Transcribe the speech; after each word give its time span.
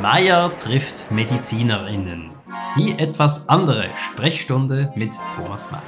Meier 0.00 0.56
trifft 0.58 1.10
MedizinerInnen. 1.10 2.30
Die 2.76 2.98
etwas 2.98 3.48
andere 3.48 3.90
Sprechstunde 3.94 4.92
mit 4.96 5.12
Thomas 5.34 5.70
Meier. 5.70 5.82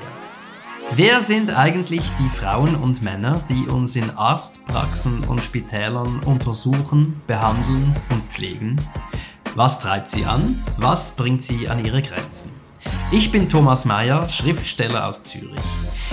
Wer 0.92 1.22
sind 1.22 1.50
eigentlich 1.50 2.02
die 2.18 2.28
Frauen 2.28 2.74
und 2.76 3.02
Männer, 3.02 3.42
die 3.48 3.66
uns 3.66 3.96
in 3.96 4.10
Arztpraxen 4.10 5.24
und 5.24 5.42
Spitälern 5.42 6.20
untersuchen, 6.20 7.22
behandeln 7.26 7.96
und 8.10 8.30
pflegen? 8.30 8.78
Was 9.54 9.80
treibt 9.80 10.10
sie 10.10 10.26
an? 10.26 10.62
Was 10.76 11.12
bringt 11.12 11.42
sie 11.42 11.68
an 11.68 11.82
ihre 11.84 12.02
Grenzen? 12.02 12.50
Ich 13.10 13.32
bin 13.32 13.48
Thomas 13.48 13.86
Mayer, 13.86 14.28
Schriftsteller 14.28 15.08
aus 15.08 15.22
Zürich. 15.22 15.64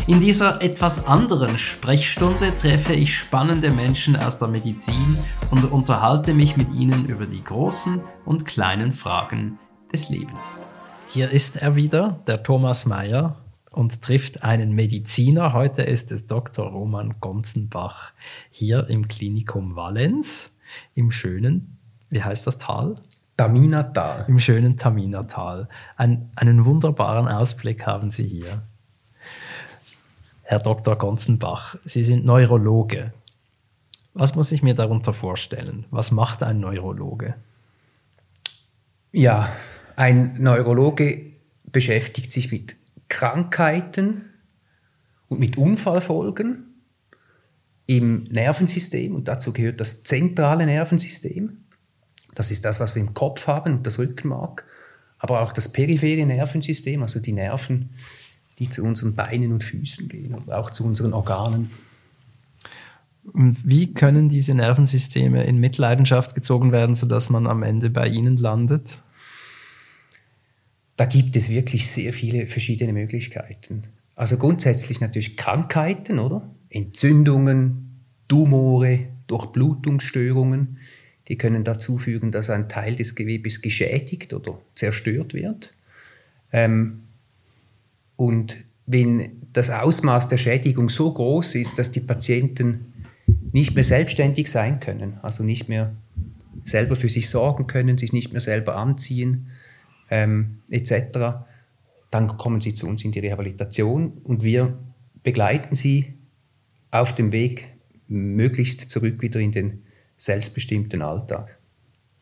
In 0.07 0.19
dieser 0.19 0.61
etwas 0.61 1.05
anderen 1.05 1.57
Sprechstunde 1.57 2.51
treffe 2.57 2.93
ich 2.93 3.15
spannende 3.15 3.69
Menschen 3.69 4.15
aus 4.15 4.39
der 4.39 4.47
Medizin 4.47 5.17
und 5.51 5.71
unterhalte 5.71 6.33
mich 6.33 6.57
mit 6.57 6.73
ihnen 6.73 7.05
über 7.05 7.25
die 7.25 7.43
großen 7.43 8.01
und 8.25 8.45
kleinen 8.45 8.93
Fragen 8.93 9.59
des 9.91 10.09
Lebens. 10.09 10.63
Hier 11.07 11.29
ist 11.29 11.57
er 11.57 11.75
wieder, 11.75 12.19
der 12.27 12.43
Thomas 12.43 12.85
Mayer, 12.85 13.37
und 13.71 14.01
trifft 14.01 14.43
einen 14.43 14.73
Mediziner. 14.73 15.53
Heute 15.53 15.81
ist 15.81 16.11
es 16.11 16.27
Dr. 16.27 16.67
Roman 16.67 17.15
Gonzenbach 17.19 18.11
hier 18.49 18.87
im 18.89 19.07
Klinikum 19.07 19.75
Valenz 19.75 20.53
im 20.93 21.11
schönen, 21.11 21.77
wie 22.09 22.21
heißt 22.21 22.45
das 22.47 22.57
Tal? 22.57 22.95
Taminatal. 23.37 24.25
Im 24.27 24.39
schönen 24.39 24.77
Taminatal. 24.77 25.67
Ein, 25.95 26.29
einen 26.35 26.65
wunderbaren 26.65 27.27
Ausblick 27.27 27.87
haben 27.87 28.11
Sie 28.11 28.27
hier. 28.27 28.63
Herr 30.51 30.59
Dr. 30.59 30.97
Gonzenbach, 30.97 31.77
Sie 31.85 32.03
sind 32.03 32.25
Neurologe. 32.25 33.13
Was 34.13 34.35
muss 34.35 34.51
ich 34.51 34.61
mir 34.61 34.73
darunter 34.73 35.13
vorstellen? 35.13 35.85
Was 35.91 36.11
macht 36.11 36.43
ein 36.43 36.59
Neurologe? 36.59 37.35
Ja, 39.13 39.49
ein 39.95 40.33
Neurologe 40.43 41.31
beschäftigt 41.63 42.33
sich 42.33 42.51
mit 42.51 42.75
Krankheiten 43.07 44.25
und 45.29 45.39
mit 45.39 45.57
Unfallfolgen 45.57 46.65
im 47.85 48.23
Nervensystem 48.23 49.15
und 49.15 49.29
dazu 49.29 49.53
gehört 49.53 49.79
das 49.79 50.03
zentrale 50.03 50.65
Nervensystem. 50.65 51.63
Das 52.35 52.51
ist 52.51 52.65
das, 52.65 52.81
was 52.81 52.93
wir 52.93 53.01
im 53.01 53.13
Kopf 53.13 53.47
haben, 53.47 53.83
das 53.83 53.99
Rückenmark, 53.99 54.65
aber 55.17 55.43
auch 55.43 55.53
das 55.53 55.71
periphere 55.71 56.25
Nervensystem, 56.25 57.01
also 57.01 57.21
die 57.21 57.31
Nerven, 57.31 57.91
die 58.61 58.69
zu 58.69 58.83
unseren 58.83 59.15
Beinen 59.15 59.53
und 59.53 59.63
Füßen 59.63 60.07
gehen 60.07 60.35
und 60.35 60.51
auch 60.51 60.69
zu 60.69 60.85
unseren 60.85 61.13
Organen. 61.13 61.71
Wie 63.33 63.91
können 63.91 64.29
diese 64.29 64.53
Nervensysteme 64.53 65.43
in 65.45 65.57
Mitleidenschaft 65.57 66.35
gezogen 66.35 66.71
werden, 66.71 66.93
sodass 66.93 67.31
man 67.31 67.47
am 67.47 67.63
Ende 67.63 67.89
bei 67.89 68.07
ihnen 68.07 68.37
landet? 68.37 68.99
Da 70.95 71.05
gibt 71.05 71.35
es 71.35 71.49
wirklich 71.49 71.89
sehr 71.89 72.13
viele 72.13 72.45
verschiedene 72.45 72.93
Möglichkeiten. 72.93 73.85
Also 74.15 74.37
grundsätzlich 74.37 75.01
natürlich 75.01 75.37
Krankheiten, 75.37 76.19
oder? 76.19 76.47
Entzündungen, 76.69 78.03
Tumore, 78.27 79.07
Durchblutungsstörungen, 79.25 80.77
die 81.29 81.37
können 81.37 81.63
dazu 81.63 81.97
führen, 81.97 82.31
dass 82.31 82.51
ein 82.51 82.69
Teil 82.69 82.95
des 82.95 83.15
Gewebes 83.15 83.63
geschädigt 83.63 84.35
oder 84.35 84.59
zerstört 84.75 85.33
wird. 85.33 85.73
Ähm, 86.53 87.01
und 88.21 88.55
wenn 88.85 89.41
das 89.51 89.71
Ausmaß 89.71 90.27
der 90.27 90.37
Schädigung 90.37 90.89
so 90.89 91.11
groß 91.11 91.55
ist, 91.55 91.79
dass 91.79 91.91
die 91.91 92.01
Patienten 92.01 92.93
nicht 93.51 93.73
mehr 93.73 93.83
selbstständig 93.83 94.45
sein 94.47 94.79
können, 94.79 95.17
also 95.23 95.43
nicht 95.43 95.69
mehr 95.69 95.95
selber 96.63 96.95
für 96.95 97.09
sich 97.09 97.31
sorgen 97.31 97.65
können, 97.65 97.97
sich 97.97 98.13
nicht 98.13 98.31
mehr 98.31 98.39
selber 98.39 98.75
anziehen 98.75 99.47
ähm, 100.11 100.59
etc., 100.69 101.41
dann 102.11 102.37
kommen 102.37 102.61
sie 102.61 102.75
zu 102.75 102.87
uns 102.87 103.03
in 103.03 103.11
die 103.11 103.21
Rehabilitation 103.21 104.11
und 104.23 104.43
wir 104.43 104.77
begleiten 105.23 105.73
sie 105.73 106.13
auf 106.91 107.15
dem 107.15 107.31
Weg 107.31 107.69
möglichst 108.07 108.87
zurück 108.91 109.23
wieder 109.23 109.39
in 109.39 109.51
den 109.51 109.81
selbstbestimmten 110.17 111.01
Alltag. 111.01 111.57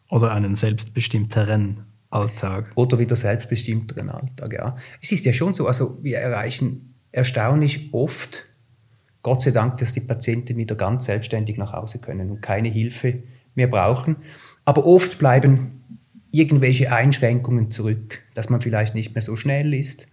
Oder 0.10 0.32
einen 0.32 0.56
selbstbestimmteren 0.56 1.89
Alltag. 2.10 2.72
Oder 2.76 3.00
wieder 3.00 3.16
selbstbestimmteren 3.16 4.10
Alltag, 4.10 4.54
ja. 4.54 4.78
Es 5.02 5.12
ist 5.12 5.26
ja 5.26 5.34
schon 5.34 5.54
so, 5.54 5.68
also 5.68 6.04
wir 6.04 6.18
erreichen 6.20 6.96
erstaunlich 7.12 7.94
oft, 7.94 8.46
Gott 9.22 9.42
sei 9.42 9.52
Dank, 9.52 9.78
dass 9.78 9.94
die 9.94 10.00
Patienten 10.00 10.58
wieder 10.58 10.76
ganz 10.76 11.06
selbstständig 11.06 11.58
nach 11.58 11.74
Hause 11.74 12.00
können 12.00 12.32
und 12.32 12.42
keine 12.42 12.70
Hilfe 12.70 13.22
mehr 13.54 13.68
brauchen. 13.68 14.18
Aber 14.66 14.86
oft 14.86 15.20
bleiben 15.20 15.84
irgendwelche 16.32 16.92
Einschränkungen 16.92 17.72
zurück, 17.72 18.22
dass 18.34 18.50
man 18.50 18.62
vielleicht 18.62 18.96
nicht 18.96 19.14
mehr 19.14 19.22
so 19.22 19.36
schnell 19.36 19.74
ist 19.74 20.08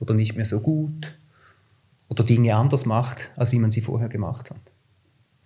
oder 0.00 0.14
nicht 0.14 0.36
mehr 0.36 0.46
so 0.46 0.60
gut 0.60 1.14
oder 2.08 2.24
Dinge 2.24 2.56
anders 2.56 2.86
macht, 2.86 3.30
als 3.36 3.52
wie 3.52 3.58
man 3.58 3.70
sie 3.70 3.80
vorher 3.80 4.08
gemacht 4.08 4.50
hat. 4.50 4.72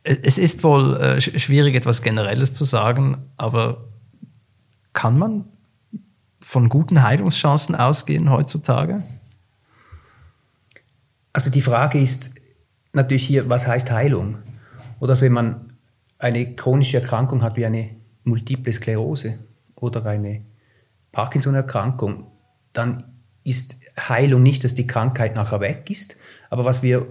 Es 0.05 0.39
ist 0.39 0.65
wohl 0.65 0.97
äh, 0.97 1.21
schwierig, 1.21 1.75
etwas 1.75 2.03
Generelles 2.03 2.53
zu 2.53 2.65
sagen, 2.65 3.19
aber 3.37 3.89
kann 4.93 5.19
man 5.19 5.45
von 6.53 6.69
guten 6.69 7.03
Heilungschancen 7.03 7.75
ausgehen 7.75 8.29
heutzutage? 8.29 9.03
Also 11.33 11.49
die 11.49 11.63
Frage 11.63 11.99
ist 11.99 12.35
natürlich 12.93 13.27
hier, 13.27 13.49
was 13.49 13.67
heißt 13.67 13.91
Heilung? 13.91 14.37
Oder 15.01 15.19
wenn 15.23 15.33
man 15.33 15.73
eine 16.19 16.55
chronische 16.55 16.99
Erkrankung 16.99 17.43
hat 17.43 17.57
wie 17.57 17.65
eine 17.65 17.97
Multiple 18.25 18.71
Sklerose 18.71 19.39
oder 19.77 20.05
eine 20.05 20.43
Parkinson-Erkrankung, 21.13 22.27
dann 22.75 23.05
ist 23.45 23.77
Heilung 23.99 24.43
nicht, 24.43 24.63
dass 24.63 24.75
die 24.75 24.87
Krankheit 24.87 25.35
nachher 25.35 25.61
weg 25.61 25.89
ist. 25.89 26.19
Aber 26.51 26.67
was 26.67 26.83
wir 26.83 27.07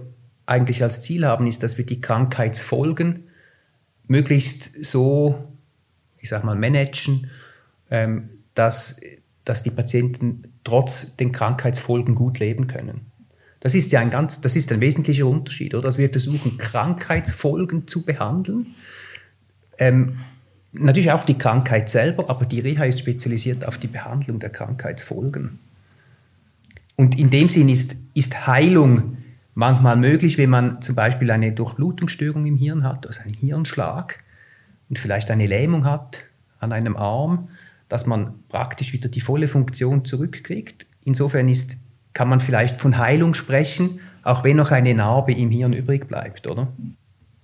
eigentlich 0.46 0.84
als 0.84 1.00
Ziel 1.00 1.26
haben, 1.26 1.48
ist, 1.48 1.64
dass 1.64 1.78
wir 1.78 1.84
die 1.84 2.00
Krankheitsfolgen 2.00 3.24
möglichst 4.06 4.84
so, 4.84 5.48
ich 6.18 6.28
sag 6.28 6.44
mal, 6.44 6.54
managen, 6.54 7.28
ähm, 7.90 8.28
dass, 8.54 9.00
dass 9.44 9.62
die 9.62 9.70
Patienten 9.70 10.44
trotz 10.64 11.16
den 11.16 11.32
Krankheitsfolgen 11.32 12.14
gut 12.14 12.38
leben 12.38 12.66
können. 12.66 13.12
Das 13.60 13.74
ist 13.74 13.92
ja 13.92 14.00
ein 14.00 14.10
ganz, 14.10 14.40
das 14.40 14.56
ist 14.56 14.72
ein 14.72 14.80
wesentlicher 14.80 15.26
Unterschied, 15.26 15.74
oder? 15.74 15.84
Dass 15.84 15.98
wir 15.98 16.10
versuchen, 16.10 16.58
Krankheitsfolgen 16.58 17.86
zu 17.86 18.04
behandeln. 18.04 18.74
Ähm, 19.78 20.18
natürlich 20.72 21.12
auch 21.12 21.24
die 21.24 21.38
Krankheit 21.38 21.88
selber, 21.88 22.28
aber 22.28 22.44
die 22.44 22.60
Reha 22.60 22.84
ist 22.84 22.98
spezialisiert 22.98 23.64
auf 23.64 23.78
die 23.78 23.86
Behandlung 23.86 24.40
der 24.40 24.50
Krankheitsfolgen. 24.50 25.58
Und 26.96 27.18
in 27.18 27.30
dem 27.30 27.48
Sinn 27.48 27.68
ist, 27.68 27.96
ist 28.14 28.46
Heilung 28.46 29.18
manchmal 29.54 29.96
möglich, 29.96 30.38
wenn 30.38 30.50
man 30.50 30.82
zum 30.82 30.94
Beispiel 30.94 31.30
eine 31.30 31.52
Durchblutungsstörung 31.52 32.46
im 32.46 32.56
Hirn 32.56 32.84
hat, 32.84 33.06
also 33.06 33.22
einen 33.22 33.34
Hirnschlag 33.34 34.18
und 34.88 34.98
vielleicht 34.98 35.30
eine 35.30 35.46
Lähmung 35.46 35.84
hat 35.84 36.24
an 36.58 36.72
einem 36.72 36.96
Arm, 36.96 37.48
dass 37.92 38.06
man 38.06 38.32
praktisch 38.48 38.94
wieder 38.94 39.10
die 39.10 39.20
volle 39.20 39.48
Funktion 39.48 40.06
zurückkriegt. 40.06 40.86
Insofern 41.04 41.46
ist, 41.46 41.76
kann 42.14 42.26
man 42.26 42.40
vielleicht 42.40 42.80
von 42.80 42.96
Heilung 42.96 43.34
sprechen, 43.34 44.00
auch 44.22 44.44
wenn 44.44 44.56
noch 44.56 44.70
eine 44.70 44.94
Narbe 44.94 45.34
im 45.34 45.50
Hirn 45.50 45.74
übrig 45.74 46.08
bleibt, 46.08 46.46
oder? 46.46 46.68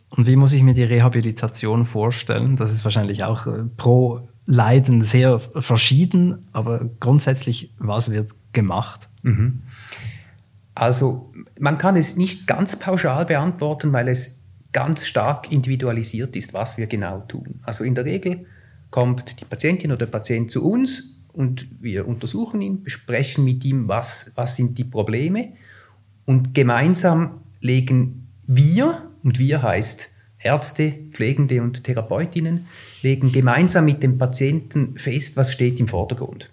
Und 0.08 0.26
wie 0.26 0.36
muss 0.36 0.54
ich 0.54 0.62
mir 0.62 0.72
die 0.72 0.84
Rehabilitation 0.84 1.84
vorstellen? 1.84 2.56
Das 2.56 2.72
ist 2.72 2.82
wahrscheinlich 2.82 3.24
auch 3.24 3.46
äh, 3.46 3.64
pro 3.76 4.22
Leiden 4.46 5.04
sehr 5.04 5.38
verschieden, 5.38 6.48
aber 6.54 6.88
grundsätzlich, 6.98 7.74
was 7.78 8.10
wird 8.10 8.30
gemacht? 8.54 9.10
Mhm. 9.22 9.60
Also 10.74 11.30
man 11.60 11.76
kann 11.76 11.94
es 11.94 12.16
nicht 12.16 12.46
ganz 12.46 12.78
pauschal 12.78 13.26
beantworten, 13.26 13.92
weil 13.92 14.08
es 14.08 14.46
ganz 14.72 15.06
stark 15.06 15.52
individualisiert 15.52 16.36
ist, 16.36 16.54
was 16.54 16.78
wir 16.78 16.86
genau 16.86 17.20
tun. 17.28 17.60
Also 17.64 17.84
in 17.84 17.94
der 17.94 18.06
Regel 18.06 18.46
kommt 18.90 19.40
die 19.40 19.44
Patientin 19.44 19.90
oder 19.90 20.06
der 20.06 20.12
Patient 20.12 20.50
zu 20.50 20.64
uns 20.68 21.20
und 21.32 21.66
wir 21.80 22.08
untersuchen 22.08 22.60
ihn, 22.60 22.82
besprechen 22.82 23.44
mit 23.44 23.64
ihm, 23.64 23.88
was, 23.88 24.32
was 24.34 24.56
sind 24.56 24.78
die 24.78 24.84
Probleme 24.84 25.52
und 26.24 26.54
gemeinsam 26.54 27.40
legen 27.60 28.28
wir, 28.46 29.04
und 29.22 29.38
wir 29.38 29.62
heißt 29.62 30.10
Ärzte, 30.38 30.94
Pflegende 31.12 31.62
und 31.62 31.84
Therapeutinnen, 31.84 32.66
legen 33.02 33.32
gemeinsam 33.32 33.84
mit 33.84 34.02
dem 34.02 34.18
Patienten 34.18 34.96
fest, 34.96 35.36
was 35.36 35.52
steht 35.52 35.80
im 35.80 35.88
Vordergrund. 35.88 36.50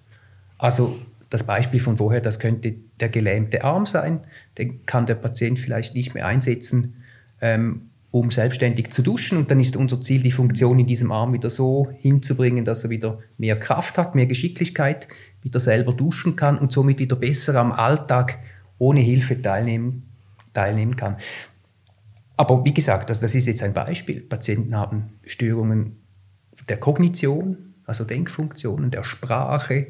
Also 0.58 1.00
das 1.30 1.46
Beispiel 1.46 1.80
von 1.80 1.98
vorher, 1.98 2.22
das 2.22 2.40
könnte 2.40 2.76
der 3.00 3.10
gelähmte 3.10 3.64
Arm 3.64 3.86
sein, 3.86 4.22
den 4.58 4.86
kann 4.86 5.06
der 5.06 5.16
Patient 5.16 5.60
vielleicht 5.60 5.96
nicht 5.96 6.14
mehr 6.14 6.26
einsetzen, 6.26 7.04
ähm, 7.42 7.90
um 8.16 8.32
selbstständig 8.32 8.92
zu 8.92 9.02
duschen. 9.02 9.40
Und 9.40 9.52
dann 9.52 9.60
ist 9.60 9.76
unser 9.76 10.00
Ziel, 10.00 10.24
die 10.24 10.32
Funktion 10.32 10.80
in 10.80 10.86
diesem 10.86 11.12
Arm 11.12 11.34
wieder 11.34 11.50
so 11.50 11.90
hinzubringen, 11.98 12.64
dass 12.64 12.86
er 12.86 12.90
wieder 12.90 13.20
mehr 13.38 13.60
Kraft 13.60 13.98
hat, 13.98 14.16
mehr 14.16 14.26
Geschicklichkeit, 14.26 15.10
wieder 15.42 15.60
selber 15.60 15.92
duschen 15.92 16.38
kann 16.38 16.58
und 16.58 16.72
somit 16.72 17.00
wieder 17.00 17.18
besser 17.18 17.60
am 17.60 17.74
Alltag 17.74 18.40
ohne 18.78 19.02
Hilfe 19.02 19.42
teilnehmen, 19.42 20.04
teilnehmen 20.54 20.96
kann. 20.96 21.18
Aber 22.38 22.64
wie 22.64 22.74
gesagt, 22.74 23.10
also 23.10 23.22
das 23.22 23.36
ist 23.36 23.48
jetzt 23.48 23.62
ein 23.64 23.74
Beispiel. 23.74 24.22
Patienten 24.22 24.78
haben 24.78 25.10
Störungen 25.26 25.98
der 26.70 26.78
Kognition, 26.78 27.74
also 27.86 28.06
Denkfunktionen, 28.06 28.92
der 28.92 29.04
Sprache, 29.04 29.88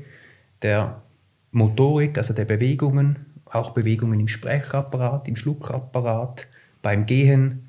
der 0.64 1.04
Motorik, 1.52 2.18
also 2.18 2.34
der 2.34 2.46
Bewegungen, 2.46 3.28
auch 3.46 3.70
Bewegungen 3.76 4.20
im 4.20 4.28
Sprechapparat, 4.28 5.28
im 5.28 5.36
Schluckapparat, 5.36 6.48
beim 6.82 7.06
Gehen 7.06 7.65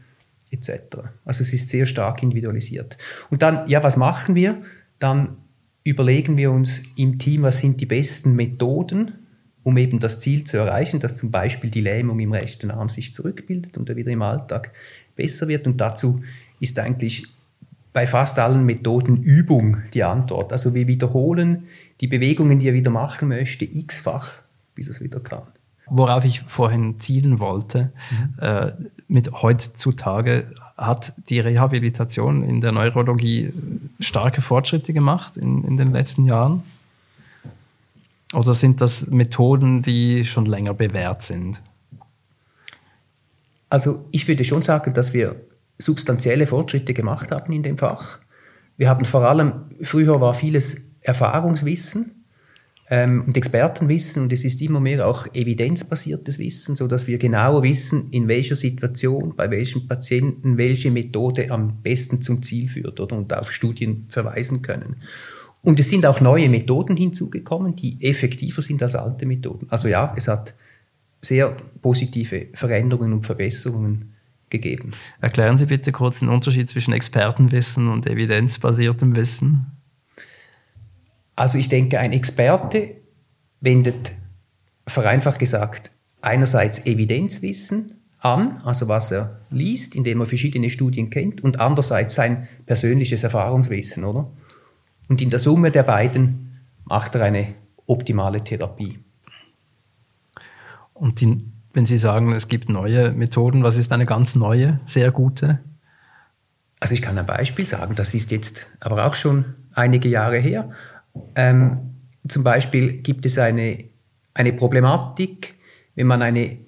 etc. 0.57 0.99
Also 1.25 1.43
es 1.43 1.53
ist 1.53 1.69
sehr 1.69 1.87
stark 1.87 2.23
individualisiert. 2.23 2.99
Und 3.31 3.43
dann, 3.43 3.69
ja, 3.69 3.83
was 3.83 3.97
machen 3.97 4.35
wir? 4.35 4.63
Dann 4.99 5.37
überlegen 5.85 6.37
wir 6.37 6.51
uns 6.51 6.83
im 6.97 7.19
Team, 7.19 7.43
was 7.43 7.59
sind 7.59 7.81
die 7.81 7.87
besten 7.87 8.35
Methoden, 8.35 9.13
um 9.63 9.77
eben 9.77 9.99
das 9.99 10.21
Ziel 10.21 10.45
zu 10.45 10.57
erreichen, 10.57 11.01
dass 11.01 11.17
zum 11.17 11.31
Beispiel 11.31 11.71
die 11.71 11.81
Lähmung 11.81 12.19
im 12.21 12.33
rechten 12.33 12.71
Arm 12.71 12.89
sich 12.89 13.13
zurückbildet 13.13 13.77
und 13.77 13.89
er 13.89 13.97
wieder 13.97 14.13
im 14.13 14.23
Alltag 14.23 14.73
besser 15.15 15.49
wird. 15.49 15.67
Und 15.67 15.81
dazu 15.81 16.23
ist 16.61 16.79
eigentlich 16.79 17.27
bei 17.93 18.07
fast 18.07 18.39
allen 18.39 18.65
Methoden 18.65 19.23
Übung 19.23 19.79
die 19.95 20.05
Antwort. 20.05 20.53
Also 20.53 20.75
wir 20.75 20.87
wiederholen 20.87 21.65
die 22.01 22.09
Bewegungen, 22.09 22.59
die 22.59 22.69
er 22.69 22.75
wieder 22.75 22.91
machen 22.91 23.29
möchte, 23.29 23.65
x-fach, 23.65 24.43
bis 24.75 24.89
er 24.89 24.91
es 24.91 25.03
wieder 25.03 25.21
kann. 25.21 25.47
Worauf 25.89 26.25
ich 26.25 26.41
vorhin 26.43 26.99
zielen 26.99 27.39
wollte, 27.39 27.93
mhm. 28.11 28.35
äh, 28.41 28.73
mit 29.07 29.31
heutzutage 29.33 30.45
hat 30.77 31.13
die 31.29 31.39
Rehabilitation 31.39 32.43
in 32.43 32.61
der 32.61 32.73
Neurologie 32.73 33.53
starke 34.01 34.43
Fortschritte 34.43 34.93
gemacht 34.93 35.37
in, 35.37 35.63
in 35.63 35.77
den 35.77 35.93
letzten 35.93 36.27
Jahren? 36.27 36.65
Oder 38.35 38.55
sind 38.55 38.81
das 38.81 39.07
Methoden, 39.07 39.83
die 39.83 40.25
schon 40.25 40.47
länger 40.47 40.75
bewährt 40.75 41.23
sind? 41.23 41.61
Also 43.71 44.05
ich 44.11 44.27
würde 44.27 44.45
schon 44.45 44.63
sagen, 44.63 44.93
dass 44.93 45.15
wir 45.15 45.37
substanzielle 45.79 46.47
Fortschritte 46.47 46.95
gemacht 46.95 47.31
haben 47.31 47.53
in 47.53 47.63
dem 47.63 47.79
Fach. 47.79 48.19
Wir 48.77 48.89
haben 48.89 49.05
vor 49.05 49.23
allem, 49.23 49.67
früher 49.83 50.21
war 50.21 50.35
vieles 50.35 50.89
Erfahrungswissen 51.01 52.26
ähm, 52.89 53.25
und 53.27 53.37
Expertenwissen 53.37 54.23
und 54.23 54.33
es 54.33 54.45
ist 54.45 54.63
immer 54.63 54.81
mehr 54.81 55.07
auch 55.07 55.27
evidenzbasiertes 55.35 56.39
Wissen, 56.39 56.77
so 56.77 56.87
dass 56.87 57.07
wir 57.07 57.19
genauer 57.19 57.63
wissen, 57.63 58.09
in 58.11 58.29
welcher 58.29 58.55
Situation, 58.55 59.35
bei 59.37 59.51
welchem 59.51 59.89
Patienten 59.89 60.57
welche 60.57 60.91
Methode 60.91 61.51
am 61.51 61.83
besten 61.83 62.23
zum 62.23 62.43
Ziel 62.43 62.69
führt 62.69 63.01
oder 63.01 63.17
und 63.17 63.35
auf 63.35 63.51
Studien 63.51 64.07
verweisen 64.09 64.63
können. 64.63 64.97
Und 65.63 65.81
es 65.81 65.91
sind 65.91 66.07
auch 66.07 66.21
neue 66.21 66.49
Methoden 66.49 66.97
hinzugekommen, 66.97 67.75
die 67.75 67.99
effektiver 68.01 68.63
sind 68.63 68.83
als 68.85 68.95
alte 68.95 69.27
Methoden. 69.27 69.67
Also 69.69 69.89
ja, 69.89 70.15
es 70.17 70.29
hat 70.29 70.55
sehr 71.21 71.57
positive 71.83 72.47
Veränderungen 72.55 73.15
und 73.15 73.27
Verbesserungen 73.27 74.13
gegeben. 74.49 74.93
Erklären 75.21 75.59
Sie 75.59 75.67
bitte 75.67 75.91
kurz 75.91 76.21
den 76.21 76.29
Unterschied 76.29 76.69
zwischen 76.69 76.93
Expertenwissen 76.93 77.89
und 77.89 78.07
evidenzbasiertem 78.07 79.17
Wissen. 79.17 79.76
Also 81.37 81.59
ich 81.59 81.69
denke, 81.69 82.01
ein 82.01 82.13
Experte 82.13 82.97
wendet 83.61 84.13
vereinfacht 84.87 85.39
gesagt 85.39 85.93
einerseits 86.23 86.87
Evidenzwissen 86.87 88.01
an, 88.21 88.59
also 88.65 88.89
was 88.89 89.13
er 89.13 89.41
liest, 89.51 89.95
indem 89.95 90.21
er 90.21 90.27
verschiedene 90.27 90.71
Studien 90.71 91.11
kennt, 91.11 91.45
und 91.45 91.61
andererseits 91.61 92.15
sein 92.15 92.49
persönliches 92.65 93.23
Erfahrungswissen, 93.23 94.05
oder? 94.05 94.31
Und 95.09 95.23
in 95.23 95.31
der 95.31 95.39
Summe 95.39 95.71
der 95.71 95.85
beiden 95.85 96.59
macht 96.85 97.15
er 97.15 97.23
eine 97.23 97.55
optimale 97.87 98.43
Therapie. 98.43 98.99
Und 100.95 101.21
die, 101.21 101.45
wenn 101.75 101.87
Sie 101.87 101.99
sagen, 101.99 102.33
es 102.33 102.49
gibt 102.49 102.69
neue 102.69 103.13
Methoden, 103.13 103.63
was 103.63 103.77
ist 103.77 103.93
eine 103.93 104.07
ganz 104.07 104.35
neue, 104.35 104.81
sehr 104.87 105.13
gute? 105.13 105.61
Also 106.81 106.95
ich 106.95 107.03
kann 107.03 107.19
ein 107.19 107.27
Beispiel 107.27 107.67
sagen, 107.67 107.95
das 107.95 108.15
ist 108.15 108.31
jetzt 108.31 108.67
aber 108.81 109.07
auch 109.07 109.15
schon 109.15 109.55
einige 109.75 110.09
Jahre 110.09 110.39
her. 110.39 110.71
Ähm, 111.35 111.79
zum 112.29 112.45
Beispiel 112.45 113.03
gibt 113.03 113.27
es 113.27 113.39
eine, 113.39 113.85
eine 114.35 114.53
Problematik, 114.53 115.55
wenn 115.95 116.07
man, 116.07 116.23
eine, 116.23 116.59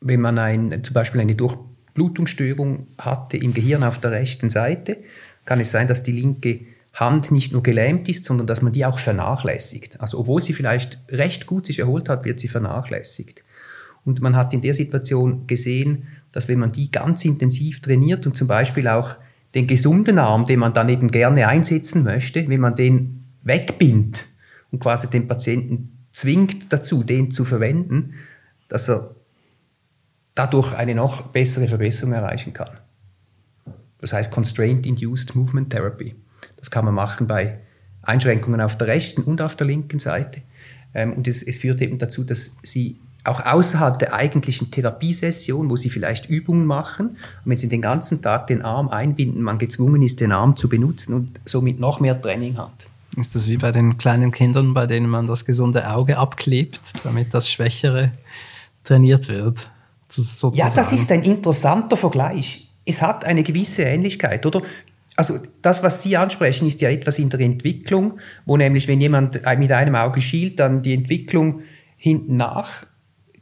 wenn 0.00 0.20
man 0.20 0.38
ein, 0.38 0.82
zum 0.82 0.94
Beispiel 0.94 1.20
eine 1.20 1.34
Durchblutungsstörung 1.34 2.88
hatte 2.98 3.36
im 3.36 3.54
Gehirn 3.54 3.84
auf 3.84 3.98
der 3.98 4.10
rechten 4.12 4.50
Seite, 4.50 4.98
kann 5.44 5.60
es 5.60 5.70
sein, 5.70 5.88
dass 5.88 6.02
die 6.02 6.12
linke 6.12 6.60
Hand 6.94 7.32
nicht 7.32 7.52
nur 7.52 7.62
gelähmt 7.62 8.08
ist, 8.08 8.24
sondern 8.24 8.46
dass 8.46 8.62
man 8.62 8.72
die 8.72 8.86
auch 8.86 8.98
vernachlässigt. 8.98 10.00
Also 10.00 10.20
obwohl 10.20 10.42
sie 10.42 10.52
vielleicht 10.52 11.00
recht 11.10 11.46
gut 11.46 11.66
sich 11.66 11.80
erholt 11.80 12.08
hat, 12.08 12.24
wird 12.24 12.38
sie 12.38 12.48
vernachlässigt. 12.48 13.42
Und 14.04 14.20
man 14.20 14.36
hat 14.36 14.52
in 14.52 14.60
der 14.60 14.74
Situation 14.74 15.46
gesehen, 15.46 16.04
dass 16.32 16.48
wenn 16.48 16.58
man 16.58 16.72
die 16.72 16.90
ganz 16.90 17.24
intensiv 17.24 17.80
trainiert 17.80 18.26
und 18.26 18.36
zum 18.36 18.46
Beispiel 18.46 18.86
auch 18.86 19.16
den 19.54 19.66
gesunden 19.66 20.18
Arm, 20.18 20.46
den 20.46 20.58
man 20.58 20.72
dann 20.72 20.88
eben 20.88 21.10
gerne 21.10 21.48
einsetzen 21.48 22.04
möchte, 22.04 22.48
wenn 22.48 22.60
man 22.60 22.74
den 22.74 23.23
wegbindet 23.44 24.26
und 24.70 24.80
quasi 24.80 25.08
den 25.08 25.28
Patienten 25.28 26.06
zwingt 26.10 26.72
dazu, 26.72 27.02
den 27.02 27.30
zu 27.30 27.44
verwenden, 27.44 28.14
dass 28.68 28.88
er 28.88 29.14
dadurch 30.34 30.74
eine 30.74 30.94
noch 30.94 31.22
bessere 31.28 31.68
Verbesserung 31.68 32.12
erreichen 32.12 32.52
kann. 32.52 32.70
Das 33.98 34.12
heißt 34.12 34.32
Constraint 34.32 34.86
Induced 34.86 35.34
Movement 35.34 35.70
Therapy. 35.70 36.14
Das 36.56 36.70
kann 36.70 36.84
man 36.84 36.94
machen 36.94 37.26
bei 37.26 37.60
Einschränkungen 38.02 38.60
auf 38.60 38.76
der 38.76 38.88
rechten 38.88 39.22
und 39.22 39.40
auf 39.40 39.56
der 39.56 39.66
linken 39.66 39.98
Seite. 39.98 40.42
Ähm, 40.92 41.12
und 41.12 41.26
es, 41.26 41.42
es 41.42 41.58
führt 41.58 41.80
eben 41.80 41.98
dazu, 41.98 42.24
dass 42.24 42.58
sie 42.62 42.98
auch 43.24 43.44
außerhalb 43.44 43.98
der 43.98 44.12
eigentlichen 44.12 44.70
Therapiesession, 44.70 45.70
wo 45.70 45.76
sie 45.76 45.88
vielleicht 45.88 46.28
Übungen 46.28 46.66
machen, 46.66 47.08
und 47.08 47.18
wenn 47.46 47.56
sie 47.56 47.70
den 47.70 47.80
ganzen 47.80 48.20
Tag 48.20 48.46
den 48.48 48.60
Arm 48.60 48.88
einbinden, 48.88 49.42
man 49.42 49.58
gezwungen 49.58 50.02
ist, 50.02 50.20
den 50.20 50.32
Arm 50.32 50.56
zu 50.56 50.68
benutzen 50.68 51.14
und 51.14 51.40
somit 51.46 51.80
noch 51.80 52.00
mehr 52.00 52.20
Training 52.20 52.58
hat. 52.58 52.86
Ist 53.16 53.34
das 53.34 53.48
wie 53.48 53.56
bei 53.56 53.70
den 53.70 53.98
kleinen 53.98 54.30
Kindern, 54.30 54.74
bei 54.74 54.86
denen 54.86 55.08
man 55.08 55.26
das 55.26 55.44
gesunde 55.44 55.90
Auge 55.90 56.18
abklebt, 56.18 56.92
damit 57.04 57.32
das 57.32 57.50
Schwächere 57.50 58.12
trainiert 58.82 59.28
wird? 59.28 59.70
Sozusagen. 60.08 60.56
Ja, 60.56 60.70
das 60.74 60.92
ist 60.92 61.10
ein 61.10 61.22
interessanter 61.22 61.96
Vergleich. 61.96 62.68
Es 62.84 63.02
hat 63.02 63.24
eine 63.24 63.42
gewisse 63.42 63.82
Ähnlichkeit, 63.82 64.44
oder? 64.46 64.62
Also 65.16 65.38
das, 65.62 65.82
was 65.82 66.02
Sie 66.02 66.16
ansprechen, 66.16 66.66
ist 66.66 66.80
ja 66.80 66.90
etwas 66.90 67.18
in 67.18 67.30
der 67.30 67.40
Entwicklung, 67.40 68.18
wo 68.46 68.56
nämlich, 68.56 68.88
wenn 68.88 69.00
jemand 69.00 69.40
mit 69.58 69.72
einem 69.72 69.94
Auge 69.94 70.20
schielt, 70.20 70.58
dann 70.58 70.82
die 70.82 70.92
Entwicklung 70.92 71.62
hinten 71.96 72.36
nach 72.36 72.84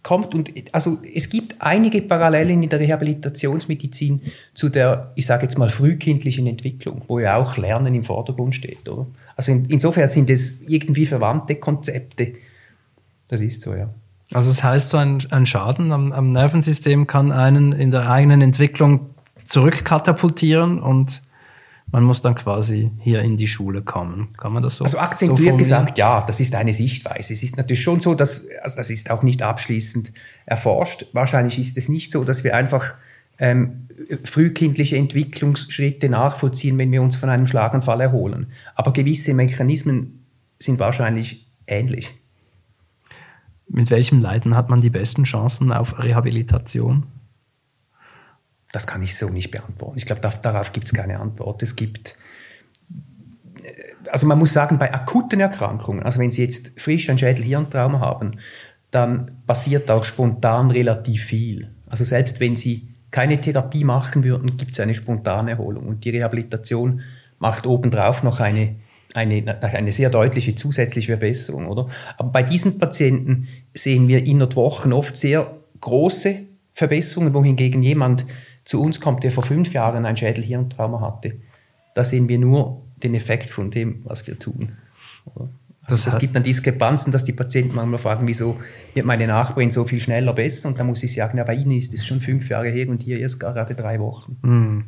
kommt. 0.02 0.34
Und 0.34 0.50
also 0.72 0.98
es 1.14 1.30
gibt 1.30 1.56
einige 1.60 2.02
Parallelen 2.02 2.62
in 2.62 2.69
der 2.69 2.80
Rehabilitationsmedizin 2.80 4.20
zu 4.52 4.69
der, 4.69 5.12
ich 5.14 5.26
sage 5.26 5.44
jetzt 5.44 5.58
mal, 5.58 5.70
frühkindlichen 5.70 6.46
Entwicklung, 6.46 7.02
wo 7.08 7.19
ja 7.19 7.36
auch 7.36 7.56
Lernen 7.56 7.94
im 7.94 8.04
Vordergrund 8.04 8.54
steht, 8.54 8.88
oder? 8.88 9.06
Also 9.37 9.52
in, 9.52 9.67
insofern 9.67 10.08
sind 10.08 10.31
es 10.31 10.62
irgendwie 10.62 11.06
verwandte 11.06 11.56
Konzepte. 11.56 12.34
Das 13.29 13.41
ist 13.41 13.62
so, 13.62 13.74
ja. 13.74 13.89
Also 14.32 14.51
das 14.51 14.65
heißt, 14.65 14.91
so 14.91 14.96
ein, 14.96 15.22
ein 15.31 15.46
Schaden 15.46 15.93
am, 15.93 16.12
am, 16.12 16.31
Nervensystem 16.31 17.06
kann 17.06 17.32
einen 17.32 17.72
in 17.72 17.91
der 17.91 18.10
eigenen 18.10 18.41
Entwicklung 18.41 19.10
zurückkatapultieren 19.44 20.81
und 20.81 21.22
man 21.91 22.05
muss 22.05 22.22
dann 22.22 22.34
quasi 22.34 22.91
hier 23.01 23.20
in 23.20 23.36
die 23.36 23.48
Schule 23.48 23.82
kommen. 23.82 24.29
Kann 24.39 24.55
man 24.55 24.62
das 24.62 24.77
so 24.77 24.84
Also 24.84 24.98
akzentuiert 24.98 25.53
so 25.53 25.56
gesagt, 25.58 25.98
ja, 25.98 26.24
das 26.24 26.41
ist 26.41 26.55
eine 26.55 26.72
Sichtweise. 26.72 27.34
Es 27.34 27.43
ist 27.43 27.58
natürlich 27.58 27.82
schon 27.82 28.01
so, 28.01 28.15
dass, 28.15 28.46
also 28.62 28.77
das 28.77 28.89
ist 28.89 29.10
auch 29.10 29.22
nicht 29.22 29.43
abschließend 29.43 30.12
erforscht. 30.46 31.06
Wahrscheinlich 31.12 31.58
ist 31.58 31.77
es 31.77 31.91
nicht 31.91 32.10
so, 32.10 32.24
dass 32.24 32.44
wir 32.44 32.56
einfach 32.56 32.94
ähm, 33.39 33.89
frühkindliche 34.24 34.96
Entwicklungsschritte 34.96 36.08
nachvollziehen, 36.08 36.79
wenn 36.79 36.93
wir 36.93 37.03
uns 37.03 37.17
von 37.17 37.29
einem 37.29 37.46
Schlaganfall 37.46 38.01
erholen. 38.01 38.53
Aber 38.74 38.93
gewisse 38.93 39.34
Mechanismen 39.34 40.24
sind 40.58 40.79
wahrscheinlich 40.79 41.46
ähnlich. 41.67 42.10
Mit 43.69 43.91
welchem 43.91 44.20
Leiden 44.20 44.56
hat 44.56 44.69
man 44.69 44.81
die 44.81 44.91
besten 44.91 45.24
Chancen 45.24 45.72
auf 45.72 45.98
Rehabilitation? 45.98 47.05
Das 48.72 48.86
kann 48.86 49.03
ich 49.03 49.17
so 49.17 49.29
nicht 49.29 49.51
beantworten. 49.51 49.98
Ich 49.98 50.06
glaube, 50.06 50.20
darauf 50.20 50.72
gibt 50.72 50.86
es 50.86 50.94
keine 50.94 51.20
Antwort. 51.20 51.62
Es 51.62 51.77
gibt, 51.77 52.17
also 54.10 54.27
man 54.27 54.39
muss 54.39 54.53
sagen, 54.53 54.79
bei 54.79 54.93
akuten 54.93 55.41
Erkrankungen, 55.41 56.03
also 56.03 56.19
wenn 56.19 56.31
Sie 56.31 56.43
jetzt 56.43 56.81
frisch 56.81 57.08
ein 57.10 57.19
Schädel-Hirntrauma 57.19 58.01
haben, 58.01 58.32
dann 58.91 59.43
passiert 59.46 59.91
auch 59.91 60.05
spontan 60.05 60.70
relativ 60.70 61.24
viel. 61.24 61.70
Also 61.86 62.05
selbst 62.05 62.41
wenn 62.41 62.56
Sie 62.56 62.92
keine 63.12 63.40
Therapie 63.40 63.84
machen 63.84 64.24
würden, 64.24 64.56
gibt 64.56 64.72
es 64.72 64.81
eine 64.81 64.94
spontane 64.94 65.52
Erholung. 65.52 65.86
Und 65.86 66.04
die 66.04 66.10
Rehabilitation 66.10 67.02
macht 67.38 67.66
obendrauf 67.66 68.22
noch 68.22 68.40
eine, 68.40 68.76
eine, 69.14 69.62
eine 69.62 69.92
sehr 69.92 70.10
deutliche 70.10 70.54
zusätzliche 70.54 71.08
Verbesserung, 71.08 71.69
oder? 71.69 71.88
Aber 72.19 72.31
bei 72.31 72.42
diesen 72.42 72.78
Patienten 72.78 73.46
sehen 73.74 74.08
wir 74.08 74.26
innerhalb 74.26 74.56
Wochen 74.56 74.92
oft 74.92 75.16
sehr 75.16 75.58
große 75.81 76.46
Verbesserungen, 76.72 77.34
wohingegen 77.34 77.82
jemand 77.82 78.24
zu 78.64 78.82
uns 78.82 79.00
kommt, 79.00 79.24
der 79.24 79.31
vor 79.31 79.42
fünf 79.42 79.72
Jahren 79.72 80.06
ein 80.06 80.16
Schädelhirntrauma 80.16 81.00
hatte. 81.00 81.34
Da 81.94 82.04
sehen 82.04 82.28
wir 82.28 82.38
nur 82.38 82.82
den 83.02 83.14
Effekt 83.14 83.50
von 83.50 83.70
dem, 83.70 84.00
was 84.04 84.26
wir 84.26 84.38
tun. 84.38 84.72
Oder? 85.26 85.50
Also 85.84 86.08
es 86.08 86.19
gibt 86.19 86.36
dann 86.36 86.44
Diskrepanzen, 86.44 87.12
dass 87.12 87.24
die 87.24 87.32
Patienten 87.32 87.74
manchmal 87.74 87.98
fragen, 87.98 88.27
wieso 88.29 88.58
wird 88.94 89.05
meine 89.05 89.27
Nachbarin 89.27 89.70
so 89.70 89.84
viel 89.84 89.98
schneller 89.98 90.32
besser? 90.32 90.69
Und 90.69 90.79
dann 90.79 90.86
muss 90.86 91.03
ich 91.03 91.12
sagen, 91.15 91.39
ja, 91.39 91.44
bei 91.44 91.55
Ihnen 91.55 91.72
ist 91.72 91.93
es 91.93 92.06
schon 92.06 92.20
fünf 92.20 92.48
Jahre 92.48 92.69
her 92.69 92.89
und 92.89 93.03
hier 93.03 93.19
erst 93.19 93.41
gerade 93.41 93.74
drei 93.74 93.98
Wochen. 93.98 94.36
Mhm. 94.43 94.84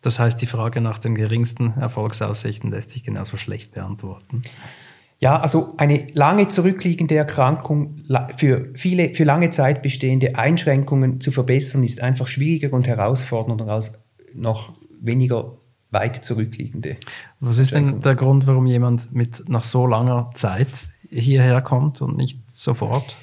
Das 0.00 0.18
heißt, 0.18 0.40
die 0.40 0.46
Frage 0.46 0.80
nach 0.80 0.98
den 0.98 1.14
geringsten 1.14 1.74
Erfolgsaussichten 1.78 2.70
lässt 2.70 2.90
sich 2.90 3.04
genauso 3.04 3.36
schlecht 3.36 3.74
beantworten. 3.74 4.42
Ja, 5.18 5.40
also 5.40 5.74
eine 5.76 6.06
lange 6.12 6.46
zurückliegende 6.46 7.16
Erkrankung, 7.16 8.04
für 8.36 8.70
viele, 8.74 9.14
für 9.14 9.24
lange 9.24 9.50
Zeit 9.50 9.82
bestehende 9.82 10.36
Einschränkungen 10.36 11.20
zu 11.20 11.32
verbessern, 11.32 11.82
ist 11.82 12.00
einfach 12.00 12.28
schwieriger 12.28 12.72
und 12.72 12.86
herausfordernder 12.86 13.66
als 13.66 14.04
noch 14.32 14.74
weniger 15.00 15.57
weit 15.90 16.24
zurückliegende. 16.24 16.96
Was 17.40 17.58
ist 17.58 17.74
denn 17.74 18.02
der 18.02 18.14
Grund, 18.14 18.46
warum 18.46 18.66
jemand 18.66 19.12
mit 19.14 19.48
nach 19.48 19.62
so 19.62 19.86
langer 19.86 20.30
Zeit 20.34 20.86
hierher 21.08 21.60
kommt 21.62 22.02
und 22.02 22.16
nicht 22.16 22.40
sofort? 22.52 23.16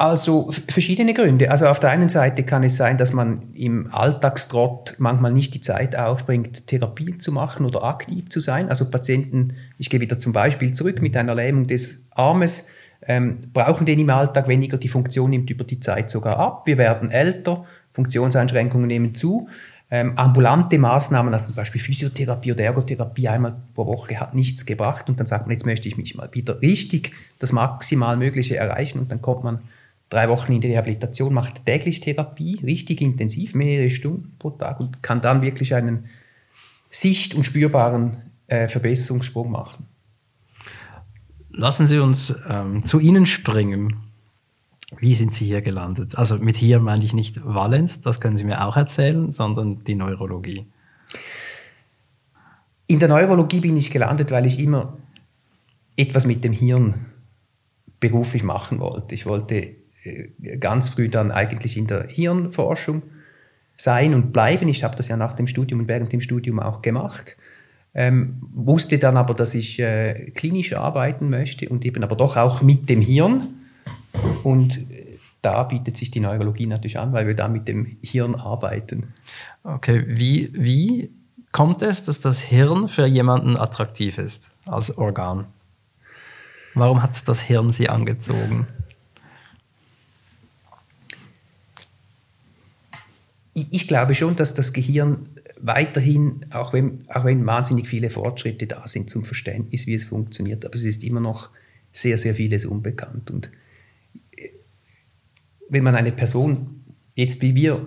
Also 0.00 0.50
verschiedene 0.68 1.12
Gründe. 1.12 1.50
Also 1.50 1.66
auf 1.66 1.78
der 1.78 1.90
einen 1.90 2.08
Seite 2.08 2.42
kann 2.42 2.62
es 2.62 2.78
sein, 2.78 2.96
dass 2.96 3.12
man 3.12 3.52
im 3.52 3.92
Alltagstrott 3.92 4.94
manchmal 4.96 5.30
nicht 5.30 5.52
die 5.52 5.60
Zeit 5.60 5.94
aufbringt, 5.94 6.66
Therapie 6.68 7.18
zu 7.18 7.32
machen 7.32 7.66
oder 7.66 7.84
aktiv 7.84 8.30
zu 8.30 8.40
sein. 8.40 8.70
Also 8.70 8.88
Patienten, 8.88 9.56
ich 9.76 9.90
gehe 9.90 10.00
wieder 10.00 10.16
zum 10.16 10.32
Beispiel 10.32 10.72
zurück 10.72 11.02
mit 11.02 11.18
einer 11.18 11.34
Lähmung 11.34 11.66
des 11.66 12.06
Armes, 12.12 12.68
ähm, 13.06 13.50
brauchen 13.52 13.84
den 13.84 13.98
im 13.98 14.08
Alltag 14.08 14.48
weniger, 14.48 14.78
die 14.78 14.88
Funktion 14.88 15.28
nimmt 15.28 15.50
über 15.50 15.64
die 15.64 15.80
Zeit 15.80 16.08
sogar 16.08 16.38
ab. 16.38 16.62
Wir 16.64 16.78
werden 16.78 17.10
älter, 17.10 17.66
Funktionseinschränkungen 17.92 18.86
nehmen 18.86 19.14
zu. 19.14 19.48
Ähm, 19.92 20.16
ambulante 20.16 20.78
Maßnahmen, 20.78 21.32
also 21.32 21.48
zum 21.48 21.56
Beispiel 21.56 21.80
Physiotherapie 21.80 22.52
oder 22.52 22.62
Ergotherapie 22.62 23.28
einmal 23.28 23.56
pro 23.74 23.86
Woche 23.86 24.20
hat 24.20 24.34
nichts 24.34 24.64
gebracht 24.64 25.08
und 25.08 25.18
dann 25.18 25.26
sagt 25.26 25.46
man, 25.46 25.52
jetzt 25.52 25.66
möchte 25.66 25.88
ich 25.88 25.96
mich 25.96 26.14
mal 26.14 26.28
wieder 26.32 26.62
richtig 26.62 27.12
das 27.40 27.50
maximal 27.50 28.16
Mögliche 28.16 28.56
erreichen 28.56 29.00
und 29.00 29.10
dann 29.10 29.20
kommt 29.20 29.42
man 29.42 29.60
drei 30.08 30.28
Wochen 30.28 30.52
in 30.52 30.60
die 30.60 30.68
Rehabilitation, 30.68 31.34
macht 31.34 31.66
täglich 31.66 32.00
Therapie, 32.00 32.60
richtig 32.62 33.00
intensiv, 33.00 33.54
mehrere 33.54 33.90
Stunden 33.90 34.36
pro 34.38 34.50
Tag 34.50 34.78
und 34.78 35.02
kann 35.02 35.20
dann 35.20 35.42
wirklich 35.42 35.74
einen 35.74 36.04
sicht- 36.88 37.34
und 37.34 37.44
spürbaren 37.44 38.18
äh, 38.46 38.68
Verbesserungssprung 38.68 39.50
machen. 39.50 39.86
Lassen 41.50 41.88
Sie 41.88 41.98
uns 41.98 42.34
ähm, 42.48 42.84
zu 42.84 43.00
Ihnen 43.00 43.26
springen. 43.26 43.96
Wie 44.98 45.14
sind 45.14 45.34
Sie 45.34 45.44
hier 45.44 45.62
gelandet? 45.62 46.16
Also 46.16 46.38
mit 46.38 46.56
hier 46.56 46.80
meine 46.80 47.04
ich 47.04 47.12
nicht 47.12 47.44
Valenz, 47.44 48.00
das 48.00 48.20
können 48.20 48.36
Sie 48.36 48.44
mir 48.44 48.66
auch 48.66 48.76
erzählen, 48.76 49.30
sondern 49.30 49.84
die 49.84 49.94
Neurologie. 49.94 50.66
In 52.86 52.98
der 52.98 53.08
Neurologie 53.08 53.60
bin 53.60 53.76
ich 53.76 53.90
gelandet, 53.90 54.30
weil 54.30 54.46
ich 54.46 54.58
immer 54.58 54.96
etwas 55.96 56.26
mit 56.26 56.42
dem 56.42 56.52
Hirn 56.52 57.06
beruflich 58.00 58.42
machen 58.42 58.80
wollte. 58.80 59.14
Ich 59.14 59.26
wollte 59.26 59.76
äh, 60.02 60.56
ganz 60.58 60.88
früh 60.88 61.08
dann 61.08 61.30
eigentlich 61.30 61.76
in 61.76 61.86
der 61.86 62.08
Hirnforschung 62.08 63.02
sein 63.76 64.14
und 64.14 64.32
bleiben. 64.32 64.68
Ich 64.68 64.82
habe 64.82 64.96
das 64.96 65.08
ja 65.08 65.16
nach 65.16 65.34
dem 65.34 65.46
Studium 65.46 65.80
und 65.80 65.88
während 65.88 66.12
dem 66.12 66.20
Studium 66.20 66.58
auch 66.58 66.82
gemacht. 66.82 67.36
Ähm, 67.94 68.40
wusste 68.54 68.98
dann 68.98 69.16
aber, 69.16 69.34
dass 69.34 69.54
ich 69.54 69.78
äh, 69.78 70.30
klinisch 70.30 70.74
arbeiten 70.74 71.28
möchte 71.28 71.68
und 71.68 71.84
eben 71.84 72.02
aber 72.02 72.16
doch 72.16 72.36
auch 72.36 72.62
mit 72.62 72.88
dem 72.88 73.00
Hirn. 73.00 73.59
Und 74.44 74.90
äh, 74.90 75.18
da 75.42 75.62
bietet 75.64 75.96
sich 75.96 76.10
die 76.10 76.20
Neurologie 76.20 76.66
natürlich 76.66 76.98
an, 76.98 77.12
weil 77.12 77.26
wir 77.26 77.34
da 77.34 77.48
mit 77.48 77.68
dem 77.68 77.96
Hirn 78.02 78.34
arbeiten. 78.34 79.14
Okay, 79.64 80.04
wie, 80.06 80.50
wie 80.52 81.10
kommt 81.52 81.82
es, 81.82 82.02
dass 82.02 82.20
das 82.20 82.40
Hirn 82.40 82.88
für 82.88 83.06
jemanden 83.06 83.56
attraktiv 83.56 84.18
ist 84.18 84.50
als 84.66 84.96
Organ? 84.96 85.46
Warum 86.74 87.02
hat 87.02 87.26
das 87.28 87.40
Hirn 87.40 87.72
Sie 87.72 87.88
angezogen? 87.88 88.66
ich 93.70 93.88
glaube 93.88 94.14
schon, 94.14 94.36
dass 94.36 94.54
das 94.54 94.72
Gehirn 94.72 95.28
weiterhin, 95.60 96.46
auch 96.50 96.72
wenn, 96.72 97.04
auch 97.08 97.24
wenn 97.24 97.44
wahnsinnig 97.46 97.88
viele 97.88 98.10
Fortschritte 98.10 98.66
da 98.66 98.86
sind 98.86 99.10
zum 99.10 99.24
Verständnis, 99.24 99.86
wie 99.86 99.94
es 99.94 100.04
funktioniert, 100.04 100.64
aber 100.64 100.74
es 100.74 100.84
ist 100.84 101.04
immer 101.04 101.20
noch 101.20 101.50
sehr, 101.92 102.16
sehr 102.16 102.34
vieles 102.34 102.64
unbekannt. 102.64 103.30
Und 103.30 103.50
wenn 105.70 105.84
man 105.84 105.94
eine 105.94 106.12
Person 106.12 106.84
jetzt 107.14 107.42
wie 107.42 107.54
wir 107.54 107.86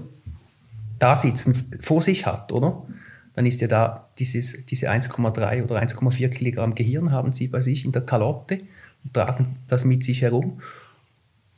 da 1.00 1.16
sitzen 1.16 1.70
vor 1.80 2.02
sich 2.02 2.26
hat, 2.26 2.52
oder? 2.52 2.86
Dann 3.34 3.46
ist 3.46 3.62
ja 3.62 3.68
da 3.68 4.10
dieses, 4.20 4.66
diese 4.66 4.90
1,3 4.90 5.64
oder 5.64 5.82
1,4 5.82 6.30
Kilogramm 6.30 6.76
Gehirn 6.76 7.12
haben 7.12 7.34
sie 7.34 7.48
bei 7.48 7.62
sich 7.62 7.84
in 7.84 7.92
der 7.92 8.04
Kalotte 8.04 8.62
und 9.04 9.14
tragen 9.14 9.58
das 9.68 9.86
mit 9.86 10.04
sich 10.04 10.22
herum. 10.22 10.62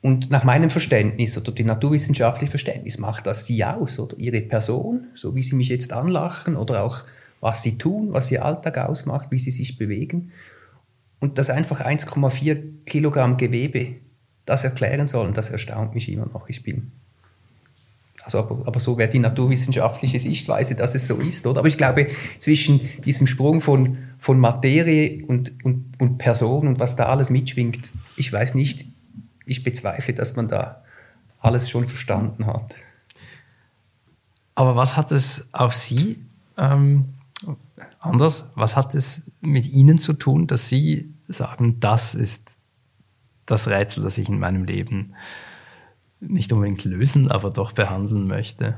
Und 0.01 0.31
nach 0.31 0.43
meinem 0.43 0.69
Verständnis 0.69 1.37
oder 1.37 1.51
dem 1.51 1.67
naturwissenschaftlichen 1.67 2.51
Verständnis 2.51 2.97
macht 2.97 3.25
das 3.25 3.45
sie 3.45 3.63
aus 3.65 3.99
oder 3.99 4.17
ihre 4.17 4.41
Person, 4.41 5.07
so 5.15 5.35
wie 5.35 5.43
sie 5.43 5.55
mich 5.55 5.69
jetzt 5.69 5.91
anlachen 5.91 6.55
oder 6.55 6.83
auch 6.83 7.03
was 7.41 7.61
sie 7.61 7.77
tun, 7.77 8.13
was 8.13 8.31
ihr 8.31 8.45
Alltag 8.45 8.77
ausmacht, 8.77 9.31
wie 9.31 9.39
sie 9.39 9.51
sich 9.51 9.77
bewegen. 9.77 10.31
Und 11.19 11.37
dass 11.37 11.49
einfach 11.49 11.81
1,4 11.81 12.85
Kilogramm 12.85 13.37
Gewebe 13.37 13.95
das 14.45 14.63
erklären 14.63 15.07
sollen, 15.07 15.33
das 15.33 15.49
erstaunt 15.49 15.95
mich 15.95 16.09
immer 16.09 16.27
noch. 16.27 16.49
Ich 16.49 16.63
bin 16.63 16.91
also, 18.25 18.39
aber, 18.39 18.67
aber, 18.67 18.79
so 18.79 18.97
wäre 18.97 19.07
die 19.07 19.19
naturwissenschaftliche 19.19 20.17
Sichtweise, 20.17 20.73
dass 20.73 20.95
es 20.95 21.07
so 21.07 21.17
ist, 21.17 21.45
oder? 21.45 21.59
Aber 21.59 21.67
ich 21.67 21.77
glaube, 21.77 22.07
zwischen 22.39 22.81
diesem 23.03 23.27
Sprung 23.27 23.61
von, 23.61 23.99
von 24.17 24.39
Materie 24.39 25.23
und, 25.27 25.53
und, 25.63 25.93
und 25.99 26.17
Person 26.17 26.67
und 26.67 26.79
was 26.79 26.95
da 26.95 27.05
alles 27.05 27.29
mitschwingt, 27.29 27.91
ich 28.15 28.33
weiß 28.33 28.55
nicht, 28.55 28.85
ich 29.45 29.63
bezweifle, 29.63 30.15
dass 30.15 30.35
man 30.35 30.47
da 30.47 30.81
alles 31.39 31.69
schon 31.69 31.87
verstanden 31.87 32.47
hat. 32.47 32.75
Aber 34.55 34.75
was 34.75 34.97
hat 34.97 35.11
es 35.11 35.49
auf 35.51 35.75
Sie 35.75 36.17
ähm, 36.57 37.13
anders? 37.99 38.49
Was 38.55 38.75
hat 38.75 38.95
es 38.95 39.29
mit 39.41 39.67
Ihnen 39.67 39.99
zu 39.99 40.13
tun, 40.13 40.47
dass 40.47 40.67
Sie 40.67 41.13
sagen, 41.27 41.79
das 41.79 42.15
ist 42.15 42.57
das 43.45 43.67
Rätsel, 43.67 44.03
das 44.03 44.17
ich 44.17 44.29
in 44.29 44.39
meinem 44.39 44.63
Leben 44.63 45.15
nicht 46.19 46.51
unbedingt 46.51 46.83
lösen, 46.83 47.29
aber 47.29 47.51
doch 47.51 47.71
behandeln 47.73 48.27
möchte? 48.27 48.75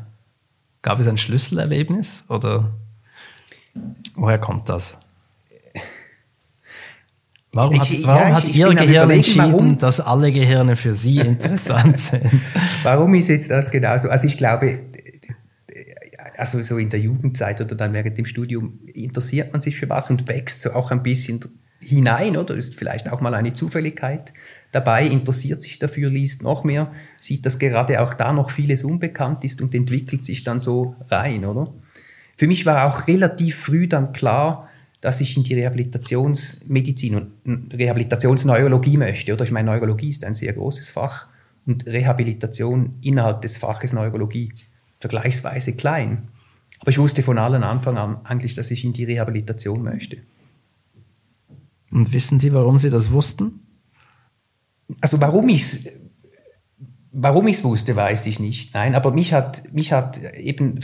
Gab 0.82 1.00
es 1.00 1.08
ein 1.08 1.18
Schlüsselerlebnis 1.18 2.26
oder 2.30 2.74
woher 4.16 4.40
kommt 4.40 4.70
das? 4.70 4.98
Warum 7.54 7.80
hat, 7.80 8.04
warum 8.04 8.30
ja, 8.30 8.36
hat 8.36 8.48
Ihr 8.50 8.76
Gehirn 8.76 9.10
entschieden, 9.10 9.52
warum? 9.52 9.78
dass 9.80 10.00
alle 10.00 10.32
Gehirne 10.32 10.76
für 10.76 10.94
Sie 10.94 11.18
interessant 11.20 12.00
sind? 12.00 12.32
warum 12.84 13.16
ist 13.16 13.30
jetzt 13.30 13.50
das 13.50 13.72
genauso? 13.72 14.10
Also 14.10 14.28
ich 14.28 14.38
glaube, 14.38 14.80
also 16.38 16.62
so 16.62 16.78
in 16.78 16.90
der 16.90 17.00
Jugendzeit 17.00 17.60
oder 17.62 17.76
dann 17.76 17.94
während 17.94 18.18
dem 18.18 18.26
Studium 18.26 18.80
interessiert 18.94 19.52
man 19.54 19.62
sich 19.62 19.76
für 19.76 19.90
was 19.90 20.10
und 20.10 20.28
wächst 20.28 20.62
so 20.62 20.74
auch 20.74 20.92
ein 20.92 21.02
bisschen 21.02 21.44
hinein, 21.79 22.38
oder 22.38 22.55
ist 22.55 22.75
vielleicht 22.75 23.10
auch 23.10 23.22
mal 23.22 23.34
eine 23.34 23.53
Zufälligkeit 23.53 24.34
dabei, 24.72 25.05
interessiert 25.07 25.62
sich 25.62 25.79
dafür, 25.79 26.10
liest 26.10 26.43
noch 26.43 26.63
mehr, 26.63 26.91
sieht, 27.17 27.46
dass 27.46 27.60
gerade 27.60 28.01
auch 28.01 28.13
da 28.13 28.34
noch 28.34 28.51
vieles 28.51 28.84
unbekannt 28.84 29.43
ist 29.43 29.62
und 29.62 29.74
entwickelt 29.74 30.25
sich 30.25 30.43
dann 30.43 30.60
so 30.60 30.96
rein, 31.10 31.46
oder? 31.46 31.74
Für 32.36 32.48
mich 32.48 32.65
war 32.65 32.86
auch 32.86 33.07
relativ 33.07 33.55
früh 33.55 33.88
dann 33.88 34.13
klar, 34.13 34.69
dass 35.01 35.22
ich 35.22 35.38
in 35.38 35.43
die 35.43 35.55
Rehabilitationsmedizin 35.55 37.27
und 37.46 37.74
Rehabilitationsneurologie 37.74 38.98
möchte. 38.98 39.34
Oder 39.34 39.43
ich 39.43 39.51
meine, 39.51 39.72
Neurologie 39.72 40.10
ist 40.10 40.25
ein 40.25 40.34
sehr 40.34 40.53
großes 40.53 40.89
Fach 40.89 41.27
und 41.65 41.86
Rehabilitation 41.88 42.96
innerhalb 43.01 43.41
des 43.41 43.57
Faches 43.57 43.93
Neurologie 43.93 44.53
vergleichsweise 45.00 45.75
klein. 45.75 46.29
Aber 46.79 46.91
ich 46.91 46.98
wusste 46.98 47.24
von 47.24 47.38
allen 47.38 47.63
Anfang 47.63 47.98
an 47.98 48.19
eigentlich, 48.24 48.53
dass 48.55 48.72
ich 48.72 48.84
in 48.84 48.93
die 48.93 49.03
Rehabilitation 49.03 49.84
möchte. 49.84 50.17
Und 51.91 52.12
wissen 52.13 52.39
Sie, 52.39 52.53
warum 52.53 52.77
Sie 52.77 52.89
das 52.89 53.12
wussten? 53.12 53.62
Also 55.01 55.20
warum 55.20 55.50
ich 55.50 55.62
es 55.62 56.08
warum 57.17 57.48
wusste, 57.48 57.96
weiß 57.96 58.27
ich 58.27 58.39
nicht. 58.39 58.74
Nein, 58.74 58.96
aber 58.96 59.12
mich 59.12 59.34
hat, 59.34 59.74
mich 59.74 59.91
hat 59.91 60.22
eben 60.36 60.79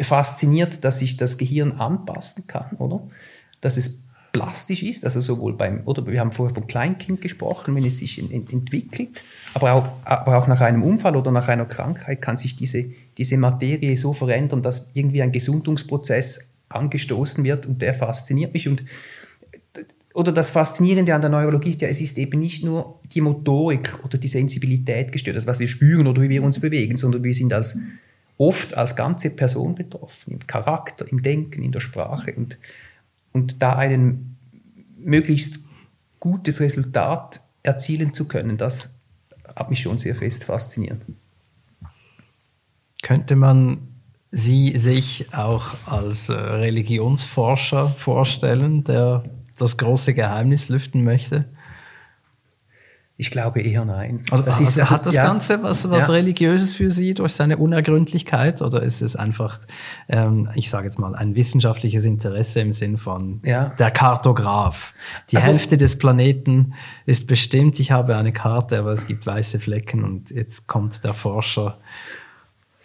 fasziniert, 0.00 0.84
dass 0.84 1.00
sich 1.00 1.16
das 1.16 1.38
Gehirn 1.38 1.72
anpassen 1.72 2.46
kann, 2.46 2.76
oder? 2.78 3.06
Dass 3.60 3.76
es 3.76 4.04
plastisch 4.32 4.82
ist, 4.82 5.04
also 5.04 5.20
sowohl 5.20 5.54
beim, 5.54 5.82
oder 5.84 6.06
wir 6.06 6.20
haben 6.20 6.32
vorher 6.32 6.54
vom 6.54 6.66
Kleinkind 6.66 7.20
gesprochen, 7.20 7.74
wenn 7.74 7.84
es 7.84 7.98
sich 7.98 8.18
in, 8.18 8.30
in, 8.30 8.48
entwickelt, 8.48 9.22
aber 9.54 9.72
auch, 9.72 9.88
aber 10.04 10.38
auch 10.38 10.48
nach 10.48 10.60
einem 10.60 10.82
Unfall 10.82 11.14
oder 11.16 11.30
nach 11.30 11.46
einer 11.46 11.66
Krankheit 11.66 12.20
kann 12.20 12.36
sich 12.36 12.56
diese, 12.56 12.86
diese 13.16 13.36
Materie 13.36 13.96
so 13.96 14.12
verändern, 14.12 14.60
dass 14.60 14.90
irgendwie 14.94 15.22
ein 15.22 15.30
Gesundungsprozess 15.30 16.56
angestoßen 16.68 17.44
wird 17.44 17.66
und 17.66 17.80
der 17.80 17.94
fasziniert 17.94 18.54
mich 18.54 18.66
und 18.66 18.82
oder 20.14 20.30
das 20.30 20.50
Faszinierende 20.50 21.12
an 21.12 21.20
der 21.20 21.28
Neurologie 21.28 21.70
ist 21.70 21.80
ja, 21.82 21.88
es 21.88 22.00
ist 22.00 22.16
eben 22.18 22.38
nicht 22.38 22.64
nur 22.64 23.00
die 23.12 23.20
Motorik 23.20 23.98
oder 24.04 24.16
die 24.16 24.28
Sensibilität 24.28 25.10
gestört, 25.10 25.36
das 25.36 25.48
was 25.48 25.58
wir 25.58 25.66
spüren 25.66 26.06
oder 26.06 26.22
wie 26.22 26.28
wir 26.28 26.42
uns 26.44 26.60
bewegen, 26.60 26.96
sondern 26.96 27.24
wir 27.24 27.34
sind 27.34 27.52
als 27.52 27.76
oft 28.38 28.74
als 28.76 28.94
ganze 28.94 29.30
Person 29.30 29.74
betroffen, 29.74 30.34
im 30.34 30.46
Charakter, 30.46 31.06
im 31.10 31.22
Denken, 31.22 31.64
in 31.64 31.72
der 31.72 31.80
Sprache. 31.80 32.32
Und, 32.32 32.58
und 33.32 33.60
da 33.60 33.76
ein 33.76 34.36
möglichst 34.96 35.64
gutes 36.20 36.60
Resultat 36.60 37.40
erzielen 37.64 38.14
zu 38.14 38.28
können, 38.28 38.56
das 38.56 38.94
hat 39.56 39.68
mich 39.68 39.80
schon 39.80 39.98
sehr 39.98 40.14
fest 40.14 40.44
fasziniert. 40.44 41.02
Könnte 43.02 43.34
man 43.34 43.88
Sie 44.30 44.76
sich 44.78 45.32
auch 45.32 45.74
als 45.86 46.28
äh, 46.28 46.32
Religionsforscher 46.32 47.90
vorstellen, 47.90 48.82
der 48.82 49.24
das 49.56 49.76
große 49.76 50.14
Geheimnis 50.14 50.68
lüften 50.68 51.04
möchte? 51.04 51.46
Ich 53.16 53.30
glaube 53.30 53.60
eher 53.60 53.84
nein. 53.84 54.24
Also, 54.32 54.44
das 54.44 54.58
also 54.58 54.68
ist, 54.68 54.80
also, 54.80 54.90
hat 54.90 55.06
das 55.06 55.14
ja, 55.14 55.24
Ganze 55.24 55.62
was, 55.62 55.88
was 55.88 56.08
ja. 56.08 56.14
Religiöses 56.14 56.74
für 56.74 56.90
Sie 56.90 57.14
durch 57.14 57.32
seine 57.32 57.58
Unergründlichkeit 57.58 58.60
oder 58.60 58.82
ist 58.82 59.02
es 59.02 59.14
einfach, 59.14 59.60
ähm, 60.08 60.48
ich 60.56 60.68
sage 60.68 60.86
jetzt 60.86 60.98
mal, 60.98 61.14
ein 61.14 61.36
wissenschaftliches 61.36 62.06
Interesse 62.06 62.58
im 62.58 62.72
Sinn 62.72 62.98
von 62.98 63.40
ja. 63.44 63.68
der 63.68 63.92
Kartograf? 63.92 64.94
Die 65.30 65.36
also, 65.36 65.46
Hälfte 65.46 65.76
des 65.76 65.96
Planeten 65.96 66.74
ist 67.06 67.28
bestimmt, 67.28 67.78
ich 67.78 67.92
habe 67.92 68.16
eine 68.16 68.32
Karte, 68.32 68.80
aber 68.80 68.90
es 68.90 69.06
gibt 69.06 69.26
weiße 69.26 69.60
Flecken 69.60 70.02
und 70.02 70.32
jetzt 70.32 70.66
kommt 70.66 71.04
der 71.04 71.14
Forscher, 71.14 71.78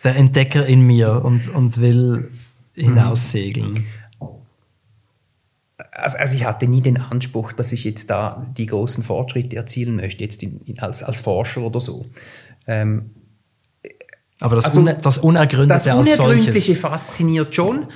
der 0.03 0.15
Entdecker 0.15 0.63
in 0.67 0.81
mir 0.81 1.25
und, 1.25 1.49
und 1.49 1.81
will 1.81 2.29
hinaussegeln. 2.75 3.87
Also, 6.01 6.17
also 6.17 6.35
ich 6.35 6.45
hatte 6.45 6.67
nie 6.67 6.81
den 6.81 6.97
Anspruch, 6.97 7.53
dass 7.53 7.71
ich 7.71 7.83
jetzt 7.83 8.09
da 8.09 8.45
die 8.57 8.65
großen 8.65 9.03
Fortschritte 9.03 9.55
erzielen 9.55 9.95
möchte, 9.95 10.23
jetzt 10.23 10.41
in, 10.43 10.61
in, 10.65 10.79
als, 10.79 11.03
als 11.03 11.19
Forscher 11.19 11.61
oder 11.61 11.79
so. 11.79 12.05
Ähm, 12.67 13.11
aber 14.39 14.55
das, 14.55 14.65
also, 14.65 14.83
das 14.83 15.17
Unergründliche 15.17 15.67
Das 15.67 15.87
Unergründliche 15.87 16.75
fasziniert 16.75 17.53
schon. 17.53 17.87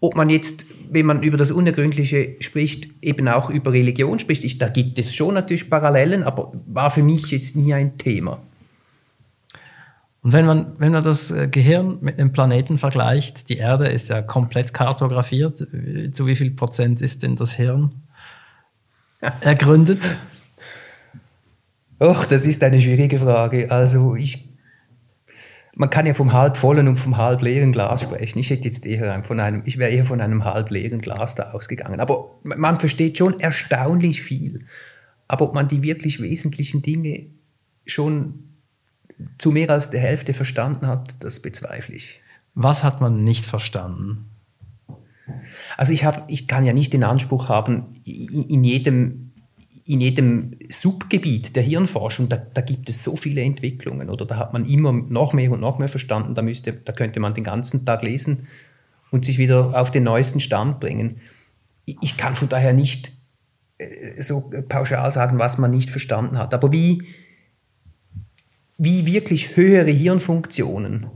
Ob 0.00 0.16
man 0.16 0.30
jetzt, 0.30 0.66
wenn 0.90 1.06
man 1.06 1.22
über 1.22 1.36
das 1.36 1.52
Unergründliche 1.52 2.36
spricht, 2.40 2.88
eben 3.02 3.28
auch 3.28 3.50
über 3.50 3.72
Religion 3.72 4.18
spricht, 4.18 4.42
ich, 4.42 4.58
da 4.58 4.68
gibt 4.68 4.98
es 4.98 5.14
schon 5.14 5.34
natürlich 5.34 5.70
Parallelen, 5.70 6.24
aber 6.24 6.52
war 6.66 6.90
für 6.90 7.04
mich 7.04 7.30
jetzt 7.30 7.56
nie 7.56 7.72
ein 7.72 7.98
Thema. 7.98 8.42
Und 10.22 10.32
wenn 10.32 10.46
man, 10.46 10.78
wenn 10.78 10.92
man 10.92 11.02
das 11.02 11.32
äh, 11.32 11.48
Gehirn 11.48 11.98
mit 12.00 12.18
einem 12.18 12.30
Planeten 12.30 12.78
vergleicht, 12.78 13.48
die 13.48 13.56
Erde 13.56 13.88
ist 13.88 14.08
ja 14.08 14.22
komplett 14.22 14.72
kartografiert. 14.72 15.58
Zu 16.12 16.26
wie 16.26 16.36
viel 16.36 16.52
Prozent 16.52 17.02
ist 17.02 17.24
denn 17.24 17.34
das 17.34 17.54
Hirn 17.54 18.02
ergründet? 19.40 20.16
Och, 22.00 22.24
das 22.26 22.46
ist 22.46 22.62
eine 22.62 22.80
schwierige 22.80 23.18
Frage. 23.18 23.70
Also 23.70 24.14
ich, 24.14 24.48
man 25.74 25.90
kann 25.90 26.06
ja 26.06 26.14
vom 26.14 26.32
halb 26.32 26.56
vollen 26.56 26.86
und 26.86 26.96
vom 26.96 27.16
halb 27.16 27.42
leeren 27.42 27.72
Glas 27.72 28.02
sprechen. 28.02 28.38
Ich 28.38 28.50
hätte 28.50 28.64
jetzt 28.64 28.86
eher 28.86 29.24
von 29.24 29.40
einem, 29.40 29.62
ich 29.64 29.76
wäre 29.78 29.90
eher 29.90 30.04
von 30.04 30.20
einem 30.20 30.44
halb 30.44 30.70
leeren 30.70 31.00
Glas 31.00 31.34
da 31.34 31.50
ausgegangen. 31.50 31.98
Aber 31.98 32.38
man 32.44 32.78
versteht 32.78 33.18
schon 33.18 33.40
erstaunlich 33.40 34.22
viel. 34.22 34.66
Aber 35.26 35.46
ob 35.46 35.54
man 35.54 35.66
die 35.66 35.82
wirklich 35.82 36.20
wesentlichen 36.20 36.82
Dinge 36.82 37.26
schon 37.86 38.51
zu 39.38 39.52
mehr 39.52 39.70
als 39.70 39.90
der 39.90 40.00
Hälfte 40.00 40.34
verstanden 40.34 40.86
hat, 40.86 41.16
das 41.20 41.40
bezweifle 41.40 41.94
ich. 41.94 42.20
Was 42.54 42.84
hat 42.84 43.00
man 43.00 43.24
nicht 43.24 43.44
verstanden? 43.46 44.30
Also 45.76 45.92
ich, 45.92 46.04
hab, 46.04 46.30
ich 46.30 46.48
kann 46.48 46.64
ja 46.64 46.72
nicht 46.72 46.92
den 46.92 47.04
Anspruch 47.04 47.48
haben, 47.48 47.94
in 48.04 48.64
jedem, 48.64 49.32
in 49.84 50.00
jedem 50.00 50.58
Subgebiet 50.68 51.56
der 51.56 51.62
Hirnforschung, 51.62 52.28
da, 52.28 52.36
da, 52.36 52.60
gibt 52.60 52.88
es 52.88 53.02
so 53.02 53.16
viele 53.16 53.42
Entwicklungen 53.42 54.10
oder 54.10 54.26
da 54.26 54.36
hat 54.36 54.52
man 54.52 54.64
immer 54.64 54.92
noch 54.92 55.32
mehr 55.32 55.50
und 55.52 55.60
noch 55.60 55.78
mehr 55.78 55.88
verstanden, 55.88 56.34
da, 56.34 56.42
müsste, 56.42 56.72
da 56.72 56.92
könnte 56.92 57.20
man 57.20 57.34
den 57.34 57.44
ganzen 57.44 57.86
Tag 57.86 58.02
lesen 58.02 58.48
und 59.10 59.24
sich 59.24 59.38
wieder 59.38 59.78
auf 59.80 59.90
den 59.90 60.04
neuesten 60.04 60.40
Stand 60.40 60.80
bringen. 60.80 61.20
Ich 61.84 62.16
kann 62.16 62.34
von 62.34 62.48
daher 62.48 62.72
nicht 62.72 63.12
äh, 63.78 64.22
so 64.22 64.50
pauschal 64.68 65.10
sagen, 65.12 65.38
was 65.38 65.58
man 65.58 65.70
nicht 65.70 65.90
verstanden 65.90 66.38
hat. 66.38 66.54
Aber 66.54 66.72
wie, 66.72 67.02
wie 68.84 69.06
wirklich 69.06 69.54
höhere 69.54 69.92
Hirnfunktionen 69.92 71.06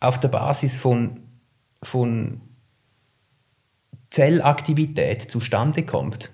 auf 0.00 0.18
der 0.18 0.26
Basis 0.26 0.76
von, 0.76 1.20
von 1.80 2.40
Zellaktivität 4.10 5.22
zustande 5.22 5.84
kommt 5.84 6.32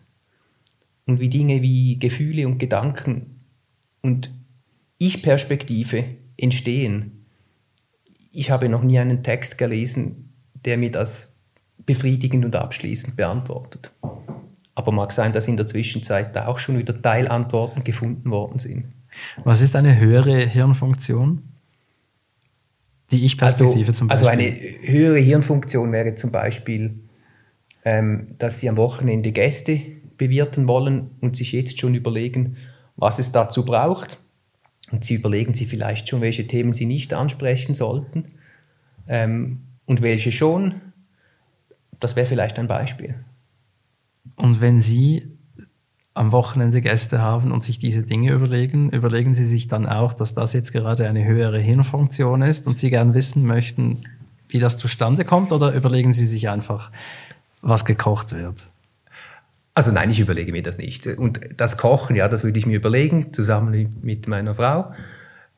und 1.05 1.21
wie 1.21 1.29
Dinge 1.29 1.61
wie 1.61 1.99
Gefühle 1.99 2.47
und 2.47 2.57
Gedanken 2.57 3.37
und 4.01 4.31
Ich-Perspektive 4.97 6.17
entstehen. 6.39 7.27
Ich 8.33 8.51
habe 8.51 8.71
noch 8.71 8.83
nie 8.83 8.99
einen 8.99 9.23
Text 9.23 9.59
gelesen, 9.59 10.33
der 10.65 10.79
mir 10.79 10.91
das 10.91 11.37
befriedigend 11.85 12.47
und 12.47 12.57
abschließend 12.57 13.19
beantwortet. 13.19 13.93
Aber 14.75 14.93
mag 14.93 15.13
sein, 15.13 15.35
dass 15.35 15.47
in 15.47 15.59
der 15.59 15.67
Zwischenzeit 15.67 16.35
da 16.35 16.47
auch 16.47 16.59
schon 16.59 16.79
wieder 16.79 17.03
Teilantworten 17.03 17.85
gefunden 17.85 18.31
worden 18.31 18.59
sind. 18.59 18.95
Was 19.45 19.61
ist 19.61 19.77
eine 19.77 19.99
höhere 19.99 20.39
Hirnfunktion? 20.39 21.43
Die 23.11 23.25
Ich-Perspektive 23.25 23.89
also, 23.89 23.93
zum 23.93 24.09
Beispiel. 24.09 24.29
Also 24.29 24.41
eine 24.41 24.51
höhere 24.83 25.19
Hirnfunktion 25.19 25.93
wäre 25.93 26.15
zum 26.15 26.31
Beispiel, 26.31 27.01
ähm, 27.85 28.35
dass 28.39 28.61
Sie 28.61 28.69
am 28.69 28.77
Wochenende 28.77 29.33
Gäste 29.33 29.81
bewirten 30.19 30.69
wollen 30.69 31.11
und 31.21 31.37
sich 31.37 31.53
jetzt 31.53 31.81
schon 31.81 31.95
überlegen, 31.95 32.57
was 32.97 33.19
es 33.19 33.33
dazu 33.33 33.65
braucht. 33.65 34.19
Und 34.91 35.05
Sie 35.05 35.15
überlegen 35.15 35.55
sich 35.55 35.69
vielleicht 35.69 36.09
schon, 36.09 36.21
welche 36.21 36.47
Themen 36.47 36.73
Sie 36.73 36.87
nicht 36.87 37.15
ansprechen 37.15 37.75
sollten 37.75 38.27
ähm, 39.07 39.63
und 39.87 40.03
welche 40.03 40.33
schon. 40.33 40.77
Das 42.01 42.17
wäre 42.17 42.27
vielleicht 42.27 42.59
ein 42.59 42.69
Beispiel. 42.69 43.15
Und 44.37 44.61
wenn 44.61 44.81
Sie 44.81 45.38
am 46.19 46.33
Wochenende 46.33 46.81
Gäste 46.81 47.23
haben 47.23 47.53
und 47.53 47.63
sich 47.63 47.79
diese 47.79 48.03
Dinge 48.03 48.33
überlegen, 48.33 48.91
überlegen 48.91 49.35
Sie 49.35 49.47
sich 49.47 49.69
dann 49.69 49.87
auch, 49.87 50.13
dass 50.13 50.35
das 50.35 50.53
jetzt 50.53 50.73
gerade 50.73 51.09
eine 51.09 51.25
höhere 51.25 51.61
Hirnfunktion 51.61 52.43
ist 52.43 52.67
und 52.67 52.77
Sie 52.77 52.91
gern 52.91 53.15
wissen 53.15 53.47
möchten, 53.47 54.05
wie 54.49 54.59
das 54.59 54.77
zustande 54.77 55.25
kommt 55.25 55.53
oder 55.53 55.73
überlegen 55.73 56.13
Sie 56.13 56.27
sich 56.27 56.49
einfach, 56.49 56.91
was 57.63 57.85
gekocht 57.85 58.35
wird? 58.35 58.67
Also 59.75 59.93
nein, 59.93 60.11
ich 60.11 60.19
überlege 60.19 60.51
mir 60.51 60.63
das 60.63 60.77
nicht. 60.77 61.07
Und 61.07 61.41
das 61.57 61.77
Kochen, 61.77 62.17
ja, 62.17 62.27
das 62.27 62.43
würde 62.43 62.59
ich 62.59 62.67
mir 62.67 62.77
überlegen, 62.77 63.33
zusammen 63.33 63.97
mit 64.03 64.27
meiner 64.27 64.57
Frau. 64.57 64.93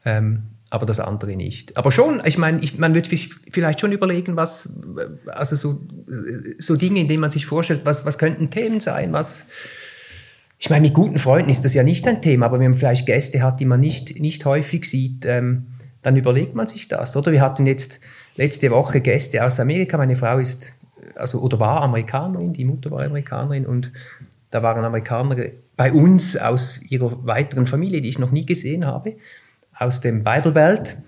Ähm, 0.05 0.43
aber 0.69 0.85
das 0.85 1.01
andere 1.01 1.37
nicht. 1.37 1.79
Aber 1.79 1.91
schon, 1.91 2.23
ich 2.25 2.37
meine, 2.37 2.61
ich, 2.61 2.79
man 2.79 2.95
wird 2.95 3.09
vielleicht 3.09 3.81
schon 3.81 3.93
überlegen, 3.93 4.37
was, 4.37 4.79
also 5.27 5.57
so, 5.57 5.81
so 6.59 6.77
Dinge, 6.77 7.01
in 7.01 7.09
denen 7.09 7.23
man 7.23 7.31
sich 7.31 7.47
vorstellt, 7.47 7.81
was, 7.85 8.05
was 8.05 8.19
könnten 8.19 8.51
Themen 8.51 8.79
sein, 8.79 9.13
was, 9.13 9.49
ich 10.63 10.69
meine, 10.69 10.83
mit 10.83 10.93
guten 10.93 11.19
Freunden 11.19 11.49
ist 11.49 11.65
das 11.65 11.73
ja 11.73 11.83
nicht 11.83 12.07
ein 12.07 12.21
Thema, 12.21 12.45
aber 12.45 12.61
wenn 12.61 12.73
man 12.73 12.79
vielleicht 12.79 13.07
Gäste 13.07 13.43
hat, 13.43 13.61
die 13.61 13.65
man 13.65 13.81
nicht, 13.81 14.21
nicht 14.21 14.45
häufig 14.45 14.85
sieht, 14.85 15.25
ähm, 15.25 15.69
dann 16.03 16.17
überlegt 16.17 16.55
man 16.55 16.67
sich 16.67 16.87
das, 16.87 17.17
oder? 17.17 17.33
Wir 17.33 17.41
hatten 17.41 17.67
jetzt 17.67 17.99
letzte 18.37 18.71
Woche 18.71 19.01
Gäste 19.01 19.43
aus 19.43 19.59
Amerika. 19.59 19.97
Meine 19.97 20.17
Frau 20.17 20.37
ist, 20.37 20.75
also, 21.15 21.41
oder 21.41 21.59
war 21.61 21.81
Amerikanerin, 21.81 22.53
die 22.53 22.67
Mutter 22.67 22.91
war 22.91 23.03
Amerikanerin 23.03 23.65
und 23.65 23.91
da 24.51 24.63
waren 24.63 24.85
Amerikaner 24.85 25.35
bei 25.79 25.93
uns 25.95 26.37
aus 26.37 26.83
ihrer 26.91 27.25
weiteren 27.25 27.65
Familie, 27.65 28.03
die 28.03 28.11
ich 28.11 28.19
noch 28.19 28.31
nie 28.31 28.45
gesehen 28.45 28.85
habe, 28.85 29.17
aus 29.79 30.03
dem 30.03 30.25
Bible 30.25 30.53
Belt. 30.53 30.99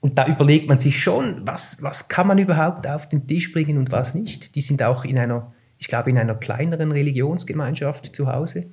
Und 0.00 0.16
da 0.16 0.28
überlegt 0.28 0.68
man 0.68 0.78
sich 0.78 1.02
schon, 1.02 1.44
was, 1.44 1.82
was 1.82 2.08
kann 2.08 2.28
man 2.28 2.38
überhaupt 2.38 2.86
auf 2.86 3.08
den 3.08 3.26
Tisch 3.26 3.52
bringen 3.52 3.78
und 3.78 3.90
was 3.90 4.14
nicht. 4.14 4.54
Die 4.54 4.60
sind 4.60 4.80
auch 4.80 5.04
in 5.04 5.18
einer, 5.18 5.52
ich 5.78 5.88
glaube, 5.88 6.10
in 6.10 6.18
einer 6.18 6.36
kleineren 6.36 6.92
Religionsgemeinschaft 6.92 8.14
zu 8.14 8.32
Hause. 8.32 8.66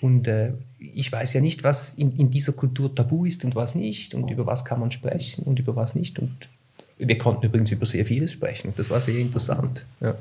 Und 0.00 0.28
äh, 0.28 0.52
ich 0.78 1.10
weiß 1.10 1.32
ja 1.34 1.40
nicht, 1.40 1.64
was 1.64 1.94
in, 1.94 2.16
in, 2.16 2.30
dieser 2.30 2.52
Kultur 2.52 2.94
tabu 2.94 3.24
ist 3.24 3.44
und 3.44 3.54
was 3.54 3.74
nicht 3.74 4.14
und 4.14 4.30
über 4.30 4.46
was 4.46 4.64
kann 4.64 4.80
man 4.80 4.90
sprechen 4.90 5.44
und 5.44 5.58
über 5.58 5.76
was 5.76 5.94
nicht. 5.94 6.18
Und 6.18 6.48
wir 6.98 7.18
konnten 7.18 7.46
übrigens 7.46 7.70
über 7.70 7.86
sehr 7.86 8.04
vieles 8.04 8.32
sprechen. 8.32 8.72
Das 8.76 8.90
war 8.90 9.00
sehr 9.00 9.18
interessant. 9.18 9.84
Ja. 10.00 10.14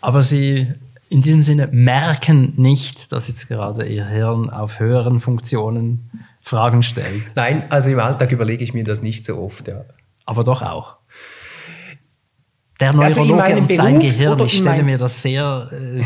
Aber 0.00 0.22
Sie 0.22 0.68
in 1.10 1.20
diesem 1.20 1.42
Sinne 1.42 1.68
merken 1.68 2.54
nicht, 2.56 3.12
dass 3.12 3.28
jetzt 3.28 3.48
gerade 3.48 3.86
Ihr 3.86 4.06
Hirn 4.06 4.50
auf 4.50 4.80
höheren 4.80 5.20
Funktionen 5.20 6.10
Fragen 6.40 6.82
stellt. 6.82 7.22
Nein, 7.36 7.70
also 7.70 7.90
im 7.90 8.00
Alltag 8.00 8.32
überlege 8.32 8.64
ich 8.64 8.74
mir 8.74 8.84
das 8.84 9.02
nicht 9.02 9.24
so 9.24 9.38
oft. 9.38 9.68
Ja. 9.68 9.84
Aber 10.26 10.44
doch 10.44 10.62
auch. 10.62 10.96
Der 12.80 12.92
Neurologe 12.92 13.42
also 13.42 13.60
und 13.60 13.72
sein 13.72 14.00
Gehirn, 14.00 14.40
ich 14.40 14.58
stelle 14.58 14.82
mir 14.82 14.98
das 14.98 15.22
sehr 15.22 15.70
äh, 15.72 16.02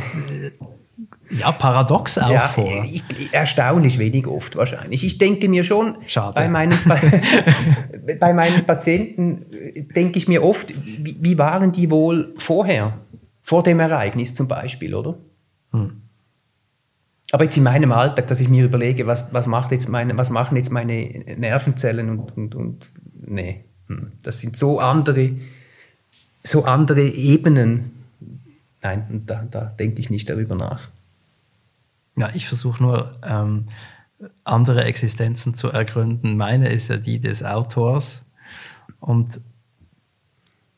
ja, 1.31 1.53
paradox 1.53 2.19
auch 2.19 2.31
ja, 2.31 2.49
vor. 2.49 2.85
Ich, 2.85 3.03
erstaunlich 3.33 3.99
wenig 3.99 4.27
oft 4.27 4.57
wahrscheinlich. 4.57 5.05
Ich 5.05 5.19
denke 5.19 5.49
mir 5.49 5.64
schon, 5.64 5.99
Schade. 6.07 6.35
Bei, 6.35 6.49
meinen, 6.49 6.79
bei, 6.87 8.14
bei 8.21 8.33
meinen 8.33 8.64
Patienten 8.64 9.45
denke 9.95 10.19
ich 10.19 10.29
mir 10.29 10.43
oft, 10.43 10.73
wie, 10.75 11.17
wie, 11.21 11.38
waren 11.38 11.73
die 11.73 11.91
wohl 11.91 12.35
vorher? 12.38 12.99
Vor 13.43 13.62
dem 13.62 13.81
Ereignis 13.81 14.35
zum 14.35 14.49
Beispiel, 14.49 14.95
oder? 14.95 15.19
Hm. 15.73 16.03
Aber 17.31 17.45
jetzt 17.45 17.57
in 17.57 17.62
meinem 17.62 17.93
Alltag, 17.93 18.27
dass 18.29 18.41
ich 18.41 18.49
mir 18.49 18.64
überlege, 18.64 19.07
was, 19.07 19.35
was, 19.35 19.47
macht 19.47 19.73
jetzt 19.73 19.88
meine, 19.88 20.17
was 20.17 20.31
machen 20.31 20.57
jetzt 20.57 20.71
meine 20.71 21.25
Nervenzellen 21.37 22.09
und, 22.11 22.37
und, 22.37 22.55
und 22.55 22.91
nee, 23.21 23.64
hm. 23.87 24.12
das 24.23 24.41
sind 24.41 24.57
so 24.57 24.81
andere, 24.81 25.33
so 26.43 26.64
andere 26.64 27.03
Ebenen. 27.03 27.93
Nein, 28.83 29.25
da, 29.27 29.47
da 29.51 29.64
denke 29.79 30.01
ich 30.01 30.09
nicht 30.09 30.29
darüber 30.29 30.55
nach. 30.55 30.88
Ja, 32.18 32.31
ich 32.35 32.48
versuche 32.48 32.83
nur 32.83 33.18
ähm, 33.24 33.68
andere 34.44 34.85
Existenzen 34.85 35.54
zu 35.54 35.68
ergründen. 35.70 36.37
Meine 36.37 36.68
ist 36.68 36.88
ja 36.88 36.96
die 36.96 37.20
des 37.20 37.44
Autors. 37.44 38.26
Und 39.00 39.40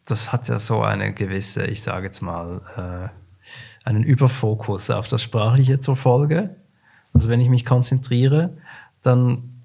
das 0.04 0.32
hat 0.32 0.48
ja 0.48 0.58
so 0.58 0.82
eine 0.82 1.12
gewisse, 1.14 1.64
ich 1.66 1.82
sage 1.82 2.06
jetzt 2.06 2.20
mal, 2.20 2.60
äh, 3.14 3.88
einen 3.88 4.02
Überfokus 4.02 4.90
auf 4.90 5.08
das 5.08 5.22
Sprachliche 5.22 5.80
zur 5.80 5.96
Folge. 5.96 6.56
Also 7.14 7.28
wenn 7.28 7.40
ich 7.40 7.48
mich 7.48 7.64
konzentriere, 7.64 8.56
dann 9.02 9.62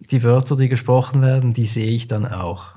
die 0.00 0.22
Wörter, 0.24 0.56
die 0.56 0.68
gesprochen 0.68 1.22
werden, 1.22 1.52
die 1.54 1.66
sehe 1.66 1.90
ich 1.92 2.08
dann 2.08 2.26
auch. 2.26 2.72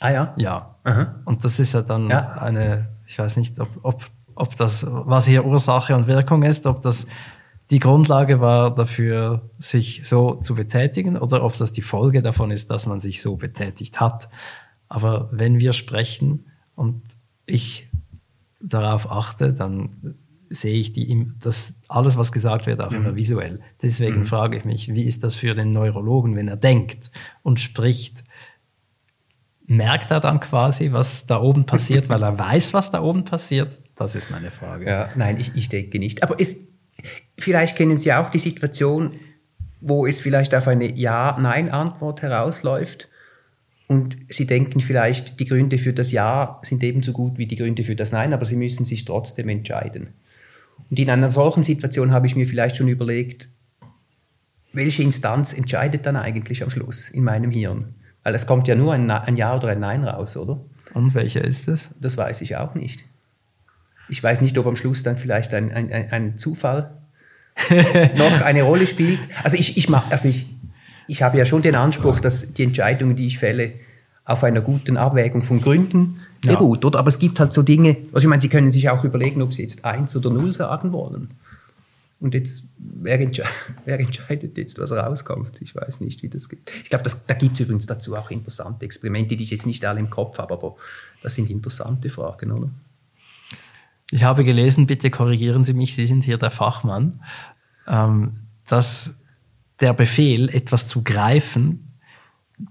Ah 0.00 0.10
ja? 0.10 0.34
Ja. 0.36 0.74
Aha. 0.84 1.14
Und 1.24 1.44
das 1.44 1.58
ist 1.58 1.72
ja 1.72 1.80
dann 1.80 2.10
Ja. 2.10 2.32
eine, 2.34 2.88
ich 3.06 3.18
weiß 3.18 3.38
nicht, 3.38 3.58
ob, 3.60 3.68
ob, 3.82 4.04
ob 4.36 4.56
das, 4.56 4.86
was 4.88 5.26
hier 5.26 5.44
Ursache 5.44 5.96
und 5.96 6.06
Wirkung 6.06 6.42
ist, 6.42 6.66
ob 6.66 6.82
das 6.82 7.06
die 7.70 7.80
Grundlage 7.80 8.40
war 8.40 8.72
dafür, 8.74 9.50
sich 9.58 10.02
so 10.04 10.36
zu 10.36 10.54
betätigen 10.54 11.16
oder 11.16 11.42
ob 11.42 11.56
das 11.58 11.72
die 11.72 11.82
Folge 11.82 12.22
davon 12.22 12.52
ist, 12.52 12.70
dass 12.70 12.86
man 12.86 13.00
sich 13.00 13.20
so 13.20 13.36
betätigt 13.36 13.98
hat. 13.98 14.28
Aber 14.88 15.28
wenn 15.32 15.58
wir 15.58 15.72
sprechen 15.72 16.46
und 16.76 17.02
ich 17.44 17.88
darauf 18.60 19.10
achte, 19.10 19.52
dann 19.52 19.96
sehe 20.48 20.78
ich 20.78 20.92
die, 20.92 21.26
das, 21.40 21.74
alles, 21.88 22.16
was 22.16 22.30
gesagt 22.30 22.66
wird, 22.66 22.80
auch 22.80 22.92
immer 22.92 23.16
visuell. 23.16 23.60
Deswegen 23.82 24.26
frage 24.26 24.58
ich 24.58 24.64
mich, 24.64 24.94
wie 24.94 25.02
ist 25.02 25.24
das 25.24 25.34
für 25.34 25.56
den 25.56 25.72
Neurologen, 25.72 26.36
wenn 26.36 26.46
er 26.46 26.56
denkt 26.56 27.10
und 27.42 27.58
spricht? 27.58 28.22
Merkt 29.66 30.12
er 30.12 30.20
dann 30.20 30.38
quasi, 30.38 30.92
was 30.92 31.26
da 31.26 31.40
oben 31.40 31.66
passiert, 31.66 32.08
weil 32.10 32.22
er 32.22 32.38
weiß, 32.38 32.74
was 32.74 32.92
da 32.92 33.02
oben 33.02 33.24
passiert? 33.24 33.80
Das 33.96 34.14
ist 34.14 34.30
meine 34.30 34.50
Frage. 34.50 34.86
Ja, 34.86 35.10
nein, 35.16 35.40
ich, 35.40 35.52
ich 35.54 35.68
denke 35.68 35.98
nicht. 35.98 36.22
Aber 36.22 36.36
es, 36.38 36.68
vielleicht 37.38 37.76
kennen 37.76 37.98
Sie 37.98 38.12
auch 38.12 38.30
die 38.30 38.38
Situation, 38.38 39.12
wo 39.80 40.06
es 40.06 40.20
vielleicht 40.20 40.54
auf 40.54 40.68
eine 40.68 40.90
Ja-Nein-Antwort 40.92 42.22
herausläuft 42.22 43.08
und 43.88 44.16
Sie 44.28 44.46
denken 44.46 44.80
vielleicht, 44.80 45.40
die 45.40 45.46
Gründe 45.46 45.78
für 45.78 45.92
das 45.92 46.12
Ja 46.12 46.58
sind 46.62 46.82
ebenso 46.82 47.12
gut 47.12 47.38
wie 47.38 47.46
die 47.46 47.56
Gründe 47.56 47.84
für 47.84 47.96
das 47.96 48.12
Nein, 48.12 48.32
aber 48.32 48.44
Sie 48.44 48.56
müssen 48.56 48.84
sich 48.84 49.04
trotzdem 49.04 49.48
entscheiden. 49.48 50.08
Und 50.90 50.98
in 50.98 51.08
einer 51.08 51.30
solchen 51.30 51.62
Situation 51.62 52.12
habe 52.12 52.26
ich 52.26 52.36
mir 52.36 52.46
vielleicht 52.46 52.76
schon 52.76 52.88
überlegt, 52.88 53.48
welche 54.72 55.02
Instanz 55.02 55.54
entscheidet 55.54 56.04
dann 56.04 56.16
eigentlich 56.16 56.62
am 56.62 56.70
Schluss 56.70 57.08
in 57.08 57.24
meinem 57.24 57.50
Hirn? 57.50 57.94
Weil 58.22 58.34
es 58.34 58.46
kommt 58.46 58.68
ja 58.68 58.74
nur 58.74 58.92
ein, 58.92 59.10
ein 59.10 59.36
Ja 59.36 59.56
oder 59.56 59.68
ein 59.68 59.80
Nein 59.80 60.04
raus, 60.04 60.36
oder? 60.36 60.60
Und 60.92 61.14
welcher 61.14 61.42
ist 61.42 61.68
es? 61.68 61.90
Das 62.00 62.16
weiß 62.16 62.42
ich 62.42 62.56
auch 62.56 62.74
nicht. 62.74 63.04
Ich 64.08 64.22
weiß 64.22 64.40
nicht, 64.40 64.56
ob 64.58 64.66
am 64.66 64.76
Schluss 64.76 65.02
dann 65.02 65.18
vielleicht 65.18 65.52
ein, 65.54 65.72
ein, 65.72 65.90
ein, 65.90 66.38
Zufall 66.38 66.90
noch 68.16 68.40
eine 68.40 68.62
Rolle 68.62 68.86
spielt. 68.86 69.20
Also 69.42 69.56
ich, 69.56 69.76
ich, 69.76 69.88
mach, 69.88 70.10
also 70.10 70.28
ich, 70.28 70.48
ich 71.08 71.22
habe 71.22 71.38
ja 71.38 71.44
schon 71.44 71.62
den 71.62 71.74
Anspruch, 71.74 72.20
dass 72.20 72.52
die 72.52 72.62
Entscheidungen, 72.62 73.16
die 73.16 73.26
ich 73.26 73.38
fälle, 73.38 73.72
auf 74.24 74.42
einer 74.42 74.60
guten 74.60 74.96
Abwägung 74.96 75.42
von 75.42 75.60
Gründen 75.60 76.20
Ja. 76.44 76.52
beruht, 76.52 76.84
oder? 76.84 76.98
Aber 76.98 77.08
es 77.08 77.18
gibt 77.18 77.38
halt 77.38 77.52
so 77.52 77.62
Dinge, 77.62 77.96
also 78.12 78.26
ich 78.26 78.28
meine, 78.28 78.42
Sie 78.42 78.48
können 78.48 78.72
sich 78.72 78.88
auch 78.90 79.04
überlegen, 79.04 79.40
ob 79.40 79.52
Sie 79.52 79.62
jetzt 79.62 79.84
eins 79.84 80.14
oder 80.16 80.30
null 80.30 80.52
sagen 80.52 80.92
wollen. 80.92 81.30
Und 82.18 82.34
jetzt, 82.34 82.68
wer, 82.78 83.20
entsche 83.20 83.44
wer 83.84 84.00
entscheidet 84.00 84.56
jetzt, 84.58 84.78
was 84.80 84.90
rauskommt? 84.90 85.62
Ich 85.62 85.76
weiß 85.76 86.00
nicht, 86.00 86.22
wie 86.22 86.28
das 86.28 86.48
geht. 86.48 86.70
Ich 86.82 86.90
glaube, 86.90 87.04
da 87.26 87.34
gibt 87.34 87.54
es 87.54 87.60
übrigens 87.60 87.86
dazu 87.86 88.16
auch 88.16 88.30
interessante 88.30 88.84
Experimente, 88.84 89.36
die 89.36 89.44
ich 89.44 89.50
jetzt 89.50 89.66
nicht 89.66 89.84
alle 89.84 90.00
im 90.00 90.10
Kopf 90.10 90.38
habe, 90.38 90.54
aber 90.54 90.76
das 91.22 91.34
sind 91.34 91.48
interessante 91.50 92.10
Fragen, 92.10 92.50
oder? 92.50 92.70
Ich 94.10 94.24
habe 94.24 94.44
gelesen, 94.44 94.86
bitte 94.86 95.10
korrigieren 95.10 95.64
Sie 95.64 95.74
mich, 95.74 95.94
Sie 95.94 96.06
sind 96.06 96.24
hier 96.24 96.38
der 96.38 96.50
Fachmann, 96.50 97.20
ähm, 97.88 98.32
dass 98.66 99.20
der 99.80 99.92
Befehl, 99.92 100.48
etwas 100.48 100.86
zu 100.86 101.02
greifen, 101.02 101.98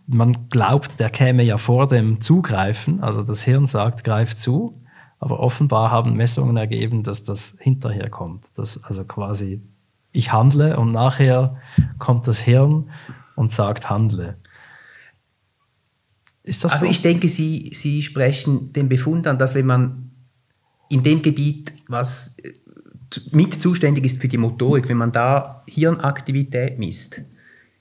man 0.08 0.50
glaubt, 0.50 1.00
der 1.00 1.10
käme 1.10 1.43
ja 1.43 1.58
vor 1.58 1.88
dem 1.88 2.21
Zugreifen, 2.21 3.04
also 3.04 3.21
das 3.21 3.43
Hirn 3.43 3.67
sagt, 3.67 4.04
greif 4.04 4.36
zu, 4.36 4.82
aber 5.19 5.39
offenbar 5.39 5.91
haben 5.91 6.15
Messungen 6.15 6.58
ergeben, 6.58 7.04
dass 7.04 7.24
das 7.24 7.56
hinterher 7.60 8.10
kommt. 8.10 8.45
Dass 8.56 8.84
also 8.84 9.06
quasi 9.06 9.62
ich 10.12 10.32
handle 10.32 10.78
und 10.80 10.91
nachher 10.91 11.58
kommt 12.00 12.28
das 12.28 12.39
Hirn 12.39 12.89
und 13.36 13.52
sagt, 13.52 13.89
handle. 13.89 14.38
Ist 16.43 16.63
das 16.63 16.74
Also 16.74 16.86
so? 16.86 16.91
ich 16.91 17.02
denke, 17.02 17.28
Sie, 17.28 17.71
Sie 17.74 18.02
sprechen 18.02 18.71
den 18.74 18.88
Befund 18.88 19.28
an, 19.28 19.38
dass 19.38 19.56
wenn 19.56 19.65
man 19.65 20.04
in 20.89 21.04
dem 21.04 21.21
Gebiet, 21.21 21.74
was 21.88 22.38
äh, 22.39 22.54
mit 23.32 23.54
zuständig 23.62 24.06
ist 24.06 24.21
für 24.21 24.28
die 24.28 24.38
Motorik, 24.38 24.89
wenn 24.89 24.98
man 24.98 25.12
da 25.12 25.63
Hirnaktivität 25.67 26.78
misst, 26.80 27.21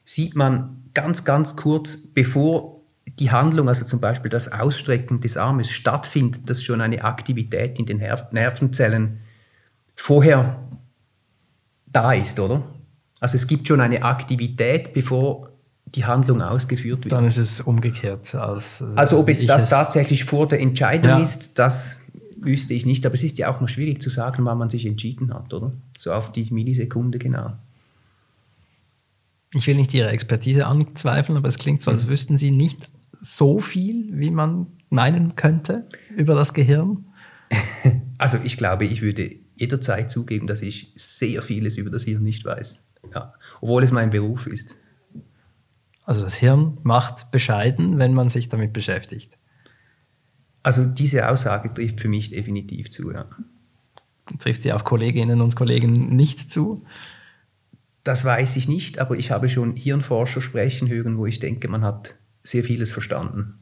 sieht 0.05 0.37
man 0.37 0.83
ganz, 0.95 1.25
ganz 1.25 1.57
kurz, 1.57 1.97
bevor 1.97 2.81
die 3.19 3.31
Handlung, 3.31 3.69
also 3.69 3.85
zum 3.85 4.01
Beispiel 4.01 4.29
das 4.29 4.53
Ausstrecken 4.53 5.21
des 5.21 5.37
Armes 5.37 5.71
stattfindet, 5.71 6.49
dass 6.49 6.63
schon 6.63 6.81
eine 6.81 7.05
Aktivität 7.05 7.79
in 7.79 7.87
den 7.87 7.99
Nerv 7.99 8.33
Nervenzellen 8.33 9.21
vorher 9.95 10.69
da 11.87 12.13
ist, 12.13 12.41
oder? 12.41 12.63
Also 13.21 13.37
es 13.37 13.47
gibt 13.47 13.69
schon 13.69 13.81
eine 13.81 14.03
Aktivität, 14.03 14.93
bevor 14.93 15.51
die 15.87 16.05
Handlung 16.05 16.43
ausgeführt 16.43 17.05
wird. 17.05 17.13
Dann 17.13 17.25
ist 17.25 17.37
es 17.37 17.61
umgekehrt. 17.61 18.35
Als, 18.35 18.81
äh, 18.81 18.85
Also 18.97 19.19
ob 19.21 19.29
jetzt 19.29 19.49
das 19.49 19.71
tatsächlich 19.71 20.25
vor 20.25 20.49
der 20.49 20.61
Entscheidung 20.61 21.11
Ja. 21.11 21.19
ist, 21.21 21.59
das 21.59 22.01
wüsste 22.45 22.75
ich 22.75 22.87
nicht. 22.87 23.05
Aber 23.07 23.15
es 23.15 23.25
ist 23.25 23.39
ja 23.39 23.51
auch 23.51 23.61
noch 23.61 23.69
schwierig 23.69 24.01
zu 24.03 24.11
sagen, 24.11 24.45
wann 24.45 24.59
man 24.59 24.71
sich 24.71 24.87
entschieden 24.87 25.33
hat, 25.35 25.53
oder? 25.53 25.73
So 25.99 26.13
auf 26.13 26.33
die 26.33 26.45
Millisekunde 26.53 27.19
genau. 27.19 27.53
Ich 29.53 29.67
will 29.67 29.77
nicht 29.77 29.95
Ihre 29.95 30.11
Expertise 30.11 30.67
anzweifeln, 30.67 31.39
aber 31.39 31.49
es 31.49 31.59
klingt 31.59 31.81
so, 31.81 31.91
Mhm. 31.91 31.95
als 31.95 32.09
wüssten 32.09 32.37
Sie 32.37 32.51
nicht 32.51 32.89
so 33.13 33.61
viel, 33.61 34.09
wie 34.19 34.31
man 34.31 34.67
meinen 34.91 35.37
könnte 35.37 35.87
über 36.17 36.35
das 36.35 36.55
Gehirn. 36.55 37.05
Also 38.17 38.39
ich 38.45 38.57
glaube, 38.57 38.85
ich 38.85 39.03
würde 39.03 39.35
jederzeit 39.57 40.09
zugeben, 40.11 40.47
dass 40.47 40.63
ich 40.63 40.93
sehr 40.95 41.43
vieles 41.43 41.77
über 41.77 41.91
das 41.91 42.05
Hirn 42.05 42.23
nicht 42.23 42.45
weiß. 42.45 42.87
Ja. 43.13 43.35
Obwohl 43.61 43.83
es 43.83 43.91
mein 43.91 44.11
Beruf 44.11 44.47
ist. 44.47 44.77
Also 46.05 46.23
das 46.23 46.37
Hirn 46.37 46.79
macht 46.85 47.33
bescheiden, 47.33 47.99
wenn 47.99 48.15
man 48.15 48.29
sich 48.29 48.49
damit 48.49 48.73
beschäftigt. 48.73 49.37
Also 50.65 50.85
diese 50.85 51.29
Aussage 51.29 51.73
trifft 51.73 52.01
für 52.01 52.09
mich 52.09 52.31
definitiv 52.31 52.91
zu. 52.91 53.13
Ja. 53.13 53.27
Trifft 54.39 54.63
sie 54.63 54.73
auf 54.73 54.83
Kolleginnen 54.83 55.41
und 55.41 55.55
Kollegen 55.55 56.17
nicht 56.17 56.51
zu? 56.51 56.85
Das 58.03 58.25
weiß 58.25 58.57
ich 58.57 58.67
nicht, 58.69 58.99
aber 58.99 59.17
ich 59.17 59.31
habe 59.31 59.49
schon 59.49 59.77
Hirnforscher 59.77 60.41
sprechen 60.41 60.89
hören, 60.89 61.17
wo 61.19 61.27
ich 61.27 61.39
denke, 61.39 61.69
man 61.69 61.85
hat 61.85 62.17
sehr 62.43 62.65
vieles 62.65 62.91
verstanden. 62.93 63.59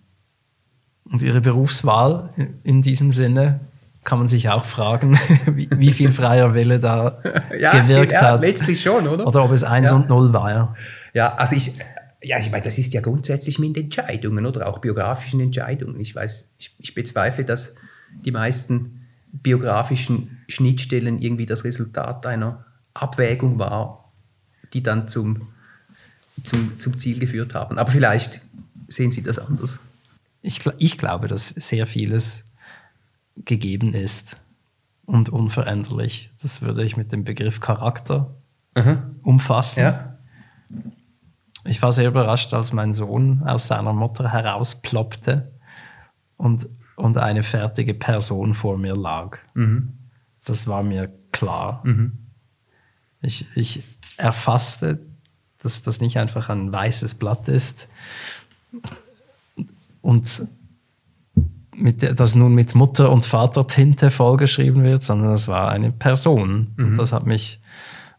Und 1.05 1.21
Ihre 1.23 1.41
Berufswahl 1.41 2.31
in 2.63 2.83
diesem 2.83 3.11
Sinne 3.13 3.61
kann 4.05 4.19
man 4.19 4.29
sich 4.29 4.49
auch 4.51 4.65
fragen, 4.65 5.19
wie, 5.47 5.69
wie 5.77 5.91
viel 5.93 6.13
freier 6.13 6.55
Wille 6.55 6.81
da 6.81 7.21
gewirkt 7.51 8.13
ja, 8.13 8.21
hat. 8.33 8.41
letztlich 8.41 8.81
schon, 8.81 9.07
oder? 9.09 9.27
Oder 9.27 9.45
ob 9.45 9.51
es 9.53 9.65
1 9.65 9.91
Ja. 9.91 9.97
und 9.97 10.09
0 10.09 10.33
war. 10.33 10.77
Ja, 11.15 11.35
also 11.35 11.57
ich, 11.57 11.75
ja, 12.23 12.39
ich 12.39 12.51
meine, 12.51 12.63
das 12.63 12.79
ist 12.79 12.95
ja 12.95 13.01
grundsätzlich 13.01 13.59
mit 13.59 13.77
Entscheidungen 13.77 14.47
oder 14.47 14.69
auch 14.69 14.79
biografischen 14.79 15.41
Entscheidungen. 15.41 15.99
Ich 16.01 16.15
weiß, 16.15 16.53
ich, 16.59 16.75
ich 16.79 16.95
bezweifle, 16.95 17.45
dass 17.45 17.77
die 18.25 18.31
meisten 18.31 19.07
biografischen 19.33 20.43
Schnittstellen 20.49 21.19
irgendwie 21.19 21.47
das 21.47 21.65
Resultat 21.65 22.27
einer 22.27 22.67
Abwägung 22.95 23.59
war, 23.59 24.13
die 24.73 24.83
dann 24.83 25.09
zum, 25.09 25.49
zum, 26.45 26.79
zum 26.79 26.99
Ziel 26.99 27.19
geführt 27.19 27.55
haben. 27.55 27.79
Aber 27.79 27.91
vielleicht 27.91 28.43
sehen 28.89 29.11
Sie 29.11 29.23
das 29.23 29.39
anders. 29.39 29.81
Ich, 30.43 30.61
ich 30.79 30.99
glaube, 30.99 31.29
dass 31.29 31.49
sehr 31.49 31.87
vieles 31.87 32.45
gegeben 33.45 33.95
ist 33.95 34.41
und 35.07 35.31
unveränderlich. 35.31 36.31
Das 36.43 36.63
würde 36.63 36.85
ich 36.85 36.97
mit 36.97 37.13
dem 37.13 37.25
Begriff 37.25 37.61
Charakter 37.61 38.35
umfassen. 39.23 39.81
Ja. 39.81 40.19
Ich 41.65 41.81
war 41.83 41.93
sehr 41.93 42.09
überrascht, 42.09 42.53
als 42.55 42.73
mein 42.73 42.93
Sohn 42.93 43.43
aus 43.45 43.69
seiner 43.69 43.93
Mutter 43.93 44.33
herausploppte 44.33 45.53
und, 46.37 46.69
und 46.97 47.19
eine 47.19 47.43
fertige 47.43 47.95
Person 47.95 48.55
vor 48.55 48.79
mir 48.79 48.97
lag. 48.97 49.39
Das 50.45 50.67
war 50.67 50.83
mir 50.83 51.13
klar. 51.31 51.83
Ich, 53.21 53.47
ich 53.55 53.83
erfasste, 54.17 55.01
dass 55.59 55.83
das 55.83 56.01
nicht 56.01 56.19
einfach 56.19 56.49
ein 56.49 56.73
weißes 56.73 57.15
Blatt 57.15 57.49
ist 57.49 57.89
und 60.01 60.43
mit 61.75 62.03
der, 62.03 62.15
das 62.15 62.35
nun 62.35 62.55
mit 62.55 62.75
Mutter- 62.75 63.11
und 63.11 63.25
Vatertinte 63.25 64.11
vollgeschrieben 64.11 64.85
wird, 64.85 65.03
sondern 65.03 65.31
das 65.31 65.49
war 65.49 65.71
eine 65.71 65.91
Person. 65.91 66.75
Und 66.77 66.99
das 66.99 67.13
hat 67.13 67.27
mich, 67.27 67.61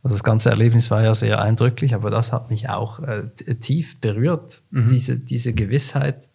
also 0.03 0.15
das 0.15 0.23
ganze 0.23 0.49
Erlebnis 0.49 0.91
war 0.91 1.01
ja 1.01 1.15
sehr 1.15 1.41
eindrücklich, 1.41 1.95
aber 1.95 2.11
das 2.11 2.31
hat 2.33 2.49
mich 2.49 2.69
auch 2.69 2.99
äh, 2.99 3.29
tief 3.61 3.99
berührt. 4.01 4.63
Diese, 4.71 5.17
diese 5.17 5.53
Gewissheit, 5.53 6.29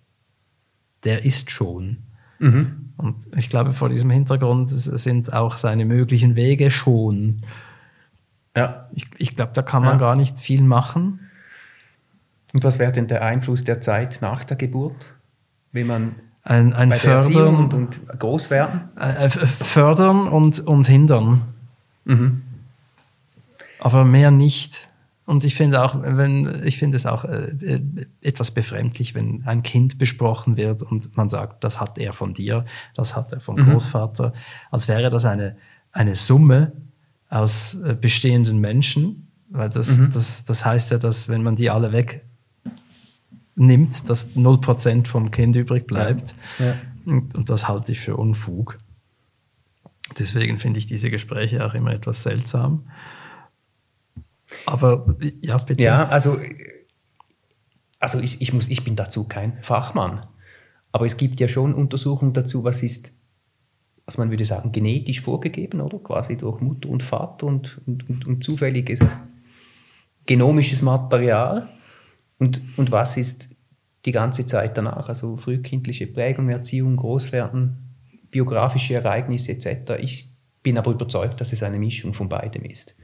der 1.04 1.24
ist 1.24 1.50
schon. 1.50 1.98
Und 2.40 3.16
ich 3.37 3.50
glaube, 3.50 3.72
vor 3.74 3.88
diesem 3.88 4.11
Hintergrund 4.11 4.70
sind 4.70 5.33
auch 5.33 5.57
seine 5.57 5.85
möglichen 5.85 6.35
Wege 6.37 6.70
schon. 6.70 7.38
ja. 8.57 8.88
Ich, 8.92 9.07
ich 9.18 9.37
glaube, 9.37 9.52
da 9.54 9.62
kann 9.62 9.83
man 9.83 9.92
Ja. 9.94 9.98
gar 9.98 10.16
nicht 10.16 10.38
viel 10.38 10.62
machen. 10.62 11.20
Und 12.54 12.64
was 12.64 12.78
wäre 12.78 12.92
denn 12.92 13.07
der 13.09 13.22
Einfluss 13.22 13.64
der 13.64 13.81
Zeit 13.81 14.18
nach 14.22 14.44
der 14.44 14.57
Geburt? 14.57 14.96
Wenn 15.72 15.87
man 15.88 16.14
ein, 16.42 16.72
ein 16.72 16.92
Fördern 16.92 17.57
und, 17.57 17.74
und 17.74 18.18
Großwerden? 18.18 18.88
Äh, 18.96 19.28
fördern 19.28 20.26
und, 20.28 20.61
und 20.61 20.87
hindern. 20.87 21.42
Mhm. 22.04 22.42
Aber 23.80 24.04
mehr 24.04 24.30
nicht. 24.30 24.88
Und 25.28 25.44
ich 25.44 25.54
finde 25.54 25.82
auch, 25.82 25.94
wenn, 26.00 26.62
ich 26.64 26.78
finde 26.78 26.96
es 26.96 27.04
auch 27.04 27.26
äh, 27.26 27.50
äh, 27.60 27.82
etwas 28.22 28.50
befremdlich, 28.50 29.14
wenn 29.14 29.42
ein 29.44 29.62
Kind 29.62 29.98
besprochen 29.98 30.56
wird 30.56 30.82
und 30.82 31.14
man 31.18 31.28
sagt, 31.28 31.62
das 31.64 31.80
hat 31.80 31.98
er 31.98 32.14
von 32.14 32.32
dir, 32.32 32.64
das 32.94 33.14
hat 33.14 33.34
er 33.34 33.40
vom 33.40 33.56
mhm. 33.56 33.72
Großvater, 33.72 34.32
als 34.70 34.88
wäre 34.88 35.10
das 35.10 35.26
eine, 35.26 35.58
eine 35.92 36.14
Summe 36.14 36.72
aus 37.28 37.74
äh, 37.74 37.94
bestehenden 37.94 38.58
Menschen, 38.58 39.30
weil 39.50 39.68
das, 39.68 39.98
mhm. 39.98 40.12
das, 40.12 40.46
das 40.46 40.64
heißt 40.64 40.92
ja, 40.92 40.98
dass 40.98 41.28
wenn 41.28 41.42
man 41.42 41.56
die 41.56 41.68
alle 41.68 41.92
wegnimmt, 41.92 42.24
dass 44.08 44.34
0% 44.34 45.06
vom 45.06 45.30
Kind 45.30 45.56
übrig 45.56 45.86
bleibt. 45.86 46.34
Ja. 46.58 46.66
Ja. 46.66 46.74
Und, 47.04 47.34
und 47.34 47.50
das 47.50 47.68
halte 47.68 47.92
ich 47.92 48.00
für 48.00 48.16
Unfug. 48.16 48.78
Deswegen 50.18 50.58
finde 50.58 50.78
ich 50.78 50.86
diese 50.86 51.10
Gespräche 51.10 51.66
auch 51.66 51.74
immer 51.74 51.92
etwas 51.92 52.22
seltsam. 52.22 52.84
Aber 54.66 55.16
ja, 55.40 55.58
bitte. 55.58 55.82
Ja, 55.82 56.08
also, 56.08 56.38
also 57.98 58.20
ich, 58.20 58.40
ich, 58.40 58.52
muss, 58.52 58.68
ich 58.68 58.84
bin 58.84 58.96
dazu 58.96 59.26
kein 59.28 59.62
Fachmann. 59.62 60.26
Aber 60.92 61.06
es 61.06 61.16
gibt 61.16 61.40
ja 61.40 61.48
schon 61.48 61.74
Untersuchungen 61.74 62.32
dazu, 62.32 62.64
was 62.64 62.82
ist, 62.82 63.12
was 64.06 64.16
man 64.16 64.30
würde 64.30 64.44
sagen, 64.44 64.72
genetisch 64.72 65.20
vorgegeben, 65.20 65.80
oder? 65.80 65.98
Quasi 65.98 66.37
durch 66.37 66.61
Mutter 66.61 66.88
und 66.88 67.02
Vater 67.02 67.46
und, 67.46 67.80
und, 67.87 68.08
und, 68.08 68.26
und 68.26 68.44
zufälliges 68.44 69.16
genomisches 70.26 70.82
Material. 70.82 71.68
Und, 72.38 72.62
und 72.76 72.90
was 72.90 73.16
ist 73.16 73.50
die 74.04 74.12
ganze 74.12 74.46
Zeit 74.46 74.76
danach? 74.76 75.08
Also 75.08 75.37
frühkindliche 75.37 76.06
Prägung, 76.06 76.48
Erziehung, 76.48 76.96
Großwerden, 76.96 77.76
biografische 78.30 78.94
Ereignisse 78.94 79.52
etc. 79.52 79.92
Ich 80.00 80.30
bin 80.62 80.78
aber 80.78 80.92
überzeugt, 80.92 81.40
dass 81.40 81.52
es 81.52 81.62
eine 81.62 81.78
Mischung 81.78 82.14
von 82.14 82.28
beidem 82.28 82.64
ist 82.64 82.94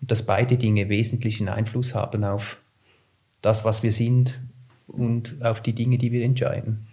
dass 0.00 0.26
beide 0.26 0.56
Dinge 0.56 0.88
wesentlichen 0.88 1.48
Einfluss 1.48 1.94
haben 1.94 2.24
auf 2.24 2.58
das, 3.42 3.64
was 3.64 3.82
wir 3.82 3.92
sind 3.92 4.38
und 4.86 5.42
auf 5.44 5.62
die 5.62 5.74
Dinge, 5.74 5.98
die 5.98 6.12
wir 6.12 6.24
entscheiden. 6.24 6.86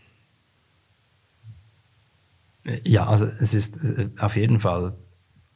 Ja, 2.84 3.08
also 3.08 3.26
es 3.26 3.54
ist 3.54 3.78
äh, 3.78 4.10
auf 4.18 4.36
jeden 4.36 4.60
Fall, 4.60 4.94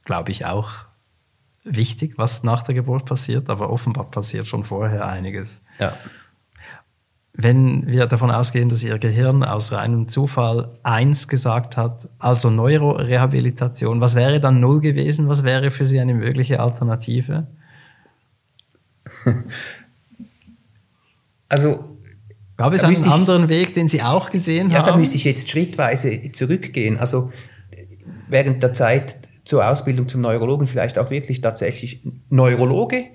glaube 0.06 0.32
ich, 0.32 0.46
auch 0.46 0.86
wichtig, 1.64 2.18
was 2.18 2.44
nach 2.44 2.64
der 2.64 2.76
Geburt 2.76 3.06
passiert, 3.06 3.50
aber 3.50 3.70
offenbar 3.72 4.10
passiert 4.10 4.48
schon 4.48 4.64
vorher 4.64 5.08
einiges. 5.08 5.62
Ja. 5.80 5.98
Wenn 7.42 7.88
wir 7.88 8.06
davon 8.06 8.32
ausgehen, 8.32 8.68
dass 8.68 8.84
Ihr 8.84 8.98
Gehirn 8.98 9.46
aus 9.46 9.72
reinem 9.72 10.10
Zufall 10.10 10.78
eins 10.84 11.30
gesagt 11.30 11.78
hat, 11.78 12.10
also 12.20 12.50
Neurorehabilitation, 12.50 14.02
was 14.02 14.14
wäre 14.16 14.42
dann 14.42 14.60
null 14.60 14.82
gewesen? 14.82 15.30
Was 15.30 15.44
wäre 15.44 15.72
für 15.72 15.86
Sie 15.86 16.02
eine 16.02 16.14
mögliche 16.14 16.60
Alternative? 16.60 17.48
Also 21.52 21.98
Gab 22.58 22.74
es 22.74 22.84
einen 22.84 22.94
ich, 22.94 23.08
anderen 23.08 23.50
Weg, 23.50 23.74
den 23.74 23.88
Sie 23.88 24.04
auch 24.04 24.30
gesehen 24.30 24.70
ja, 24.70 24.78
haben? 24.78 24.86
Ja, 24.86 24.92
da 24.92 24.98
müsste 24.98 25.16
ich 25.16 25.24
jetzt 25.24 25.50
schrittweise 25.50 26.32
zurückgehen. 26.32 27.00
Also 27.00 27.32
während 28.28 28.62
der 28.62 28.74
Zeit 28.74 29.18
zur 29.46 29.68
Ausbildung 29.68 30.08
zum 30.08 30.22
Neurologen 30.22 30.68
vielleicht 30.68 31.00
auch 31.00 31.10
wirklich 31.10 31.42
tatsächlich 31.42 32.04
Neurologe 32.30 33.06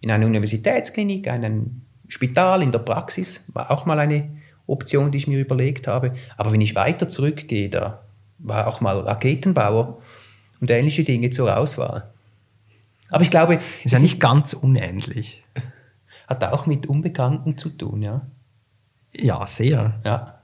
in 0.00 0.10
einer 0.10 0.24
Universitätsklinik, 0.24 1.28
einem 1.28 1.82
Spital, 2.12 2.62
in 2.62 2.72
der 2.72 2.80
Praxis, 2.80 3.50
war 3.54 3.70
auch 3.70 3.86
mal 3.86 3.98
eine 3.98 4.28
Option, 4.66 5.10
die 5.10 5.16
ich 5.16 5.28
mir 5.28 5.40
überlegt 5.40 5.88
habe. 5.88 6.14
Aber 6.36 6.52
wenn 6.52 6.60
ich 6.60 6.74
weiter 6.74 7.08
zurückgehe, 7.08 7.70
da 7.70 8.02
war 8.36 8.66
auch 8.66 8.82
mal 8.82 9.00
Raketenbauer 9.00 10.02
und 10.60 10.70
ähnliche 10.70 11.04
Dinge 11.04 11.30
zur 11.30 11.56
Auswahl. 11.56 12.12
Aber 13.08 13.22
ich 13.22 13.30
glaube. 13.30 13.60
Ist 13.82 13.92
ja 13.92 13.98
nicht 13.98 14.14
ist, 14.14 14.20
ganz 14.20 14.52
unähnlich. 14.52 15.42
Hat 16.28 16.44
auch 16.44 16.66
mit 16.66 16.84
Unbekannten 16.84 17.56
zu 17.56 17.70
tun, 17.70 18.02
ja. 18.02 18.26
Ja, 19.14 19.46
sehr. 19.46 19.98
Ja. 20.04 20.42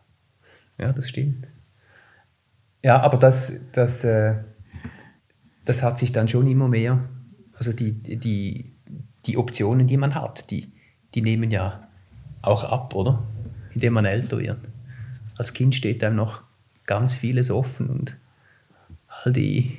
Ja, 0.79 0.93
das 0.95 1.11
stimmt. 1.11 1.49
Ja, 2.83 3.03
aber 3.03 3.19
das, 3.19 3.71
das, 3.73 4.05
äh, 4.05 4.37
das 5.67 5.83
hat 5.83 5.99
sich 5.99 6.13
dann 6.13 6.29
schon 6.29 6.47
immer 6.47 6.69
mehr, 6.69 7.11
also 7.53 7.75
die, 7.75 7.93
die, 7.93 8.75
die 9.27 9.37
Optionen, 9.37 9.87
die 9.87 9.99
man 9.99 10.15
hat, 10.15 10.51
die, 10.51 10.73
die 11.19 11.23
nehmen 11.23 11.51
ja 11.51 11.89
auch 12.43 12.63
ab, 12.63 12.95
oder? 12.95 13.25
Indem 13.75 13.95
man 13.95 14.05
älter 14.05 14.39
wird. 14.39 14.59
Als 15.37 15.53
Kind 15.53 15.75
steht 15.75 16.05
einem 16.05 16.15
noch 16.15 16.43
ganz 16.87 17.17
vieles 17.17 17.51
offen 17.51 17.89
und 17.89 18.17
all 19.09 19.33
die, 19.33 19.79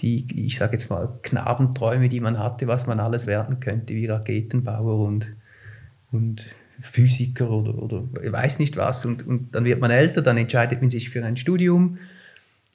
die 0.00 0.26
ich 0.46 0.58
sage 0.58 0.72
jetzt 0.72 0.90
mal, 0.90 1.08
Knabenträume, 1.22 2.10
die 2.10 2.20
man 2.20 2.38
hatte, 2.38 2.66
was 2.66 2.86
man 2.86 3.00
alles 3.00 3.26
werden 3.26 3.60
könnte, 3.60 3.94
wie 3.94 4.04
Raketenbauer 4.06 5.06
und, 5.06 5.26
und 6.12 6.44
Physiker 6.82 7.50
oder, 7.50 7.82
oder 7.82 8.02
weiß 8.12 8.58
nicht 8.58 8.76
was. 8.76 9.06
Und, 9.06 9.26
und 9.26 9.54
dann 9.54 9.64
wird 9.64 9.80
man 9.80 9.90
älter, 9.90 10.20
dann 10.20 10.36
entscheidet 10.36 10.82
man 10.82 10.90
sich 10.90 11.08
für 11.08 11.24
ein 11.24 11.38
Studium 11.38 11.96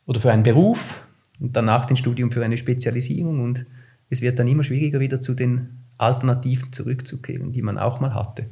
oder 0.08 0.20
für 0.20 0.32
einen 0.32 0.42
Beruf 0.42 1.06
und 1.40 1.56
danach 1.56 1.86
den 1.86 1.96
Studium 1.96 2.32
für 2.32 2.44
eine 2.44 2.58
Spezialisierung. 2.58 3.40
Und 3.40 3.68
es 4.10 4.24
wird 4.24 4.40
dann 4.40 4.48
immer 4.48 4.64
schwieriger, 4.64 5.00
wieder 5.00 5.22
zu 5.22 5.36
den 5.36 5.81
Alternativen 6.02 6.72
zurückzukehren, 6.74 7.52
die 7.52 7.62
man 7.62 7.78
auch 7.78 8.00
mal 8.00 8.14
hatte. 8.14 8.50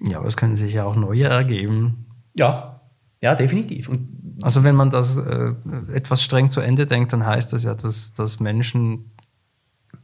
Ja, 0.00 0.18
aber 0.18 0.28
es 0.28 0.36
können 0.36 0.56
sich 0.56 0.74
ja 0.74 0.84
auch 0.84 0.96
neue 0.96 1.24
ergeben. 1.24 2.06
Ja, 2.34 2.80
ja, 3.20 3.34
definitiv. 3.34 3.88
Und 3.88 4.08
also 4.42 4.62
wenn 4.62 4.76
man 4.76 4.90
das 4.90 5.18
äh, 5.18 5.52
etwas 5.92 6.22
streng 6.22 6.50
zu 6.50 6.60
Ende 6.60 6.86
denkt, 6.86 7.12
dann 7.12 7.26
heißt 7.26 7.52
das 7.52 7.64
ja, 7.64 7.74
dass, 7.74 8.14
dass 8.14 8.38
Menschen 8.38 9.10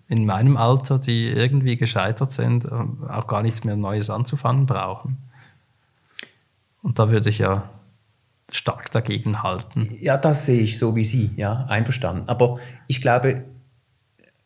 in 0.09 0.27
meinem 0.27 0.57
Alter, 0.57 0.99
die 0.99 1.29
irgendwie 1.29 1.77
gescheitert 1.77 2.33
sind, 2.33 2.65
äh, 2.65 2.69
auch 3.09 3.27
gar 3.27 3.43
nichts 3.43 3.65
mehr 3.65 3.77
Neues 3.77 4.11
anzufangen 4.11 4.67
brauchen. 4.67 5.19
Und 6.83 6.99
da 6.99 7.11
würde 7.11 7.31
ich 7.31 7.39
ja 7.39 7.71
stark 8.51 8.91
dagegen 8.91 9.43
halten. 9.43 9.97
Ja, 10.01 10.17
das 10.17 10.47
sehe 10.47 10.63
ich 10.63 10.79
so 10.79 10.95
wie 10.97 11.05
Sie, 11.05 11.31
ja, 11.37 11.65
einverstanden. 11.69 12.29
Aber 12.29 12.59
ich 12.89 13.01
glaube, 13.01 13.45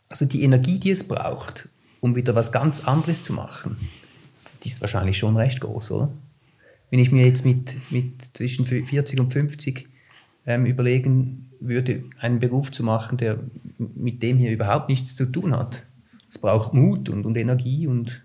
also 0.09 0.25
die 0.25 0.43
Energie, 0.43 0.79
die 0.79 0.91
es 0.91 1.07
braucht, 1.07 1.69
um 2.01 2.15
wieder 2.15 2.35
was 2.35 2.53
ganz 2.53 2.81
anderes 2.81 3.23
zu 3.23 3.33
machen, 3.33 3.77
die 4.63 4.69
ist 4.69 4.81
wahrscheinlich 4.81 5.19
schon 5.19 5.37
recht 5.37 5.61
groß, 5.61 5.91
oder? 5.91 6.11
Wenn 6.91 7.01
ich 7.01 7.13
mir 7.13 7.27
jetzt 7.27 7.45
mit, 7.45 7.77
mit 7.91 8.31
zwischen 8.33 8.67
40 8.67 9.21
und 9.21 9.33
50 9.33 9.89
ähm, 10.47 10.65
überlegen 10.65 11.51
würde, 11.61 12.05
einen 12.19 12.39
Beruf 12.39 12.71
zu 12.71 12.83
machen, 12.83 13.19
der 13.19 13.39
mit 13.77 14.23
dem 14.23 14.39
hier 14.39 14.51
überhaupt 14.51 14.89
nichts 14.89 15.15
zu 15.15 15.31
tun 15.31 15.55
hat. 15.55 15.83
Es 16.31 16.39
braucht 16.39 16.73
Mut 16.73 17.09
und, 17.09 17.27
und 17.27 17.37
Energie 17.37 17.87
und. 17.87 18.25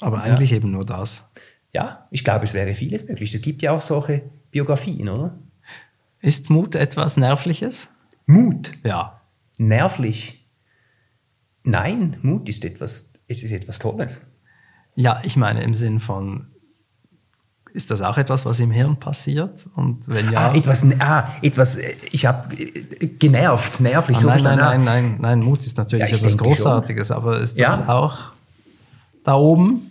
Aber 0.00 0.22
eigentlich 0.22 0.50
ja. 0.50 0.56
eben 0.56 0.72
nur 0.72 0.84
das. 0.84 1.26
Ja, 1.72 2.06
ich 2.10 2.24
glaube, 2.24 2.44
es 2.44 2.54
wäre 2.54 2.74
vieles 2.74 3.06
möglich. 3.06 3.34
Es 3.34 3.40
gibt 3.42 3.62
ja 3.62 3.72
auch 3.72 3.80
solche 3.80 4.22
Biografien, 4.50 5.08
oder? 5.08 5.38
Ist 6.20 6.50
Mut 6.50 6.74
etwas 6.74 7.16
Nervliches? 7.16 7.92
Mut? 8.26 8.72
Ja. 8.82 9.20
Nervlich? 9.58 10.39
Nein, 11.64 12.16
Mut 12.22 12.48
ist 12.48 12.64
etwas, 12.64 13.10
es 13.28 13.42
ist 13.42 13.52
etwas 13.52 13.78
Tolles. 13.78 14.22
Ja, 14.94 15.20
ich 15.22 15.36
meine 15.36 15.62
im 15.62 15.74
Sinn 15.74 16.00
von, 16.00 16.46
ist 17.72 17.90
das 17.90 18.02
auch 18.02 18.18
etwas, 18.18 18.44
was 18.44 18.60
im 18.60 18.70
Hirn 18.70 18.98
passiert? 18.98 19.66
Und 19.76 20.08
wenn 20.08 20.32
ja. 20.32 20.50
Ah, 20.50 20.54
etwas, 20.54 20.86
ah, 20.98 21.36
etwas 21.42 21.78
ich 22.10 22.26
habe 22.26 22.54
genervt, 22.56 23.80
nervlich. 23.80 24.18
Ah, 24.18 24.20
so 24.20 24.28
nein, 24.28 24.42
nein, 24.42 24.58
nein, 24.58 24.84
nein, 24.84 25.16
nein, 25.20 25.40
Mut 25.40 25.60
ist 25.60 25.76
natürlich 25.76 26.10
ja, 26.10 26.16
etwas 26.16 26.38
Großartiges, 26.38 27.08
schon. 27.08 27.16
aber 27.16 27.40
ist 27.40 27.58
das 27.58 27.78
ja. 27.78 27.88
auch 27.88 28.32
da 29.24 29.34
oben? 29.34 29.86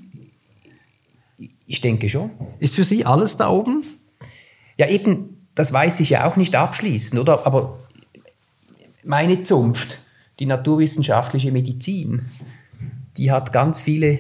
Ich 1.65 1.82
denke 1.82 2.10
schon. 2.10 2.32
Ist 2.58 2.75
für 2.75 2.84
Sie 2.84 3.05
alles 3.05 3.38
da 3.38 3.49
oben? 3.49 3.84
Ja, 4.77 4.88
eben, 4.88 5.47
das 5.55 5.71
weiß 5.71 5.99
ich 5.99 6.10
ja 6.10 6.25
auch 6.25 6.36
nicht 6.36 6.55
abschließend, 6.55 7.21
oder? 7.21 7.45
Aber 7.45 7.79
meine 9.03 9.43
Zunft, 9.43 9.99
die 10.39 10.45
naturwissenschaftliche 10.45 11.52
Medizin, 11.52 12.23
die 13.17 13.32
hat 13.32 13.52
ganz 13.52 13.82
viele 13.82 14.19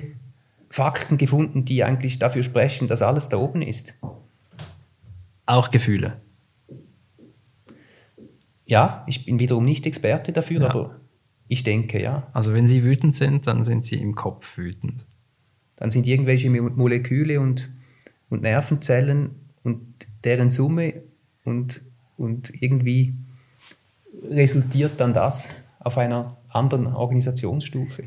Fakten 0.69 1.17
gefunden, 1.17 1.65
die 1.65 1.83
eigentlich 1.83 2.19
dafür 2.19 2.43
sprechen, 2.43 2.87
dass 2.87 3.01
alles 3.01 3.29
da 3.29 3.37
oben 3.37 3.61
ist. 3.61 3.95
Auch 5.45 5.71
Gefühle. 5.71 6.21
Ja, 8.65 9.03
ich 9.07 9.25
bin 9.25 9.39
wiederum 9.39 9.65
nicht 9.65 9.87
Experte 9.87 10.31
dafür, 10.31 10.61
ja. 10.61 10.69
aber 10.69 10.99
ich 11.47 11.63
denke, 11.63 11.99
ja. 11.99 12.27
Also 12.33 12.53
wenn 12.53 12.67
Sie 12.67 12.83
wütend 12.83 13.15
sind, 13.15 13.47
dann 13.47 13.63
sind 13.63 13.83
Sie 13.85 13.95
im 13.95 14.13
Kopf 14.13 14.57
wütend. 14.57 15.07
Dann 15.75 15.89
sind 15.89 16.05
irgendwelche 16.05 16.49
Moleküle 16.49 17.39
und, 17.39 17.69
und 18.29 18.43
Nervenzellen 18.43 19.31
und 19.63 19.81
deren 20.23 20.51
Summe 20.51 21.01
und, 21.45 21.81
und 22.17 22.51
irgendwie 22.61 23.15
resultiert 24.23 24.99
dann 24.99 25.13
das 25.13 25.63
auf 25.79 25.97
einer 25.97 26.37
anderen 26.49 26.87
Organisationsstufe. 26.87 28.03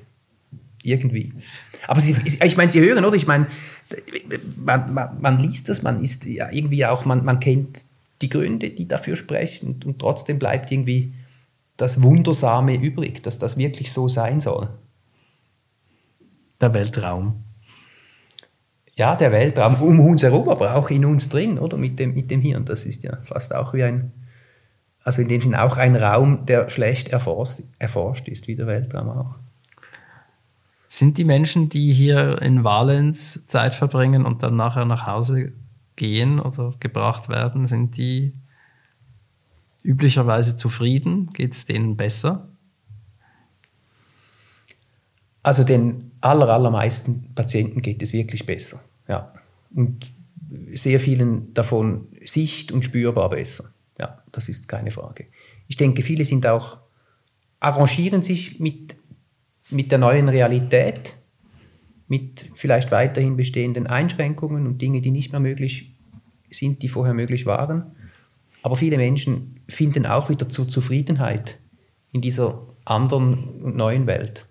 irgendwie. 0.83 1.33
Aber 1.87 2.01
Sie, 2.01 2.17
ich 2.25 2.57
meine, 2.57 2.71
Sie 2.71 2.81
hören, 2.81 3.05
oder? 3.05 3.17
Ich 3.17 3.27
meine, 3.27 3.47
man, 4.57 4.93
man, 4.93 5.21
man, 5.21 5.39
liest 5.39 5.69
das, 5.69 5.83
man 5.83 6.03
ist 6.03 6.25
ja 6.25 6.51
irgendwie 6.51 6.85
auch, 6.87 7.05
man, 7.05 7.25
man 7.25 7.41
kennt 7.41 7.87
die 8.21 8.29
Gründe, 8.29 8.71
die 8.71 8.89
dafür 8.89 9.17
sprechen 9.17 9.69
und, 9.69 9.85
und 9.85 9.99
trotzdem 9.99 10.39
bleibt 10.39 10.71
irgendwie 10.71 11.13
das 11.77 12.03
Wundersame 12.03 12.77
übrig, 12.77 13.23
dass 13.23 13.39
das 13.39 13.57
wirklich 13.57 13.93
so 13.93 14.09
sein 14.09 14.41
soll. 14.41 14.69
Der 16.61 16.75
Weltraum. 16.75 17.43
Ja, 18.95 19.17
der 19.17 19.33
Weltraum 19.33 19.83
um 19.83 20.01
uns 20.01 20.23
herum, 20.23 20.49
aber 20.49 20.77
auch 20.77 20.91
in 20.91 21.05
uns 21.05 21.29
drin, 21.29 21.59
oder? 21.59 21.77
Mit 21.77 21.99
dem, 21.99 22.15
mit 22.15 22.31
dem 22.31 22.41
Hirn. 22.41 22.65
Das 22.65 22.85
ist 22.85 23.03
ja 23.03 23.19
fast 23.25 23.55
auch 23.55 23.73
wie 23.75 23.83
ein, 23.83 24.13
also 25.05 25.23
in 25.23 25.29
dem 25.29 25.41
Sinne 25.41 25.63
auch 25.63 25.77
ein 25.77 25.97
Raum, 25.97 26.47
der 26.47 26.71
schlecht 26.71 27.09
erforscht, 27.09 27.61
erforscht 27.79 28.29
ist, 28.29 28.49
wie 28.49 28.57
der 28.57 28.67
Weltraum 28.67 29.09
auch. 29.09 29.37
Sind 30.89 31.19
die 31.19 31.25
Menschen, 31.25 31.69
die 31.69 31.93
hier 31.93 32.41
in 32.43 32.65
Valens 32.65 33.47
Zeit 33.47 33.75
verbringen 33.75 34.25
und 34.25 34.43
dann 34.43 34.57
nachher 34.57 34.85
nach 34.85 35.07
Hause 35.07 35.53
gehen 35.97 36.39
oder 36.39 36.75
gebracht 36.81 37.29
werden, 37.29 37.67
sind 37.67 37.97
die 37.97 38.35
üblicherweise 39.83 40.57
zufrieden? 40.57 41.31
Geht 41.33 41.53
es 41.53 41.65
denen 41.65 41.97
besser? 41.97 42.49
Also 45.43 45.65
den 45.65 46.13
aller, 46.21 46.49
allermeisten 46.49 47.35
Patienten 47.35 47.83
geht 47.83 48.01
es 48.01 48.13
wirklich 48.13 48.47
besser. 48.47 48.81
Ja. 49.09 49.33
Und 49.75 50.13
sehr 50.73 51.01
vielen 51.01 51.53
davon 51.55 52.07
sicht- 52.25 52.71
und 52.71 52.85
spürbar 52.85 53.31
besser. 53.31 53.72
Das 54.33 54.49
ist 54.49 54.67
keine 54.67 54.91
Frage. 54.91 55.27
Ich 55.69 55.77
denke, 55.77 56.03
viele 56.03 56.25
sind 56.25 56.47
auch, 56.47 56.79
arrangieren 57.61 58.23
sich 58.23 58.59
mit, 58.59 58.97
mit 59.71 59.93
der 59.93 59.99
neuen 59.99 60.29
Realität, 60.29 61.15
mit 62.09 62.51
vielleicht 62.55 62.91
weiterhin 62.91 63.37
bestehenden 63.37 63.87
Einschränkungen 63.87 64.67
und 64.67 64.83
Dinge, 64.83 65.01
die 65.01 65.11
nicht 65.11 65.33
mehr 65.33 65.41
möglich 65.41 65.95
sind, 66.51 66.83
die 66.83 66.89
vorher 66.89 67.15
möglich 67.15 67.47
waren. 67.47 67.93
Aber 68.63 68.77
viele 68.77 68.97
Menschen 68.97 69.61
finden 69.69 70.07
auch 70.07 70.29
wieder 70.29 70.49
zur 70.49 70.69
Zufriedenheit 70.69 71.59
in 72.13 72.21
dieser 72.21 72.67
anderen 72.85 73.63
und 73.63 73.77
neuen 73.77 74.07
Welt. 74.07 74.47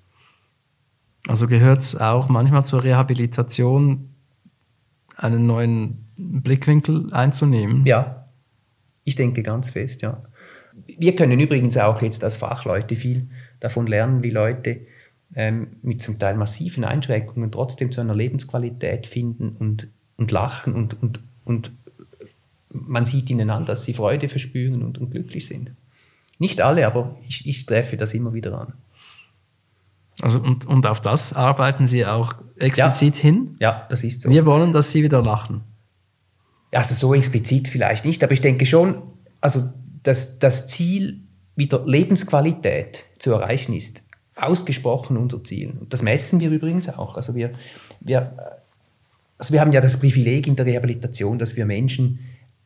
Also 1.27 1.47
gehört 1.47 1.81
es 1.81 1.95
auch 1.95 2.29
manchmal 2.29 2.65
zur 2.65 2.83
Rehabilitation, 2.83 4.09
einen 5.17 5.45
neuen 5.45 6.09
Blickwinkel 6.17 7.13
einzunehmen? 7.13 7.85
Ja, 7.85 8.20
ich 9.03 9.15
denke 9.15 9.43
ganz 9.43 9.69
fest, 9.69 10.01
ja. 10.01 10.23
Wir 10.85 11.15
können 11.15 11.39
übrigens 11.39 11.77
auch 11.77 12.01
jetzt 12.01 12.23
als 12.23 12.37
Fachleute 12.37 12.95
viel 12.95 13.27
davon 13.59 13.87
lernen, 13.87 14.23
wie 14.23 14.29
Leute 14.29 14.81
ähm, 15.35 15.67
mit 15.81 16.01
zum 16.01 16.17
Teil 16.17 16.35
massiven 16.35 16.83
Einschränkungen 16.83 17.51
trotzdem 17.51 17.91
zu 17.91 18.01
einer 18.01 18.15
Lebensqualität 18.15 19.07
finden 19.07 19.55
und, 19.59 19.87
und 20.17 20.31
lachen 20.31 20.73
und, 20.73 21.01
und, 21.01 21.19
und 21.45 21.71
man 22.73 23.05
sieht 23.05 23.29
ihnen 23.29 23.49
an, 23.49 23.65
dass 23.65 23.83
sie 23.83 23.93
Freude 23.93 24.29
verspüren 24.29 24.81
und, 24.81 24.97
und 24.97 25.11
glücklich 25.11 25.47
sind. 25.47 25.71
Nicht 26.39 26.61
alle, 26.61 26.87
aber 26.87 27.17
ich, 27.27 27.45
ich 27.45 27.65
treffe 27.65 27.97
das 27.97 28.13
immer 28.13 28.33
wieder 28.33 28.59
an. 28.59 28.73
Also 30.21 30.39
und, 30.39 30.65
und 30.65 30.85
auf 30.85 31.01
das 31.01 31.33
arbeiten 31.33 31.87
Sie 31.87 32.05
auch 32.05 32.33
explizit 32.57 33.17
ja. 33.17 33.21
hin? 33.21 33.55
Ja, 33.59 33.87
das 33.89 34.03
ist 34.03 34.21
so. 34.21 34.29
Wir 34.29 34.45
wollen, 34.45 34.73
dass 34.73 34.91
Sie 34.91 35.03
wieder 35.03 35.21
lachen. 35.21 35.61
Also 36.71 36.95
so 36.95 37.13
explizit 37.13 37.67
vielleicht 37.67 38.05
nicht, 38.05 38.23
aber 38.23 38.33
ich 38.33 38.41
denke 38.41 38.65
schon, 38.65 39.01
also 39.41 39.71
dass 40.03 40.39
das 40.39 40.67
Ziel, 40.67 41.19
wieder 41.55 41.85
Lebensqualität 41.85 43.03
zu 43.19 43.33
erreichen, 43.33 43.73
ist 43.73 44.03
ausgesprochen 44.35 45.17
unser 45.17 45.43
Ziel. 45.43 45.73
Und 45.79 45.93
das 45.93 46.01
messen 46.01 46.39
wir 46.39 46.49
übrigens 46.49 46.89
auch. 46.89 47.15
Also 47.15 47.35
wir, 47.35 47.51
wir, 47.99 48.31
also 49.37 49.53
wir 49.53 49.61
haben 49.61 49.71
ja 49.71 49.81
das 49.81 49.99
Privileg 49.99 50.47
in 50.47 50.55
der 50.55 50.65
Rehabilitation, 50.65 51.37
dass 51.37 51.57
wir 51.57 51.65
Menschen 51.65 52.19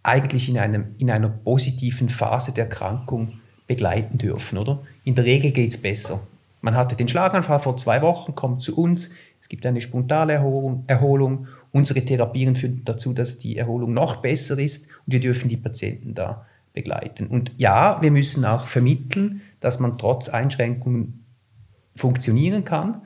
eigentlich 0.03 0.47
in, 0.49 0.59
einem, 0.59 0.95
in 0.99 1.09
einer 1.09 1.29
positiven 1.29 2.09
Phase 2.09 2.53
der 2.53 2.65
Erkrankung 2.65 3.39
begleiten 3.67 4.19
dürfen, 4.19 4.59
oder? 4.59 4.83
In 5.03 5.15
der 5.15 5.25
Regel 5.25 5.51
geht 5.51 5.71
es 5.71 5.81
besser. 5.81 6.25
Man 6.61 6.75
hatte 6.75 6.95
den 6.95 7.07
Schlaganfall 7.07 7.59
vor 7.59 7.77
zwei 7.77 8.01
Wochen, 8.01 8.35
kommt 8.35 8.61
zu 8.61 8.77
uns, 8.77 9.11
es 9.41 9.49
gibt 9.49 9.65
eine 9.67 9.81
spontane 9.81 10.33
Erholung, 10.33 10.83
Erholung. 10.87 11.47
Unsere 11.75 12.05
Therapien 12.05 12.55
führen 12.55 12.83
dazu, 12.85 13.11
dass 13.11 13.37
die 13.37 13.57
Erholung 13.57 13.93
noch 13.93 14.21
besser 14.21 14.57
ist 14.57 14.87
und 15.05 15.11
wir 15.11 15.19
dürfen 15.19 15.49
die 15.49 15.57
Patienten 15.57 16.13
da 16.13 16.45
begleiten. 16.71 17.27
Und 17.27 17.51
ja, 17.57 18.01
wir 18.01 18.11
müssen 18.11 18.45
auch 18.45 18.67
vermitteln, 18.67 19.41
dass 19.59 19.81
man 19.81 19.97
trotz 19.97 20.29
Einschränkungen 20.29 21.25
funktionieren 21.93 22.63
kann. 22.63 23.01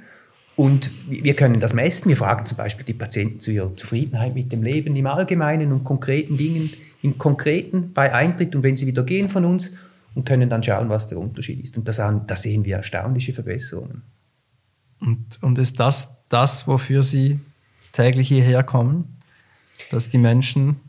Und 0.55 0.91
wir 1.09 1.35
können 1.35 1.59
das 1.59 1.73
messen. 1.73 2.09
Wir 2.09 2.17
fragen 2.17 2.45
zum 2.45 2.57
Beispiel 2.57 2.85
die 2.85 2.93
Patienten 2.93 3.39
zu 3.39 3.49
ihrer 3.49 3.75
Zufriedenheit 3.75 4.35
mit 4.35 4.51
dem 4.51 4.61
Leben 4.61 4.95
im 4.95 5.07
Allgemeinen 5.07 5.71
und 5.71 5.83
konkreten 5.83 6.37
Dingen 6.37 6.69
im 7.01 7.17
Konkreten 7.17 7.91
bei 7.93 8.13
Eintritt 8.13 8.55
und 8.55 8.61
wenn 8.61 8.75
sie 8.75 8.85
wieder 8.85 9.01
gehen 9.01 9.29
von 9.29 9.45
uns 9.45 9.77
und 10.13 10.27
können 10.27 10.47
dann 10.47 10.61
schauen, 10.61 10.89
was 10.89 11.07
der 11.07 11.17
Unterschied 11.17 11.59
ist. 11.59 11.75
Und 11.75 11.87
da, 11.87 12.35
sehen 12.35 12.65
wir 12.65 12.75
erstaunliche 12.75 13.33
Verbesserungen. 13.33 14.03
Und, 14.99 15.41
und 15.41 15.57
ist 15.57 15.79
das 15.79 16.23
das, 16.29 16.67
wofür 16.67 17.01
Sie 17.01 17.39
täglich 17.91 18.27
hierher 18.27 18.63
kommen? 18.63 19.21
Dass 19.91 20.09
die 20.09 20.17
Menschen 20.17 20.79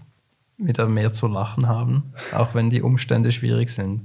wieder 0.58 0.88
mehr 0.88 1.12
zu 1.12 1.26
lachen 1.26 1.68
haben, 1.68 2.12
auch 2.32 2.54
wenn 2.54 2.70
die 2.70 2.82
Umstände 2.82 3.32
schwierig 3.32 3.70
sind? 3.70 4.02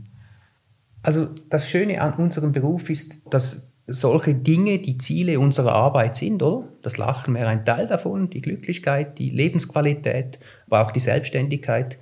Also 1.03 1.27
das 1.49 1.69
Schöne 1.69 2.01
an 2.01 2.13
unserem 2.13 2.51
Beruf 2.51 2.89
ist, 2.89 3.21
dass 3.29 3.73
solche 3.87 4.33
Dinge 4.33 4.79
die 4.79 4.97
Ziele 4.97 5.39
unserer 5.39 5.73
Arbeit 5.73 6.15
sind, 6.15 6.41
oder? 6.41 6.67
Das 6.81 6.97
Lachen 6.97 7.35
wäre 7.35 7.49
ein 7.49 7.65
Teil 7.65 7.87
davon, 7.87 8.29
die 8.29 8.41
Glücklichkeit, 8.41 9.19
die 9.19 9.29
Lebensqualität, 9.29 10.39
aber 10.67 10.81
auch 10.81 10.91
die 10.91 10.99
Selbstständigkeit. 10.99 11.97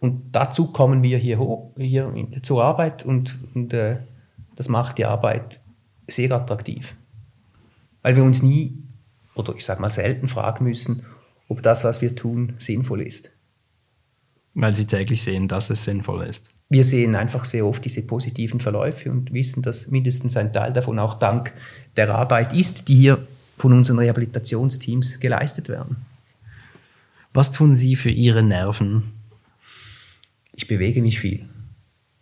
Und 0.00 0.32
dazu 0.32 0.72
kommen 0.72 1.02
wir 1.02 1.18
hier, 1.18 1.38
hoch, 1.38 1.70
hier 1.76 2.12
in, 2.14 2.42
zur 2.42 2.64
Arbeit 2.64 3.04
und, 3.04 3.36
und 3.54 3.72
äh, 3.74 3.98
das 4.56 4.68
macht 4.68 4.98
die 4.98 5.04
Arbeit 5.04 5.60
sehr 6.06 6.32
attraktiv. 6.32 6.94
Weil 8.02 8.16
wir 8.16 8.24
uns 8.24 8.42
nie, 8.42 8.78
oder 9.34 9.54
ich 9.54 9.64
sage 9.64 9.80
mal 9.80 9.90
selten 9.90 10.28
fragen 10.28 10.64
müssen, 10.64 11.04
ob 11.48 11.62
das, 11.62 11.84
was 11.84 12.00
wir 12.00 12.14
tun, 12.14 12.54
sinnvoll 12.58 13.02
ist. 13.02 13.32
Weil 14.54 14.74
Sie 14.74 14.86
täglich 14.86 15.22
sehen, 15.22 15.48
dass 15.48 15.70
es 15.70 15.84
sinnvoll 15.84 16.24
ist 16.26 16.54
wir 16.74 16.84
sehen 16.84 17.14
einfach 17.14 17.44
sehr 17.44 17.66
oft 17.66 17.84
diese 17.84 18.02
positiven 18.06 18.60
Verläufe 18.60 19.10
und 19.10 19.32
wissen, 19.32 19.62
dass 19.62 19.88
mindestens 19.88 20.36
ein 20.36 20.52
Teil 20.52 20.72
davon 20.72 20.98
auch 20.98 21.18
dank 21.18 21.52
der 21.96 22.12
Arbeit 22.12 22.52
ist, 22.52 22.88
die 22.88 22.96
hier 22.96 23.26
von 23.56 23.72
unseren 23.72 23.98
Rehabilitationsteams 23.98 25.20
geleistet 25.20 25.68
werden. 25.68 25.96
Was 27.32 27.52
tun 27.52 27.76
Sie 27.76 27.96
für 27.96 28.10
Ihre 28.10 28.42
Nerven? 28.42 29.12
Ich 30.52 30.66
bewege 30.66 31.02
mich 31.02 31.20
viel. 31.20 31.48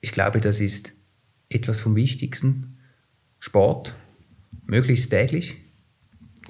Ich 0.00 0.12
glaube, 0.12 0.40
das 0.40 0.60
ist 0.60 0.94
etwas 1.48 1.80
vom 1.80 1.94
Wichtigsten. 1.94 2.78
Sport, 3.38 3.94
möglichst 4.66 5.10
täglich. 5.10 5.56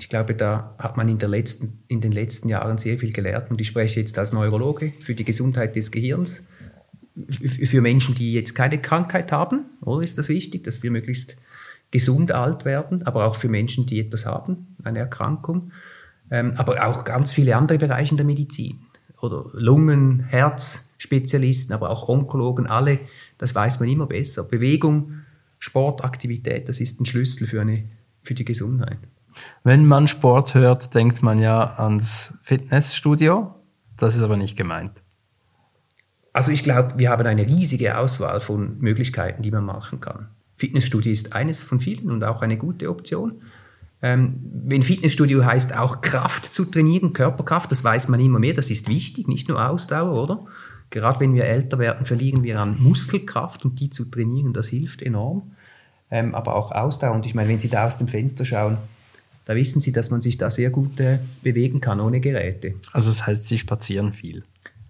Ich 0.03 0.09
glaube, 0.09 0.35
da 0.35 0.75
hat 0.81 0.97
man 0.97 1.09
in, 1.09 1.21
letzten, 1.21 1.85
in 1.87 2.01
den 2.01 2.11
letzten 2.11 2.49
Jahren 2.49 2.77
sehr 2.77 2.99
viel 2.99 3.13
gelernt 3.13 3.53
und 3.53 3.61
ich 3.61 3.69
spreche 3.69 4.01
jetzt 4.01 4.19
als 4.19 4.33
Neurologe 4.33 4.93
für 5.01 5.15
die 5.15 5.25
Gesundheit 5.25 5.77
des 5.77 5.93
Gehirns 5.93 6.49
für 7.39 7.81
Menschen, 7.81 8.17
die 8.17 8.33
jetzt 8.33 8.55
keine 8.55 8.81
Krankheit 8.81 9.31
haben, 9.31 9.67
oder 9.81 10.03
ist 10.03 10.19
das 10.19 10.29
wichtig, 10.29 10.65
dass 10.65 10.83
wir 10.83 10.91
möglichst 10.91 11.37
gesund 11.93 12.33
alt 12.33 12.65
werden, 12.65 13.05
aber 13.05 13.27
auch 13.27 13.37
für 13.37 13.49
Menschen, 13.49 13.87
die 13.87 14.01
etwas 14.01 14.27
haben, 14.27 14.75
eine 14.83 14.99
Erkrankung, 14.99 15.71
ähm, 16.33 16.55
aber 16.57 16.85
auch 16.85 17.05
ganz 17.05 17.33
viele 17.33 17.55
andere 17.55 17.79
Bereiche 17.79 18.17
der 18.17 18.27
Medizin 18.27 18.81
oder 19.21 19.51
Lungen, 19.53 20.19
Herzspezialisten, 20.25 21.77
aber 21.77 21.91
auch 21.91 22.09
Onkologen, 22.09 22.67
alle, 22.67 22.99
das 23.39 23.55
weiß 23.55 23.79
man 23.79 23.89
immer 23.89 24.07
besser. 24.07 24.43
Bewegung, 24.43 25.21
Sportaktivität, 25.61 26.69
das 26.69 26.81
ist 26.81 27.01
ein 27.01 27.07
Schlüssel 27.07 27.47
für, 27.47 27.61
eine, 27.61 27.85
für 28.25 28.35
die 28.35 28.45
Gesundheit. 28.45 28.99
Wenn 29.65 29.87
man 29.87 30.09
Sport 30.09 30.55
hört, 30.55 30.95
denkt 30.95 31.23
man 31.23 31.39
ja 31.39 31.79
ans 31.79 32.39
Fitnessstudio. 32.43 33.55
Das 33.97 34.17
ist 34.17 34.23
aber 34.23 34.37
nicht 34.37 34.57
gemeint. 34.57 34.93
Also 36.33 36.51
ich 36.51 36.65
glaube, 36.65 36.95
wir 36.97 37.11
haben 37.11 37.27
eine 37.27 37.47
riesige 37.47 37.99
Auswahl 37.99 38.41
von 38.41 38.79
Möglichkeiten, 38.79 39.43
die 39.43 39.51
man 39.51 39.65
machen 39.65 40.01
kann. 40.01 40.29
Fitnessstudio 40.57 41.13
ist 41.13 41.35
eines 41.35 41.63
von 41.63 41.81
vielen 41.81 42.11
und 42.11 42.25
auch 42.25 42.43
eine 42.43 42.57
gute 42.57 42.89
Option. 42.89 43.43
Ähm, 44.01 44.41
wenn 44.65 44.83
Fitnessstudio 44.83 45.45
heißt, 45.45 45.77
auch 45.77 46.01
Kraft 46.01 46.53
zu 46.53 46.65
trainieren, 46.65 47.13
Körperkraft, 47.13 47.71
das 47.71 47.85
weiß 47.85 48.09
man 48.09 48.19
immer 48.19 48.39
mehr, 48.39 48.55
das 48.55 48.71
ist 48.71 48.89
wichtig, 48.89 49.29
nicht 49.29 49.49
nur 49.49 49.65
Ausdauer, 49.65 50.21
oder? 50.21 50.47
Gerade 50.91 51.21
wenn 51.21 51.35
wir 51.35 51.45
älter 51.45 51.79
werden, 51.79 52.05
verlieren 52.05 52.43
wir 52.43 52.61
an 52.61 52.77
Muskelkraft 52.81 53.65
und 53.65 53.81
die 53.81 53.91
zu 53.91 54.11
trainieren, 54.11 54.53
das 54.53 54.69
hilft 54.69 55.03
enorm. 55.03 55.53
Ähm, 56.11 56.35
aber 56.35 56.55
auch 56.55 56.73
Ausdauer. 56.73 57.15
Und 57.15 57.25
ich 57.25 57.35
meine, 57.35 57.49
wenn 57.49 57.59
Sie 57.59 57.71
da 57.71 57.87
aus 57.87 57.97
dem 57.97 58.09
Fenster 58.09 58.45
schauen, 58.45 58.77
da 59.53 59.59
wissen 59.59 59.81
Sie, 59.81 59.93
dass 59.93 60.11
man 60.11 60.23
sich 60.23 60.39
da 60.39 60.51
sehr 60.51 60.71
gut 60.71 60.99
äh, 60.99 61.19
bewegen 61.43 61.83
kann 61.83 62.01
ohne 62.01 62.21
Geräte. 62.21 62.77
Also 62.93 63.11
das 63.11 63.27
heißt, 63.27 63.45
Sie 63.45 63.59
spazieren 63.59 64.15
viel. 64.15 64.45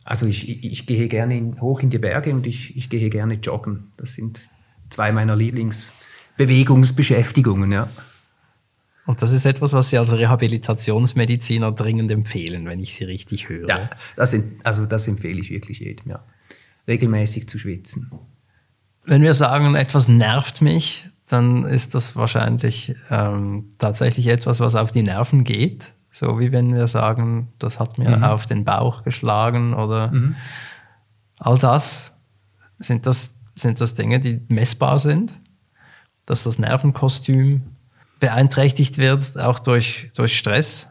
Also 0.04 0.26
ich, 0.26 0.48
ich, 0.48 0.64
ich 0.64 0.86
gehe 0.86 1.08
gerne 1.08 1.36
in, 1.36 1.60
hoch 1.60 1.80
in 1.80 1.90
die 1.90 1.98
Berge 1.98 2.32
und 2.32 2.46
ich, 2.46 2.76
ich 2.76 2.88
gehe 2.88 3.10
gerne 3.10 3.34
joggen. 3.34 3.90
Das 3.96 4.12
sind 4.12 4.48
zwei 4.88 5.10
meiner 5.10 5.34
Lieblingsbewegungsbeschäftigungen, 5.34 7.72
ja. 7.72 7.88
Und 9.04 9.20
das 9.20 9.32
ist 9.32 9.46
etwas, 9.46 9.72
was 9.72 9.90
Sie 9.90 9.98
als 9.98 10.12
Rehabilitationsmediziner 10.12 11.72
dringend 11.72 12.12
empfehlen, 12.12 12.66
wenn 12.66 12.78
ich 12.78 12.94
Sie 12.94 13.02
richtig 13.02 13.48
höre. 13.48 13.68
Ja, 13.68 13.90
das, 14.14 14.40
also 14.62 14.86
das 14.86 15.08
empfehle 15.08 15.40
ich 15.40 15.50
wirklich 15.50 15.80
jedem, 15.80 16.08
ja. 16.08 16.24
Regelmäßig 16.86 17.48
zu 17.48 17.58
schwitzen. 17.58 18.12
Wenn 19.04 19.22
wir 19.22 19.34
sagen, 19.34 19.74
etwas 19.74 20.06
nervt 20.06 20.62
mich, 20.62 21.08
dann 21.32 21.64
ist 21.64 21.94
das 21.94 22.14
wahrscheinlich 22.14 22.94
ähm, 23.10 23.70
tatsächlich 23.78 24.26
etwas, 24.26 24.60
was 24.60 24.74
auf 24.74 24.92
die 24.92 25.02
Nerven 25.02 25.44
geht. 25.44 25.94
So 26.10 26.38
wie 26.38 26.52
wenn 26.52 26.74
wir 26.74 26.86
sagen, 26.88 27.48
das 27.58 27.80
hat 27.80 27.96
mir 27.96 28.18
mhm. 28.18 28.24
auf 28.24 28.44
den 28.44 28.64
Bauch 28.66 29.02
geschlagen 29.02 29.72
oder 29.72 30.12
mhm. 30.12 30.36
all 31.38 31.58
das. 31.58 32.12
Sind, 32.78 33.06
das. 33.06 33.36
sind 33.56 33.80
das 33.80 33.94
Dinge, 33.94 34.20
die 34.20 34.42
messbar 34.48 34.98
sind? 34.98 35.40
Dass 36.26 36.44
das 36.44 36.58
Nervenkostüm 36.58 37.62
beeinträchtigt 38.20 38.98
wird, 38.98 39.38
auch 39.40 39.58
durch, 39.58 40.10
durch 40.14 40.38
Stress? 40.38 40.90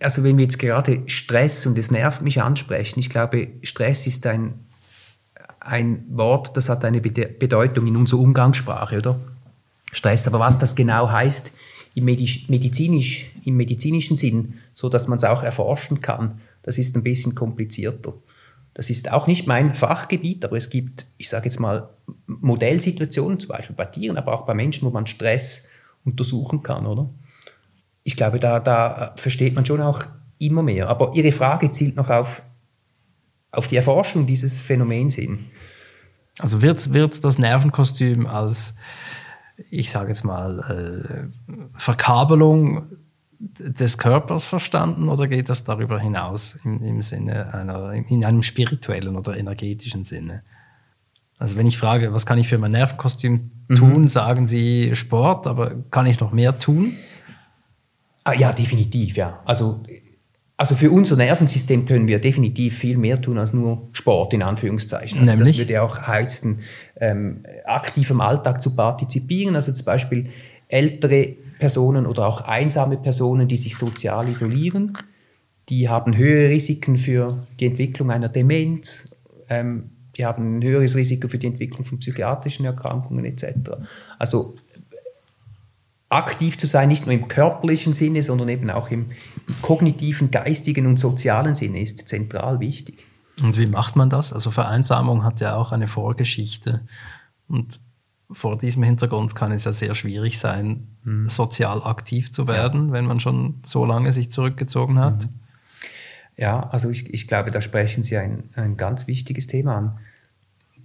Also 0.00 0.22
wenn 0.22 0.38
wir 0.38 0.44
jetzt 0.44 0.58
gerade 0.58 1.02
Stress 1.06 1.66
und 1.66 1.76
es 1.78 1.90
nervt 1.90 2.22
mich 2.22 2.40
ansprechen, 2.40 3.00
ich 3.00 3.10
glaube, 3.10 3.48
Stress 3.62 4.06
ist 4.06 4.24
ein, 4.26 4.66
ein 5.58 6.04
Wort, 6.10 6.56
das 6.56 6.68
hat 6.68 6.84
eine 6.84 7.00
Bedeutung 7.00 7.88
in 7.88 7.96
unserer 7.96 8.20
Umgangssprache, 8.20 8.98
oder? 8.98 9.20
Stress. 9.94 10.26
Aber 10.26 10.40
was 10.40 10.58
das 10.58 10.74
genau 10.74 11.10
heißt 11.10 11.52
im, 11.94 12.04
medizinisch, 12.04 13.30
im 13.44 13.56
medizinischen 13.56 14.16
Sinn, 14.16 14.54
so 14.74 14.88
dass 14.88 15.08
man 15.08 15.16
es 15.16 15.24
auch 15.24 15.42
erforschen 15.42 16.00
kann, 16.00 16.40
das 16.62 16.78
ist 16.78 16.96
ein 16.96 17.02
bisschen 17.02 17.34
komplizierter. 17.34 18.14
Das 18.74 18.90
ist 18.90 19.12
auch 19.12 19.28
nicht 19.28 19.46
mein 19.46 19.72
Fachgebiet, 19.72 20.44
aber 20.44 20.56
es 20.56 20.68
gibt, 20.68 21.06
ich 21.16 21.28
sage 21.28 21.44
jetzt 21.44 21.60
mal, 21.60 21.90
Modellsituationen, 22.26 23.38
zum 23.38 23.48
Beispiel 23.48 23.76
bei 23.76 23.84
Tieren, 23.84 24.16
aber 24.16 24.34
auch 24.34 24.44
bei 24.46 24.54
Menschen, 24.54 24.86
wo 24.86 24.90
man 24.90 25.06
Stress 25.06 25.70
untersuchen 26.04 26.62
kann, 26.62 26.84
oder? 26.84 27.08
Ich 28.02 28.16
glaube, 28.16 28.40
da, 28.40 28.58
da 28.60 29.14
versteht 29.16 29.54
man 29.54 29.64
schon 29.64 29.80
auch 29.80 30.02
immer 30.38 30.62
mehr. 30.62 30.88
Aber 30.88 31.12
Ihre 31.14 31.32
Frage 31.32 31.70
zielt 31.70 31.96
noch 31.96 32.10
auf, 32.10 32.42
auf 33.52 33.68
die 33.68 33.76
Erforschung 33.76 34.26
dieses 34.26 34.60
Phänomens 34.60 35.14
hin. 35.14 35.46
Also 36.38 36.60
wird, 36.60 36.92
wird 36.92 37.22
das 37.24 37.38
Nervenkostüm 37.38 38.26
als 38.26 38.74
ich 39.70 39.90
sage 39.90 40.08
jetzt 40.08 40.24
mal, 40.24 40.60
äh, 40.60 41.78
Verkabelung 41.78 42.86
des 43.38 43.98
Körpers 43.98 44.46
verstanden 44.46 45.08
oder 45.08 45.26
geht 45.28 45.48
das 45.48 45.64
darüber 45.64 45.98
hinaus 45.98 46.58
im, 46.64 46.82
im 46.82 47.00
Sinne 47.02 47.52
einer, 47.52 47.92
in 47.92 48.24
einem 48.24 48.42
spirituellen 48.42 49.16
oder 49.16 49.36
energetischen 49.36 50.04
Sinne? 50.04 50.42
Also 51.38 51.56
wenn 51.56 51.66
ich 51.66 51.76
frage, 51.76 52.12
was 52.12 52.26
kann 52.26 52.38
ich 52.38 52.48
für 52.48 52.58
mein 52.58 52.70
Nervenkostüm 52.72 53.50
mhm. 53.68 53.74
tun, 53.74 54.02
mhm. 54.02 54.08
sagen 54.08 54.46
Sie 54.48 54.94
Sport, 54.94 55.46
aber 55.46 55.74
kann 55.90 56.06
ich 56.06 56.20
noch 56.20 56.32
mehr 56.32 56.58
tun? 56.58 56.96
Ah, 58.22 58.32
ja, 58.32 58.52
definitiv, 58.52 59.16
ja. 59.16 59.40
Also 59.44 59.82
also 60.56 60.76
für 60.76 60.90
unser 60.90 61.16
Nervensystem 61.16 61.84
können 61.84 62.06
wir 62.06 62.20
definitiv 62.20 62.78
viel 62.78 62.96
mehr 62.96 63.20
tun 63.20 63.38
als 63.38 63.52
nur 63.52 63.88
Sport 63.92 64.34
in 64.34 64.42
Anführungszeichen. 64.42 65.18
Also 65.18 65.32
Nämlich? 65.32 65.50
Das 65.50 65.58
würde 65.58 65.82
auch 65.82 66.00
heißen, 66.00 66.60
ähm, 67.00 67.44
aktiv 67.64 68.10
im 68.10 68.20
Alltag 68.20 68.60
zu 68.60 68.76
partizipieren. 68.76 69.56
Also 69.56 69.72
zum 69.72 69.84
Beispiel 69.84 70.30
ältere 70.68 71.34
Personen 71.58 72.06
oder 72.06 72.26
auch 72.26 72.42
einsame 72.42 72.96
Personen, 72.96 73.48
die 73.48 73.56
sich 73.56 73.76
sozial 73.76 74.28
isolieren, 74.28 74.96
die 75.68 75.88
haben 75.88 76.16
höhere 76.16 76.50
Risiken 76.50 76.96
für 76.96 77.46
die 77.58 77.66
Entwicklung 77.66 78.10
einer 78.10 78.28
Demenz. 78.28 79.16
Ähm, 79.48 79.90
die 80.16 80.24
haben 80.24 80.58
ein 80.58 80.62
höheres 80.62 80.94
Risiko 80.94 81.26
für 81.26 81.38
die 81.38 81.48
Entwicklung 81.48 81.84
von 81.84 81.98
psychiatrischen 81.98 82.64
Erkrankungen 82.64 83.24
etc. 83.24 83.46
Also 84.18 84.54
aktiv 86.14 86.58
zu 86.58 86.66
sein, 86.66 86.88
nicht 86.88 87.06
nur 87.06 87.14
im 87.14 87.28
körperlichen 87.28 87.92
Sinne, 87.92 88.22
sondern 88.22 88.48
eben 88.48 88.70
auch 88.70 88.90
im 88.90 89.06
kognitiven, 89.62 90.30
geistigen 90.30 90.86
und 90.86 90.98
sozialen 90.98 91.54
Sinne 91.54 91.80
ist 91.80 92.08
zentral 92.08 92.60
wichtig. 92.60 93.04
Und 93.42 93.58
wie 93.58 93.66
macht 93.66 93.96
man 93.96 94.10
das? 94.10 94.32
Also 94.32 94.50
Vereinsamung 94.50 95.24
hat 95.24 95.40
ja 95.40 95.56
auch 95.56 95.72
eine 95.72 95.88
Vorgeschichte 95.88 96.82
und 97.48 97.80
vor 98.30 98.58
diesem 98.58 98.82
Hintergrund 98.82 99.34
kann 99.34 99.52
es 99.52 99.64
ja 99.64 99.72
sehr 99.72 99.94
schwierig 99.94 100.38
sein, 100.38 100.88
mhm. 101.04 101.28
sozial 101.28 101.82
aktiv 101.82 102.32
zu 102.32 102.48
werden, 102.48 102.88
ja. 102.88 102.92
wenn 102.94 103.06
man 103.06 103.20
schon 103.20 103.60
so 103.64 103.84
lange 103.84 104.12
sich 104.12 104.30
zurückgezogen 104.30 104.98
hat. 104.98 105.24
Mhm. 105.24 105.30
Ja, 106.36 106.68
also 106.70 106.90
ich, 106.90 107.12
ich 107.12 107.28
glaube, 107.28 107.50
da 107.50 107.60
sprechen 107.60 108.02
Sie 108.02 108.16
ein, 108.16 108.50
ein 108.54 108.76
ganz 108.76 109.06
wichtiges 109.06 109.46
Thema 109.46 109.76
an 109.76 109.98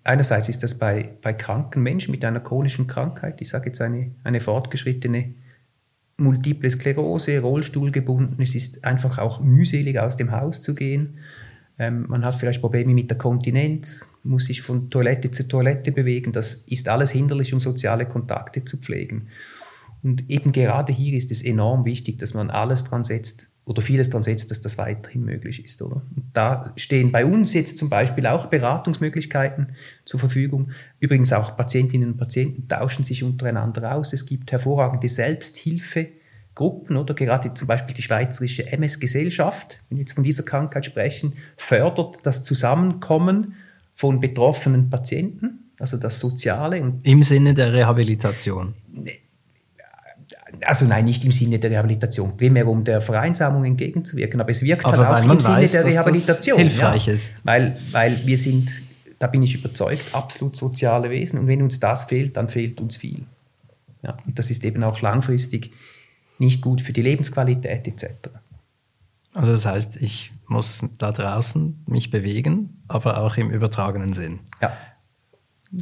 einerseits 0.04 0.50
ist 0.50 0.64
das 0.64 0.78
bei, 0.78 1.10
bei 1.22 1.34
kranken 1.34 1.84
Menschen 1.84 2.12
mit 2.12 2.24
einer 2.26 2.40
chronischen 2.40 2.88
Krankheit, 2.88 3.42
ich 3.42 3.50
sage 3.50 3.68
jetzt 3.68 3.82
eine, 3.82 4.12
eine 4.24 4.40
fortgeschrittene 4.40 5.34
Multiple 6.18 6.70
Sklerose, 6.70 7.40
Rollstuhl 7.40 7.92
gebunden, 7.92 8.42
es 8.42 8.56
ist 8.56 8.84
einfach 8.84 9.18
auch 9.18 9.40
mühselig 9.40 10.00
aus 10.00 10.18
dem 10.18 10.32
Haus 10.32 10.62
zu 10.62 10.76
gehen. 10.76 11.20
Ähm, 11.78 12.06
man 12.10 12.26
hat 12.26 12.36
vielleicht 12.36 12.60
Probleme 12.60 12.94
mit 12.94 13.10
der 13.10 13.18
Kontinenz, 13.18 14.14
muss 14.24 14.46
sich 14.46 14.62
von 14.62 14.90
Toilette 14.90 15.32
zu 15.32 15.48
Toilette 15.48 15.94
bewegen. 15.94 16.34
Das 16.34 16.56
ist 16.68 16.90
alles 16.90 17.12
hinderlich, 17.12 17.54
um 17.54 17.60
soziale 17.62 18.06
Kontakte 18.06 18.66
zu 18.66 18.78
pflegen. 18.78 19.30
Und 20.04 20.30
eben 20.30 20.52
gerade 20.52 20.92
hier 20.92 21.18
ist 21.18 21.32
es 21.32 21.44
enorm 21.44 21.86
wichtig, 21.86 22.20
dass 22.20 22.34
man 22.34 22.50
alles 22.50 22.84
dran 22.84 23.04
setzt, 23.04 23.50
oder 23.70 23.84
vieles 23.84 24.10
daran 24.10 24.24
setzt, 24.24 24.50
dass 24.50 24.62
das 24.62 24.80
weiterhin 24.80 25.24
möglich 25.24 25.64
ist. 25.64 25.80
Oder? 25.84 25.98
Und 26.16 26.26
da 26.34 26.74
stehen 26.76 27.12
bei 27.12 27.24
uns 27.24 27.54
jetzt 27.54 27.78
zum 27.78 27.88
Beispiel 27.88 28.26
auch 28.26 28.48
Beratungsmöglichkeiten 28.48 29.74
zur 30.06 30.20
Verfügung. 30.20 30.72
Übrigens 31.00 31.32
auch 31.34 31.56
Patientinnen 31.56 32.14
und 32.14 32.18
Patienten 32.18 32.68
tauschen 32.68 33.06
sich 33.06 33.24
untereinander 33.24 33.94
aus. 33.94 34.12
Es 34.12 34.26
gibt 34.26 34.52
hervorragende 34.52 35.08
Selbsthilfegruppen 35.08 36.98
oder 36.98 37.14
gerade 37.14 37.54
zum 37.54 37.68
Beispiel 37.68 37.94
die 37.94 38.02
Schweizerische 38.02 38.72
MS-Gesellschaft, 38.72 39.80
wenn 39.90 40.00
wir 40.00 40.02
jetzt 40.02 40.14
von 40.14 40.24
dieser 40.24 40.44
Krankheit 40.44 40.88
sprechen, 40.88 41.34
fördert 41.56 42.18
das 42.24 42.44
Zusammenkommen 42.44 43.54
von 43.94 44.20
betroffenen 44.20 44.90
Patienten, 44.90 45.72
also 45.78 45.98
das 45.98 46.20
Soziale. 46.20 46.82
Und 46.82 47.06
Im 47.06 47.22
Sinne 47.22 47.54
der 47.54 47.72
Rehabilitation. 47.72 48.74
Also 50.62 50.86
nein, 50.86 51.06
nicht 51.06 51.24
im 51.26 51.32
Sinne 51.32 51.60
der 51.60 51.72
Rehabilitation, 51.72 52.36
primär 52.36 52.68
um 52.68 52.84
der 52.84 53.02
Vereinsamung 53.02 53.66
entgegenzuwirken, 53.66 54.42
aber 54.42 54.50
es 54.50 54.64
wirkt 54.64 54.86
aber 54.86 55.08
halt 55.08 55.26
auch 55.26 55.34
im 55.34 55.40
Sinne 55.40 55.58
weiß, 55.58 55.72
der 55.72 55.86
Rehabilitation. 55.86 56.58
hilfreich 56.58 57.08
ja, 57.08 57.14
ist. 57.14 57.46
Weil, 57.46 57.78
weil 57.92 58.26
wir 58.26 58.38
sind, 58.38 58.72
da 59.20 59.28
bin 59.28 59.44
ich 59.44 59.56
überzeugt, 59.56 60.14
absolut 60.14 60.56
soziale 60.56 61.10
Wesen 61.10 61.40
und 61.40 61.48
wenn 61.48 61.62
uns 61.62 61.80
das 61.80 62.06
fehlt, 62.06 62.36
dann 62.38 62.48
fehlt 62.48 62.82
uns 62.82 62.98
viel. 62.98 63.26
Ja, 64.02 64.18
und 64.26 64.40
das 64.40 64.50
ist 64.50 64.64
eben 64.66 64.84
auch 64.84 65.02
langfristig 65.02 65.72
nicht 66.40 66.62
gut 66.62 66.82
für 66.82 66.94
die 66.94 67.02
Lebensqualität 67.02 67.88
etc. 67.88 68.30
Also 69.34 69.52
das 69.52 69.66
heißt, 69.66 70.02
ich 70.02 70.32
muss 70.48 70.82
da 70.98 71.12
draußen 71.12 71.84
mich 71.86 72.10
bewegen, 72.10 72.82
aber 72.88 73.22
auch 73.22 73.38
im 73.38 73.52
übertragenen 73.52 74.14
Sinn. 74.14 74.40
Ja, 74.62 74.76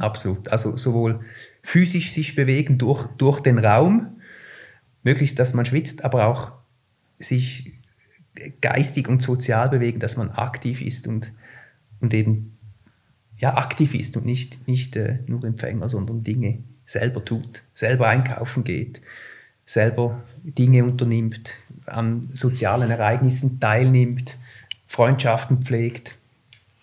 absolut. 0.00 0.48
Also 0.48 0.76
sowohl 0.76 1.20
physisch 1.62 2.12
sich 2.12 2.34
bewegen 2.34 2.76
durch, 2.78 3.06
durch 3.18 3.40
den 3.40 3.58
Raum, 3.58 4.17
möglichst, 5.02 5.38
dass 5.38 5.54
man 5.54 5.64
schwitzt, 5.64 6.04
aber 6.04 6.26
auch 6.26 6.52
sich 7.18 7.72
geistig 8.60 9.08
und 9.08 9.22
sozial 9.22 9.68
bewegen, 9.68 9.98
dass 9.98 10.16
man 10.16 10.30
aktiv 10.30 10.80
ist 10.80 11.06
und, 11.06 11.32
und 12.00 12.14
eben 12.14 12.56
ja, 13.36 13.56
aktiv 13.56 13.94
ist 13.94 14.16
und 14.16 14.26
nicht, 14.26 14.66
nicht 14.66 14.96
äh, 14.96 15.18
nur 15.26 15.44
Empfänger, 15.44 15.88
sondern 15.88 16.24
Dinge 16.24 16.58
selber 16.84 17.24
tut, 17.24 17.62
selber 17.74 18.08
einkaufen 18.08 18.64
geht, 18.64 19.00
selber 19.64 20.22
Dinge 20.42 20.84
unternimmt, 20.84 21.52
an 21.86 22.22
sozialen 22.32 22.90
Ereignissen 22.90 23.60
teilnimmt, 23.60 24.36
Freundschaften 24.86 25.62
pflegt 25.62 26.18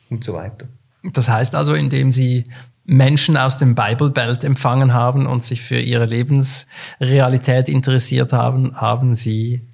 und 0.09 0.23
so 0.23 0.33
weiter. 0.33 0.67
Das 1.03 1.29
heißt 1.29 1.55
also, 1.55 1.73
indem 1.73 2.11
Sie 2.11 2.45
Menschen 2.85 3.35
aus 3.35 3.57
dem 3.57 3.75
Bible 3.75 4.11
Belt 4.11 4.43
empfangen 4.43 4.93
haben 4.93 5.25
und 5.25 5.43
sich 5.43 5.61
für 5.61 5.79
ihre 5.79 6.05
Lebensrealität 6.05 7.67
interessiert 7.67 8.31
haben, 8.31 8.79
haben 8.79 9.15
sie 9.15 9.67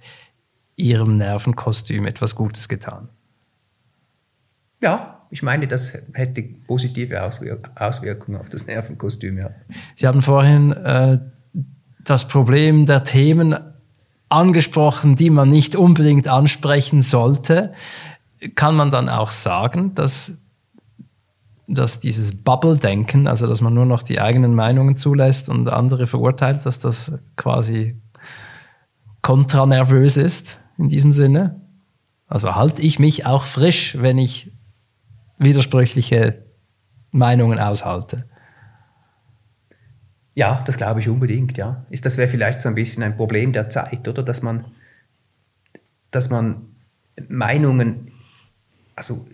ihrem 0.76 1.16
Nervenkostüm 1.16 2.06
etwas 2.06 2.36
Gutes 2.36 2.70
getan. 2.70 3.10
Ja, 4.82 5.22
ich 5.30 5.44
meine, 5.44 5.68
das 5.68 6.08
hätte 6.14 6.42
positive 6.42 7.24
Auswirk 7.24 7.70
Auswirkungen 7.76 8.40
auf 8.40 8.50
das 8.50 8.68
Nervenkostüm. 8.68 9.38
Ja. 9.38 9.52
Sie 9.96 10.08
haben 10.08 10.22
vorhin 10.22 10.72
äh, 10.72 11.20
das 12.04 12.28
Problem 12.28 12.86
der 12.86 13.04
Themen 13.04 13.56
angesprochen, 14.30 15.16
die 15.16 15.30
man 15.30 15.50
nicht 15.50 15.76
unbedingt 15.76 16.28
ansprechen 16.28 17.02
sollte. 17.02 17.74
Kann 18.56 18.76
man 18.76 18.90
dann 18.92 19.08
auch 19.08 19.30
sagen, 19.30 19.94
dass 19.94 20.41
dass 21.74 22.00
dieses 22.00 22.44
Bubble-Denken, 22.44 23.28
also 23.28 23.48
dass 23.48 23.62
man 23.62 23.74
nur 23.74 23.86
noch 23.86 24.04
die 24.04 24.20
eigenen 24.20 24.56
Meinungen 24.56 24.96
zulässt 24.96 25.50
und 25.50 25.70
andere 25.70 26.08
verurteilt, 26.08 26.66
dass 26.66 26.80
das 26.80 27.18
quasi 27.36 28.02
kontranervös 29.22 30.18
ist 30.18 30.60
in 30.78 30.90
diesem 30.90 31.14
Sinne. 31.14 31.62
Also 32.28 32.56
halte 32.56 32.82
ich 32.82 33.00
mich 33.00 33.26
auch 33.26 33.44
frisch, 33.44 33.98
wenn 34.00 34.18
ich 34.18 34.52
widersprüchliche 35.38 36.46
Meinungen 37.12 37.60
aushalte. 37.60 38.26
Ja, 40.34 40.64
das 40.66 40.78
glaube 40.78 41.02
ich 41.02 41.10
unbedingt, 41.10 41.58
ja. 41.58 41.86
Ist, 41.90 42.06
das 42.06 42.18
wäre 42.18 42.30
vielleicht 42.30 42.62
so 42.62 42.70
ein 42.70 42.76
bisschen 42.76 43.04
ein 43.04 43.18
Problem 43.18 43.52
der 43.52 43.70
Zeit, 43.70 44.08
oder? 44.08 44.24
Dass 44.24 44.42
man, 44.42 44.66
dass 46.10 46.30
man 46.30 46.68
Meinungen, 47.28 48.12
also, 48.96 49.26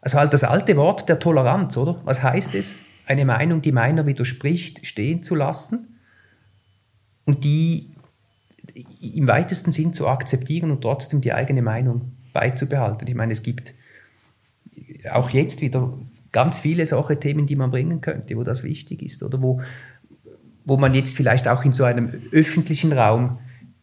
also 0.00 0.18
halt 0.18 0.32
das 0.32 0.44
alte 0.44 0.76
Wort 0.76 1.08
der 1.08 1.18
Toleranz, 1.18 1.76
oder? 1.76 2.00
Was 2.04 2.22
heißt 2.22 2.54
es, 2.54 2.80
eine 3.06 3.24
Meinung, 3.24 3.60
die 3.60 3.72
meiner 3.72 4.06
widerspricht, 4.06 4.86
stehen 4.86 5.22
zu 5.22 5.34
lassen 5.34 5.98
und 7.24 7.44
die 7.44 7.90
im 9.00 9.26
weitesten 9.26 9.72
Sinn 9.72 9.92
zu 9.92 10.06
akzeptieren 10.06 10.70
und 10.70 10.82
trotzdem 10.82 11.20
die 11.20 11.32
eigene 11.32 11.62
Meinung 11.62 12.12
beizubehalten. 12.32 13.08
Ich 13.08 13.14
meine, 13.14 13.32
es 13.32 13.42
gibt 13.42 13.74
auch 15.10 15.30
jetzt 15.30 15.60
wieder 15.60 15.92
ganz 16.32 16.60
viele 16.60 16.86
solche 16.86 17.18
Themen, 17.18 17.46
die 17.46 17.56
man 17.56 17.70
bringen 17.70 18.00
könnte, 18.00 18.36
wo 18.36 18.44
das 18.44 18.62
wichtig 18.62 19.02
ist 19.02 19.22
oder 19.22 19.42
wo, 19.42 19.60
wo 20.64 20.76
man 20.76 20.94
jetzt 20.94 21.16
vielleicht 21.16 21.48
auch 21.48 21.64
in 21.64 21.72
so 21.72 21.84
einem 21.84 22.10
öffentlichen 22.32 22.92
Raum 22.92 23.38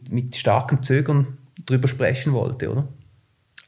mit 0.10 0.36
starkem 0.36 0.84
Zögern 0.84 1.38
drüber 1.66 1.88
sprechen 1.88 2.34
wollte, 2.34 2.72
oder? 2.72 2.88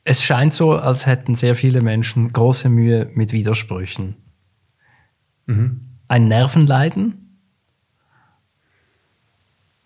Es 0.04 0.24
scheint 0.24 0.54
so, 0.54 0.74
als 0.74 1.06
hätten 1.06 1.36
sehr 1.36 1.56
viele 1.56 1.82
Menschen 1.82 2.32
große 2.32 2.70
Mühe 2.70 3.10
mit 3.14 3.32
Widersprüchen. 3.32 4.16
Mhm. 5.46 5.82
Ein 6.08 6.28
Nervenleiden? 6.28 7.40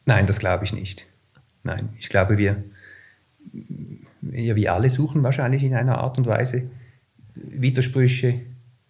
Nein, 0.05 0.25
das 0.25 0.39
glaube 0.39 0.65
ich 0.65 0.73
nicht. 0.73 1.07
Nein, 1.63 1.89
ich 1.97 2.09
glaube, 2.09 2.37
wir, 2.37 2.63
ja, 4.21 4.55
wir 4.55 4.73
alle 4.73 4.89
suchen 4.89 5.23
wahrscheinlich 5.23 5.63
in 5.63 5.73
einer 5.73 5.97
Art 5.97 6.17
und 6.17 6.25
Weise 6.25 6.69
Widersprüche 7.35 8.41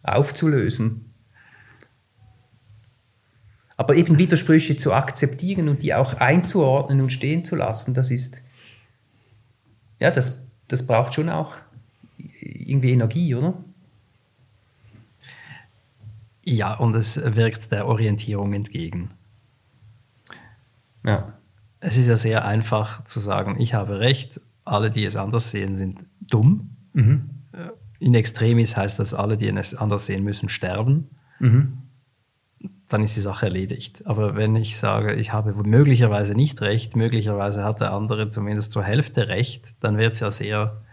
aufzulösen. 0.02 1.14
Aber 3.78 3.96
eben 3.96 4.20
Widersprüche 4.20 4.78
zu 4.78 4.94
akzeptieren 4.94 5.70
und 5.70 5.82
die 5.84 5.94
auch 5.94 6.16
einzuordnen 6.16 7.02
und 7.02 7.12
stehen 7.12 7.44
zu 7.44 7.56
lassen, 7.56 7.94
das 7.94 8.12
ist, 8.12 8.44
ja, 10.00 10.12
das, 10.12 10.48
das 10.68 10.88
braucht 10.88 11.14
schon 11.14 11.30
auch 11.30 11.55
irgendwie 12.39 12.91
Energie, 12.91 13.36
oder? 13.36 13.53
Ja, 16.45 16.74
und 16.74 16.95
es 16.95 17.18
wirkt 17.36 17.72
der 17.72 17.88
Orientierung 17.88 18.53
entgegen. 18.53 19.11
Ja. 21.05 21.34
Es 21.80 21.97
ist 21.97 22.07
ja 22.07 22.18
sehr 22.18 22.45
einfach 22.45 23.03
zu 23.03 23.20
sagen, 23.20 23.59
ich 23.59 23.74
habe 23.74 23.99
recht, 23.99 24.41
alle, 24.66 24.89
die 24.89 25.05
es 25.05 25.16
anders 25.16 25.51
sehen, 25.51 25.76
sind 25.76 26.05
dumm. 26.22 26.70
Mhm. 26.93 27.30
Äh, 27.51 27.70
in 27.99 28.14
Extremis 28.14 28.78
heißt 28.78 28.99
das, 28.99 29.14
alle, 29.14 29.38
die 29.38 29.49
es 29.49 29.76
anders 29.76 30.05
sehen 30.05 30.24
müssen, 30.24 30.49
sterben. 30.49 31.09
Mhm. 31.39 31.78
Dann 32.94 33.04
ist 33.04 33.16
die 33.16 33.22
Sache 33.22 33.48
erledigt. 33.48 34.06
Aber 34.06 34.36
wenn 34.36 34.56
ich 34.56 34.78
sage, 34.78 35.16
ich 35.16 35.34
habe 35.34 35.56
möglicherweise 35.64 36.36
nicht 36.36 36.62
recht, 36.62 36.96
möglicherweise 36.96 37.64
hat 37.64 37.82
der 37.82 37.91
andere 37.91 38.30
zumindest 38.30 38.72
zur 38.72 38.84
Hälfte 38.84 39.30
recht, 39.30 39.74
dann 39.80 39.98
wird 39.98 40.14
es 40.14 40.20
ja 40.20 40.30
sehr 40.30 40.84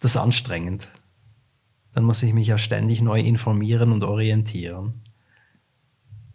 das 0.00 0.16
anstrengend. 0.16 0.88
Dann 1.92 2.04
muss 2.04 2.22
ich 2.22 2.32
mich 2.32 2.46
ja 2.46 2.56
ständig 2.56 3.02
neu 3.02 3.20
informieren 3.20 3.92
und 3.92 4.02
orientieren. 4.02 4.94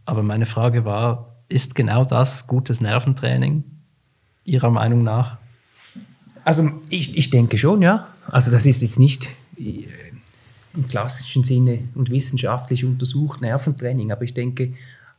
Aber 0.05 0.21
meine 0.21 0.45
Frage 0.45 0.85
war, 0.85 1.41
ist 1.49 1.73
genau 1.73 2.05
das 2.05 2.45
gutes 2.45 2.79
Nerventraining 2.79 3.63
Ihrer 4.45 4.69
Meinung 4.69 5.01
nach? 5.01 5.39
Also 6.43 6.69
ich, 6.89 7.17
ich 7.17 7.31
denke 7.31 7.57
schon, 7.57 7.81
ja. 7.81 8.07
Also 8.27 8.51
das 8.51 8.67
ist 8.67 8.83
jetzt 8.83 8.99
nicht 8.99 9.29
im 10.73 10.87
klassischen 10.87 11.43
Sinne 11.43 11.87
und 11.95 12.09
wissenschaftlich 12.09 12.85
untersucht 12.85 13.41
Nerventraining, 13.41 14.11
aber 14.11 14.23
ich 14.23 14.33
denke, 14.33 14.73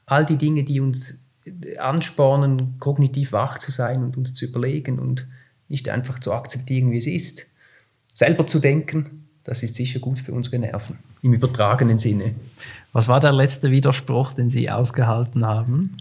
all 0.07 0.25
die 0.25 0.37
Dinge, 0.37 0.65
die 0.65 0.81
uns 0.81 1.21
anspornen, 1.79 2.77
kognitiv 2.79 3.33
wach 3.33 3.59
zu 3.59 3.71
sein 3.71 4.03
und 4.03 4.17
uns 4.17 4.35
zu 4.35 4.47
überlegen 4.47 4.99
und 4.99 5.27
nicht 5.69 5.89
einfach 5.89 6.19
zu 6.19 6.33
akzeptieren, 6.33 6.91
wie 6.91 6.99
es 6.99 7.07
ist, 7.07 7.47
selber 8.15 8.47
zu 8.47 8.59
denken, 8.59 9.27
das 9.45 9.63
ist 9.63 9.75
sicher 9.75 9.99
gut 9.99 10.19
für 10.19 10.33
unsere 10.33 10.59
Nerven, 10.59 10.99
im 11.23 11.33
übertragenen 11.33 11.99
Sinne. 11.99 12.35
Was 12.93 13.09
war 13.09 13.21
der 13.21 13.33
letzte 13.33 13.71
Widerspruch, 13.71 14.35
den 14.35 14.51
Sie 14.51 14.71
ausgehalten 14.71 15.45
haben? 15.45 15.97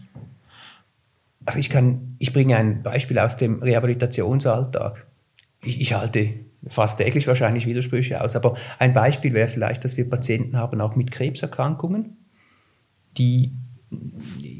Also 1.44 1.58
ich 1.58 1.70
kann, 1.70 2.16
ich 2.18 2.32
bringe 2.32 2.56
ein 2.56 2.82
Beispiel 2.82 3.18
aus 3.18 3.36
dem 3.36 3.60
Rehabilitationsalltag 3.62 5.06
ich, 5.62 5.80
ich 5.80 5.94
halte 5.94 6.34
fast 6.68 6.98
täglich 6.98 7.26
wahrscheinlich 7.26 7.66
Widersprüche 7.66 8.20
aus, 8.20 8.36
aber 8.36 8.56
ein 8.78 8.92
Beispiel 8.92 9.34
wäre 9.34 9.48
vielleicht, 9.48 9.84
dass 9.84 9.96
wir 9.96 10.08
Patienten 10.08 10.56
haben, 10.56 10.80
auch 10.80 10.96
mit 10.96 11.10
Krebserkrankungen, 11.10 12.16
die 13.18 13.52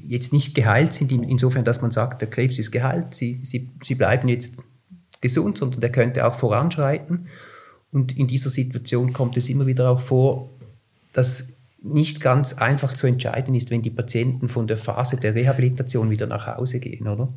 jetzt 0.07 0.33
nicht 0.33 0.55
geheilt 0.55 0.93
sind, 0.93 1.11
insofern, 1.13 1.65
dass 1.65 1.81
man 1.81 1.91
sagt, 1.91 2.21
der 2.21 2.29
Krebs 2.29 2.59
ist 2.59 2.71
geheilt, 2.71 3.15
sie, 3.15 3.41
sie, 3.43 3.71
sie 3.83 3.95
bleiben 3.95 4.29
jetzt 4.29 4.63
gesund, 5.21 5.59
sondern 5.59 5.81
der 5.81 5.93
könnte 5.93 6.27
auch 6.27 6.35
voranschreiten. 6.35 7.29
Und 7.93 8.17
in 8.17 8.27
dieser 8.27 8.51
Situation 8.51 9.13
kommt 9.13 9.37
es 9.37 9.49
immer 9.49 9.67
wieder 9.67 9.91
auch 9.91 10.01
vor, 10.01 10.51
dass 11.13 11.57
nicht 11.83 12.21
ganz 12.21 12.55
einfach 12.55 12.95
zu 12.95 13.07
entscheiden 13.07 13.55
ist, 13.55 13.71
wenn 13.71 13.83
die 13.83 13.91
Patienten 13.91 14.49
von 14.49 14.67
der 14.67 14.77
Phase 14.77 15.19
der 15.19 15.35
Rehabilitation 15.35 16.11
wieder 16.11 16.27
nach 16.27 16.47
Hause 16.47 16.81
gehen, 16.81 17.09
oder? 17.09 17.33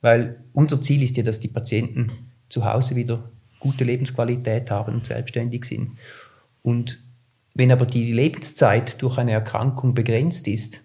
Weil 0.00 0.44
unser 0.52 0.82
Ziel 0.82 1.02
ist 1.02 1.16
ja, 1.16 1.22
dass 1.22 1.40
die 1.40 1.48
Patienten 1.48 2.10
zu 2.48 2.64
Hause 2.64 2.96
wieder 2.96 3.30
gute 3.64 3.84
Lebensqualität 3.84 4.70
haben 4.70 4.96
und 4.96 5.06
selbstständig 5.06 5.64
sind. 5.64 5.92
Und 6.62 7.00
wenn 7.54 7.72
aber 7.72 7.86
die 7.86 8.12
Lebenszeit 8.12 9.00
durch 9.00 9.16
eine 9.16 9.32
Erkrankung 9.32 9.94
begrenzt 9.94 10.46
ist, 10.46 10.82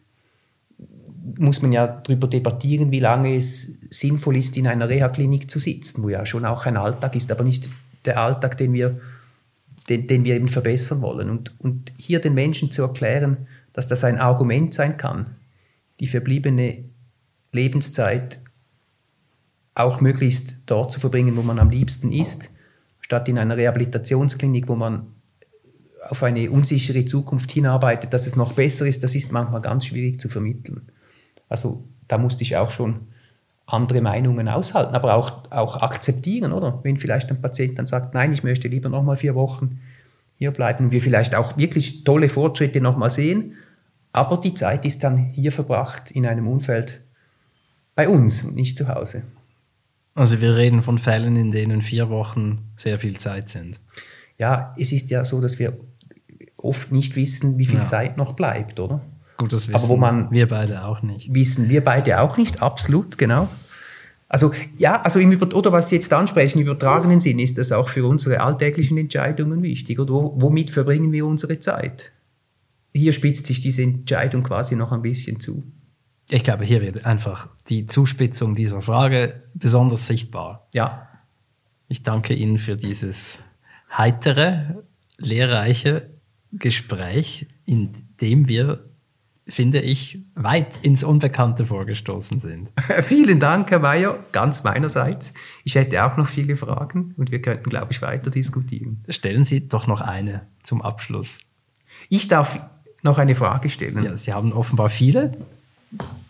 muss 1.37 1.61
man 1.61 1.73
ja 1.73 1.87
darüber 1.87 2.27
debattieren, 2.27 2.91
wie 2.91 3.01
lange 3.01 3.35
es 3.35 3.81
sinnvoll 3.89 4.37
ist, 4.37 4.55
in 4.55 4.65
einer 4.65 4.87
Reha-Klinik 4.87 5.51
zu 5.51 5.59
sitzen, 5.59 6.03
wo 6.03 6.09
ja 6.09 6.25
schon 6.25 6.45
auch 6.45 6.65
ein 6.65 6.77
Alltag 6.77 7.15
ist, 7.15 7.31
aber 7.31 7.43
nicht 7.43 7.69
der 8.05 8.17
Alltag, 8.17 8.57
den 8.57 8.71
wir, 8.71 8.99
den, 9.89 10.07
den 10.07 10.23
wir 10.23 10.35
eben 10.35 10.47
verbessern 10.47 11.01
wollen. 11.01 11.29
Und, 11.29 11.53
und 11.59 11.91
hier 11.97 12.21
den 12.21 12.33
Menschen 12.33 12.71
zu 12.71 12.81
erklären, 12.81 13.47
dass 13.73 13.87
das 13.87 14.05
ein 14.05 14.17
Argument 14.17 14.73
sein 14.73 14.95
kann, 14.95 15.35
die 15.99 16.07
verbliebene 16.07 16.85
Lebenszeit 17.51 18.39
auch 19.75 20.01
möglichst 20.01 20.59
dort 20.65 20.91
zu 20.91 20.99
verbringen, 20.99 21.35
wo 21.35 21.41
man 21.41 21.59
am 21.59 21.69
liebsten 21.69 22.11
ist, 22.11 22.49
statt 23.09 23.27
in 23.27 23.37
einer 23.37 23.57
Rehabilitationsklinik, 23.57 24.67
wo 24.67 24.75
man 24.75 25.07
auf 26.07 26.23
eine 26.23 26.49
unsichere 26.49 27.03
Zukunft 27.05 27.51
hinarbeitet, 27.51 28.13
dass 28.13 28.25
es 28.25 28.35
noch 28.35 28.53
besser 28.53 28.87
ist, 28.87 29.03
das 29.03 29.15
ist 29.15 29.31
manchmal 29.31 29.61
ganz 29.61 29.85
schwierig 29.87 30.21
zu 30.21 30.29
vermitteln. 30.29 30.83
Also 31.49 31.83
da 32.07 32.17
musste 32.17 32.43
ich 32.43 32.55
auch 32.55 32.71
schon 32.71 33.07
andere 33.65 34.01
Meinungen 34.01 34.47
aushalten, 34.47 34.95
aber 34.95 35.15
auch, 35.15 35.51
auch 35.51 35.77
akzeptieren, 35.81 36.53
oder? 36.53 36.79
Wenn 36.83 36.97
vielleicht 36.97 37.29
ein 37.29 37.41
Patient 37.41 37.77
dann 37.77 37.85
sagt, 37.85 38.13
nein, 38.13 38.31
ich 38.31 38.43
möchte 38.43 38.67
lieber 38.67 38.89
noch 38.89 39.03
mal 39.03 39.15
vier 39.15 39.35
Wochen 39.35 39.79
hier 40.39 40.51
bleiben 40.51 40.93
wir 40.93 41.01
vielleicht 41.01 41.35
auch 41.35 41.57
wirklich 41.57 42.05
tolle 42.05 42.29
Fortschritte 42.29 42.79
noch 42.79 42.95
mal 42.95 43.11
sehen, 43.11 43.57
aber 44.13 44.37
die 44.37 44.53
Zeit 44.53 44.85
ist 44.85 45.03
dann 45.03 45.17
hier 45.17 45.51
verbracht 45.51 46.11
in 46.11 46.25
einem 46.25 46.47
Umfeld 46.47 47.01
bei 47.93 48.07
uns 48.07 48.45
und 48.45 48.55
nicht 48.55 48.77
zu 48.77 48.87
Hause. 48.87 49.23
Also 50.15 50.41
wir 50.41 50.55
reden 50.55 50.81
von 50.81 50.97
Fällen, 50.97 51.35
in 51.35 51.51
denen 51.51 51.81
vier 51.81 52.09
Wochen 52.09 52.71
sehr 52.75 52.99
viel 52.99 53.17
Zeit 53.17 53.49
sind. 53.49 53.79
Ja, 54.37 54.75
es 54.77 54.91
ist 54.91 55.09
ja 55.09 55.23
so, 55.23 55.41
dass 55.41 55.59
wir 55.59 55.77
oft 56.57 56.91
nicht 56.91 57.15
wissen, 57.15 57.57
wie 57.57 57.65
viel 57.65 57.79
ja. 57.79 57.85
Zeit 57.85 58.17
noch 58.17 58.33
bleibt, 58.33 58.79
oder? 58.79 59.01
Gut, 59.37 59.53
das 59.53 59.67
wissen 59.67 59.75
Aber 59.75 59.87
wo 59.87 59.97
man 59.97 60.29
wir 60.31 60.47
beide 60.47 60.85
auch 60.85 61.01
nicht. 61.01 61.33
Wissen 61.33 61.69
wir 61.69 61.83
beide 61.83 62.19
auch 62.19 62.37
nicht, 62.37 62.61
absolut, 62.61 63.17
genau. 63.17 63.47
Also 64.27 64.53
ja, 64.77 65.01
also 65.01 65.19
im 65.19 65.31
Über 65.31 65.53
oder 65.55 65.71
was 65.71 65.89
Sie 65.89 65.95
jetzt 65.95 66.13
ansprechen, 66.13 66.59
im 66.59 66.65
übertragenen 66.65 67.19
Sinn 67.19 67.39
ist 67.39 67.57
das 67.57 67.71
auch 67.71 67.89
für 67.89 68.05
unsere 68.05 68.41
alltäglichen 68.41 68.97
Entscheidungen 68.97 69.63
wichtig. 69.63 69.99
Oder 69.99 70.13
womit 70.13 70.69
verbringen 70.69 71.11
wir 71.11 71.25
unsere 71.25 71.59
Zeit? 71.59 72.11
Hier 72.93 73.11
spitzt 73.11 73.47
sich 73.47 73.59
diese 73.59 73.81
Entscheidung 73.81 74.43
quasi 74.43 74.75
noch 74.75 74.91
ein 74.91 75.01
bisschen 75.01 75.39
zu 75.39 75.63
ich 76.31 76.43
glaube, 76.43 76.63
hier 76.63 76.81
wird 76.81 77.05
einfach 77.05 77.49
die 77.67 77.87
Zuspitzung 77.87 78.55
dieser 78.55 78.81
Frage 78.81 79.41
besonders 79.53 80.07
sichtbar. 80.07 80.67
Ja. 80.73 81.07
Ich 81.87 82.03
danke 82.03 82.35
Ihnen 82.35 82.59
für 82.59 82.77
dieses 82.77 83.39
heitere, 83.91 84.83
lehrreiche 85.17 86.09
Gespräch, 86.51 87.47
in 87.65 87.91
dem 88.21 88.47
wir, 88.47 88.85
finde 89.47 89.79
ich, 89.79 90.19
weit 90.35 90.77
ins 90.83 91.03
Unbekannte 91.03 91.65
vorgestoßen 91.65 92.39
sind. 92.39 92.69
Vielen 93.01 93.39
Dank, 93.39 93.71
Herr 93.71 93.79
Mayer, 93.79 94.19
ganz 94.31 94.63
meinerseits. 94.63 95.33
Ich 95.63 95.73
hätte 95.73 96.03
auch 96.05 96.15
noch 96.15 96.27
viele 96.27 96.57
Fragen 96.57 97.15
und 97.17 97.31
wir 97.31 97.41
könnten, 97.41 97.71
glaube 97.71 97.91
ich, 97.91 98.03
weiter 98.03 98.29
diskutieren. 98.29 99.03
Stellen 99.09 99.45
Sie 99.45 99.67
doch 99.67 99.87
noch 99.87 100.01
eine 100.01 100.45
zum 100.61 100.83
Abschluss. 100.83 101.39
Ich 102.07 102.27
darf 102.27 102.59
noch 103.01 103.17
eine 103.17 103.33
Frage 103.33 103.71
stellen. 103.71 104.03
Ja, 104.03 104.15
Sie 104.15 104.31
haben 104.31 104.53
offenbar 104.53 104.89
viele. 104.89 105.31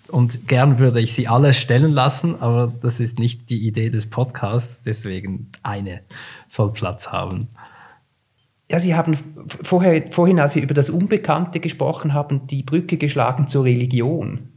Und 0.07 0.47
gern 0.47 0.79
würde 0.79 1.01
ich 1.01 1.13
sie 1.13 1.27
alle 1.27 1.53
stellen 1.53 1.91
lassen, 1.91 2.35
aber 2.39 2.73
das 2.81 2.99
ist 2.99 3.19
nicht 3.19 3.49
die 3.49 3.67
Idee 3.67 3.89
des 3.89 4.09
Podcasts, 4.09 4.81
deswegen 4.81 5.51
eine 5.61 6.01
soll 6.47 6.73
Platz 6.73 7.09
haben. 7.09 7.47
Ja, 8.71 8.79
Sie 8.79 8.95
haben 8.95 9.17
vorher, 9.63 10.11
vorhin, 10.11 10.39
als 10.39 10.55
wir 10.55 10.61
über 10.61 10.73
das 10.73 10.89
Unbekannte 10.89 11.59
gesprochen 11.59 12.13
haben, 12.13 12.47
die 12.47 12.63
Brücke 12.63 12.97
geschlagen 12.97 13.47
zur 13.47 13.65
Religion. 13.65 14.49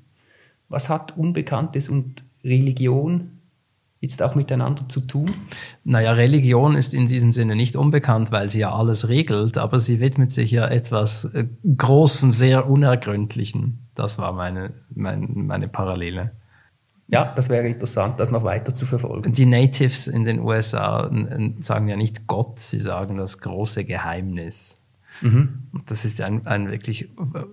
Was 0.69 0.89
hat 0.89 1.17
Unbekanntes 1.17 1.89
und 1.89 2.23
Religion 2.45 3.42
jetzt 4.03 4.21
auch 4.21 4.35
miteinander 4.35 4.89
zu 4.89 5.01
tun? 5.01 5.33
Naja, 5.85 6.13
Religion 6.13 6.75
ist 6.75 6.93
in 6.93 7.07
diesem 7.07 7.33
Sinne 7.33 7.55
nicht 7.55 7.77
unbekannt, 7.77 8.33
weil 8.33 8.51
sie 8.51 8.59
ja 8.59 8.75
alles 8.75 9.09
regelt, 9.09 9.57
aber 9.57 9.79
sie 9.81 10.01
widmet 10.01 10.33
sich 10.33 10.51
ja 10.51 10.67
etwas 10.67 11.25
äh, 11.27 11.47
Großem, 11.77 12.33
sehr 12.33 12.69
Unergründlichen. 12.69 13.87
Das 13.95 14.19
war 14.19 14.33
meine, 14.33 14.75
meine, 14.91 15.27
meine 15.29 15.69
Parallele. 15.69 16.33
Ja, 17.07 17.33
das 17.33 17.49
wäre 17.49 17.67
interessant, 17.69 18.19
das 18.19 18.31
noch 18.31 18.43
weiter 18.43 18.75
zu 18.75 18.87
verfolgen. 18.87 19.33
Die 19.33 19.47
Natives 19.47 20.09
in 20.09 20.25
den 20.25 20.41
USA 20.41 21.11
sagen 21.61 21.89
ja 21.89 21.97
nicht 21.97 22.27
Gott, 22.27 22.59
sie 22.59 22.79
sagen 22.79 23.19
das 23.19 23.39
große 23.39 23.85
Geheimnis. 23.85 24.77
Mhm. 25.21 25.69
Das 25.87 26.05
ist 26.05 26.21
ein, 26.23 26.47
ein 26.47 26.71
wirklich 26.71 27.11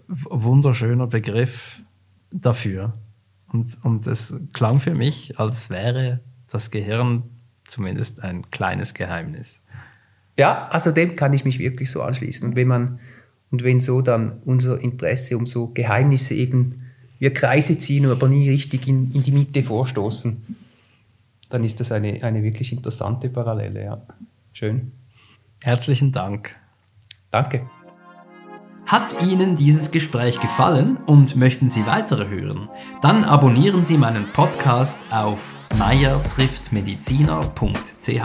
wunderschöner 0.08 1.08
Begriff 1.08 1.82
dafür. 2.32 2.93
Und, 3.52 3.78
und 3.84 4.08
es 4.08 4.34
klang 4.54 4.80
für 4.80 4.95
mich, 4.95 5.39
als 5.39 5.70
wäre 5.70 6.22
das 6.52 6.72
Gehirn 6.72 7.24
zumindest 7.66 8.24
ein 8.24 8.50
kleines 8.52 8.93
Geheimnis. 8.93 9.62
Ja, 10.38 10.68
also 10.70 10.91
dem 10.91 11.16
kann 11.16 11.34
ich 11.34 11.45
mich 11.45 11.60
wirklich 11.60 11.91
so 11.91 12.02
anschließen. 12.02 12.50
Und 12.50 12.56
wenn 12.56 12.68
man 12.68 13.00
und 13.52 13.64
wenn 13.64 13.82
so 13.82 14.02
dann 14.02 14.39
unser 14.45 14.80
Interesse 14.80 15.38
um 15.38 15.45
so 15.45 15.68
Geheimnisse 15.68 16.36
eben 16.36 16.86
wir 17.20 17.34
Kreise 17.34 17.78
ziehen, 17.78 18.06
aber 18.06 18.30
nie 18.30 18.50
richtig 18.50 18.88
in, 18.88 19.12
in 19.12 19.24
die 19.24 19.32
Mitte 19.32 19.62
vorstoßen, 19.62 20.56
dann 21.50 21.64
ist 21.64 21.80
das 21.80 21.91
eine, 21.91 22.24
eine 22.24 22.43
wirklich 22.43 22.72
interessante 22.72 23.30
Parallele. 23.30 23.84
Ja. 23.84 24.02
Schön. 24.54 24.93
Herzlichen 25.64 26.12
Dank. 26.12 26.56
Danke. 27.32 27.70
Hat 28.90 29.22
Ihnen 29.22 29.56
dieses 29.56 29.92
Gespräch 29.92 30.40
gefallen 30.40 30.98
und 31.06 31.36
möchten 31.36 31.70
Sie 31.70 31.86
weitere 31.86 32.28
hören? 32.28 32.70
Dann 33.04 33.24
abonnieren 33.24 33.84
Sie 33.84 34.00
meinen 34.00 34.26
Podcast 34.34 34.98
auf 35.12 35.54
meiertrifftmediziner.ch. 35.78 38.22